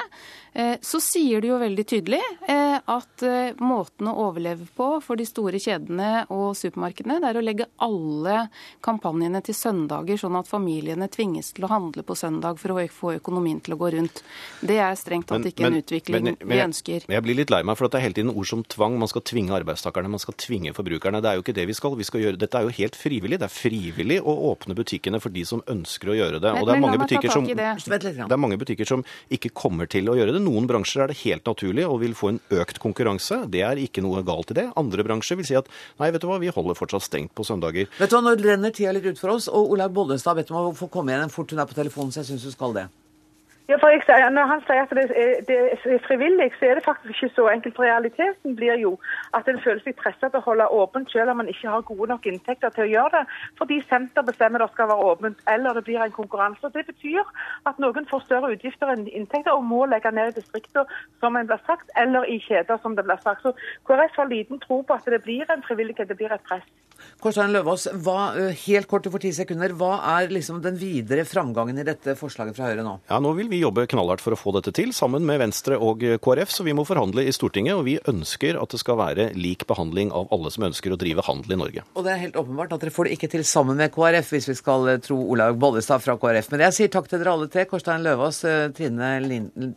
eh, 0.54 0.78
så 0.80 1.00
sier 1.02 1.42
de 1.44 1.50
jo 1.50 1.58
veldig 1.60 1.84
tydelig 1.84 2.22
at 2.48 3.22
måten 3.60 4.08
å 4.08 4.14
overleve 4.28 4.64
på 4.74 4.86
for 5.04 5.20
de 5.20 5.26
store 5.28 5.60
kjedene 5.60 6.24
og 6.32 6.56
supermarkedene, 6.56 7.18
det 7.20 7.28
er 7.28 7.36
å 7.36 7.44
legge 7.44 7.66
alle 7.84 8.48
kampanjene 8.80 9.42
til 9.44 9.54
søndager, 9.54 10.16
sånn 10.16 10.38
at 10.38 10.48
familiene 10.48 11.10
tvinges 11.12 11.52
til 11.52 11.66
å 11.66 11.72
handle 11.74 12.06
på 12.06 12.16
søndag 12.16 12.58
for 12.62 12.72
å 12.72 12.78
få 12.98 13.14
økonomien 13.16 13.60
til 13.64 13.76
å 13.76 13.78
gå 13.80 13.92
rundt. 13.94 14.22
Det 14.60 14.78
er 14.82 14.96
strengt 14.98 15.28
tatt 15.30 15.46
ikke 15.48 15.66
men, 15.66 15.78
en 15.78 15.84
utvikling 15.84 16.24
men, 16.24 16.36
men, 16.40 16.50
vi 16.50 16.60
ønsker. 16.64 17.06
Jeg 17.08 17.24
blir 17.24 17.38
litt 17.38 17.52
lei 17.54 17.62
meg, 17.66 17.78
for 17.78 17.88
det 17.88 18.00
er 18.00 18.06
hele 18.08 18.18
tiden 18.18 18.32
ord 18.34 18.48
som 18.50 18.64
tvang. 18.76 18.98
Man 19.00 19.10
skal 19.10 19.24
tvinge 19.28 19.54
arbeidstakerne, 19.56 20.10
man 20.12 20.22
skal 20.22 20.36
tvinge 20.40 20.74
forbrukerne. 20.76 21.22
Det 21.24 21.30
er 21.30 21.38
jo 21.38 21.44
ikke 21.46 21.56
det 21.56 21.68
vi 21.70 21.76
skal. 21.78 21.96
Vi 21.98 22.06
skal 22.08 22.24
gjøre, 22.24 22.40
dette 22.40 22.60
er 22.60 22.66
jo 22.66 22.74
helt 22.78 22.98
frivillig. 22.98 23.40
Det 23.40 23.48
er 23.48 23.54
frivillig 23.54 24.18
å 24.22 24.34
åpne 24.50 24.76
butikkene 24.78 25.22
for 25.22 25.34
de 25.34 25.44
som 25.48 25.62
ønsker 25.70 26.12
å 26.12 26.18
gjøre 26.18 26.42
det. 26.42 26.54
Og 26.58 26.68
det 26.68 26.76
er, 26.76 26.82
mange 26.82 27.00
butikker 27.02 27.32
som, 27.32 27.46
det. 27.46 27.70
det 28.18 28.26
er 28.26 28.42
mange 28.42 28.58
butikker 28.60 28.88
som 28.88 29.04
ikke 29.34 29.52
kommer 29.56 29.90
til 29.90 30.10
å 30.10 30.16
gjøre 30.18 30.36
det. 30.36 30.42
Noen 30.44 30.68
bransjer 30.70 31.06
er 31.06 31.12
det 31.12 31.20
helt 31.22 31.46
naturlig 31.48 31.86
og 31.88 32.00
vil 32.02 32.16
få 32.18 32.34
en 32.34 32.42
økt 32.60 32.82
konkurranse. 32.82 33.44
Det 33.52 33.64
er 33.66 33.80
ikke 33.82 34.04
noe 34.04 34.24
galt 34.26 34.52
i 34.54 34.58
det. 34.60 34.68
Andre 34.80 35.06
bransjer 35.06 35.40
vil 35.40 35.48
si 35.48 35.58
at 35.58 35.70
nei, 36.00 36.10
vet 36.14 36.24
du 36.24 36.28
hva, 36.30 36.40
vi 36.42 36.52
holder 36.54 36.78
fortsatt 36.78 37.06
stengt 37.06 37.34
på 37.36 37.46
søndager. 37.46 37.90
Vet 37.98 38.10
du 38.10 38.18
hva, 38.18 38.24
Nå 38.28 38.34
renner 38.42 38.74
tida 38.74 38.92
litt 38.92 39.06
ut 39.06 39.20
for 39.20 39.36
oss, 39.36 39.46
og 39.48 39.74
Olaug 39.74 39.94
Bollestad 39.96 40.36
vet 40.38 40.50
om 40.52 40.72
å 40.72 40.76
få 40.76 40.90
komme 40.92 41.14
igjen 41.14 41.32
fort. 41.32 41.52
Hun 41.54 41.62
er 41.62 41.70
på 41.70 41.78
telefonen, 41.78 42.12
så 42.12 42.22
jeg 42.22 42.32
syns 42.32 42.48
hun 42.48 42.56
skal 42.56 42.76
det. 42.76 42.87
Ja, 43.70 43.76
for 43.76 43.88
jeg, 43.88 44.30
Når 44.32 44.46
han 44.52 44.60
sier 44.66 44.82
at 44.82 44.92
det 44.96 45.02
er, 45.22 45.40
det 45.48 45.56
er, 45.94 45.98
frivillig, 46.06 46.52
så 46.58 46.64
er 46.68 46.74
det 46.74 46.84
faktisk 46.84 47.10
ikke 47.22 47.34
så 47.34 47.48
enkelt. 47.48 47.74
For 47.76 47.84
realiteten 47.84 48.56
blir 48.56 48.78
jo 48.84 48.92
at 49.36 49.48
en 49.48 49.60
føler 49.64 49.82
seg 49.84 49.98
presset 49.98 50.32
til 50.32 50.40
å 50.40 50.46
holde 50.46 50.68
åpent 50.78 51.12
selv 51.12 51.34
om 51.34 51.36
man 51.42 51.50
ikke 51.52 51.74
har 51.74 51.84
gode 51.90 52.08
nok 52.12 52.30
inntekter 52.30 52.72
til 52.72 52.86
å 52.86 52.88
gjøre 52.94 53.12
det. 53.18 53.36
Fordi 53.60 53.78
senter 53.90 54.24
bestemmer 54.30 54.64
det 54.64 54.70
skal 54.72 54.88
være 54.88 55.10
åpent, 55.10 55.44
eller 55.54 55.76
det 55.76 55.84
blir 55.84 56.00
en 56.00 56.16
konkurranse. 56.16 56.72
Det 56.78 56.86
betyr 56.88 57.28
at 57.68 57.84
noen 57.84 58.08
får 58.08 58.24
større 58.24 58.54
utgifter 58.56 58.94
enn 58.94 59.04
inntekter 59.20 59.52
og 59.52 59.68
må 59.74 59.84
legge 59.92 60.16
ned 60.16 60.32
i 60.32 60.38
distrikter, 60.40 60.88
som 61.20 61.36
en 61.36 61.52
blir 61.52 61.60
sagt, 61.68 61.92
eller 62.04 62.24
i 62.24 62.40
kjeder, 62.48 62.80
som 62.80 62.96
det 62.96 63.04
blir 63.04 63.20
sagt. 63.20 63.44
Så 63.44 63.52
KrF 63.84 64.16
har 64.22 64.32
liten 64.32 64.64
tro 64.64 64.80
på 64.80 64.96
at 64.96 65.12
det 65.12 65.20
blir 65.28 65.44
en 65.52 65.68
frivillighet, 65.68 66.08
det 66.08 66.16
blir 66.16 66.32
et 66.32 66.48
press. 66.48 66.64
Kårstein 67.18 67.50
Løvaas, 67.50 67.88
hva, 68.06 68.30
helt 68.62 68.86
kort 68.86 69.08
for 69.10 69.18
ti 69.18 69.32
sekunder, 69.34 69.72
hva 69.74 69.96
er 70.20 70.28
liksom 70.30 70.60
den 70.62 70.76
videre 70.78 71.24
framgangen 71.26 71.80
i 71.82 71.86
dette 71.86 72.14
forslaget 72.14 72.54
fra 72.54 72.68
Høyre 72.68 72.84
nå? 72.86 72.92
Ja, 73.10 73.18
Nå 73.18 73.32
vil 73.34 73.50
vi 73.50 73.58
jobbe 73.58 73.88
knallhardt 73.90 74.22
for 74.22 74.36
å 74.36 74.38
få 74.38 74.52
dette 74.54 74.70
til, 74.76 74.92
sammen 74.94 75.26
med 75.26 75.40
Venstre 75.42 75.80
og 75.82 76.04
KrF. 76.22 76.52
Så 76.54 76.66
vi 76.68 76.76
må 76.78 76.84
forhandle 76.86 77.24
i 77.26 77.34
Stortinget, 77.34 77.74
og 77.74 77.88
vi 77.88 77.96
ønsker 78.12 78.60
at 78.62 78.70
det 78.70 78.78
skal 78.84 79.00
være 79.02 79.32
lik 79.34 79.66
behandling 79.66 80.14
av 80.14 80.30
alle 80.34 80.54
som 80.54 80.68
ønsker 80.68 80.94
å 80.94 81.00
drive 81.00 81.26
handel 81.26 81.56
i 81.56 81.60
Norge. 81.64 81.84
Og 81.98 82.06
det 82.06 82.14
er 82.14 82.22
helt 82.22 82.38
åpenbart 82.38 82.76
at 82.78 82.86
dere 82.86 82.94
får 82.94 83.10
det 83.10 83.18
ikke 83.18 83.32
til 83.34 83.44
sammen 83.50 83.82
med 83.82 83.90
KrF, 83.98 84.30
hvis 84.36 84.48
vi 84.52 84.58
skal 84.62 84.94
tro 85.02 85.18
Olaug 85.34 85.58
Bollestad 85.58 86.06
fra 86.06 86.14
KrF. 86.22 86.52
Men 86.54 86.68
jeg 86.68 86.78
sier 86.78 86.94
takk 86.94 87.10
til 87.10 87.18
dere 87.18 87.34
alle 87.34 87.50
tre. 87.50 87.66
Kårstein 87.66 88.06
Løvaas, 88.06 88.44
Trine 88.78 89.12
Lind 89.26 89.74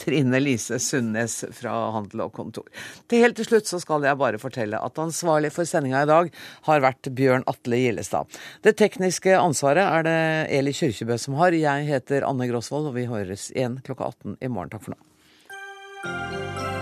Trine 0.00 0.40
Lise 0.42 0.78
Sundnes 0.82 1.40
fra 1.56 1.74
Handel 1.94 2.24
og 2.26 2.34
Kontor. 2.36 2.68
Til 3.08 3.24
helt 3.24 3.38
til 3.38 3.48
slutt 3.48 3.70
så 3.70 3.80
skal 3.82 4.04
jeg 4.06 4.20
bare 4.20 4.40
fortelle 4.42 4.80
at 4.80 5.00
ansvarlig 5.02 5.52
for 5.54 5.68
sendinga 5.68 6.04
i 6.04 6.10
dag 6.10 6.30
har 6.68 6.84
vært 6.84 7.10
Bjørn 7.14 7.46
Atle 7.50 7.80
Gillestad. 7.80 8.30
Det 8.64 8.76
tekniske 8.80 9.34
ansvaret 9.38 9.84
er 9.84 10.06
det 10.06 10.20
Eli 10.58 10.74
Kyrkjebø 10.76 11.18
som 11.20 11.38
har. 11.40 11.56
Jeg 11.56 11.88
heter 11.88 12.26
Anne 12.28 12.48
Grosvold, 12.50 12.90
og 12.90 12.98
vi 12.98 13.08
høres 13.10 13.50
igjen 13.54 13.80
klokka 13.84 14.12
18 14.12 14.38
i 14.40 14.52
morgen. 14.52 14.74
Takk 14.74 14.86
for 14.88 14.96
nå. 14.96 16.73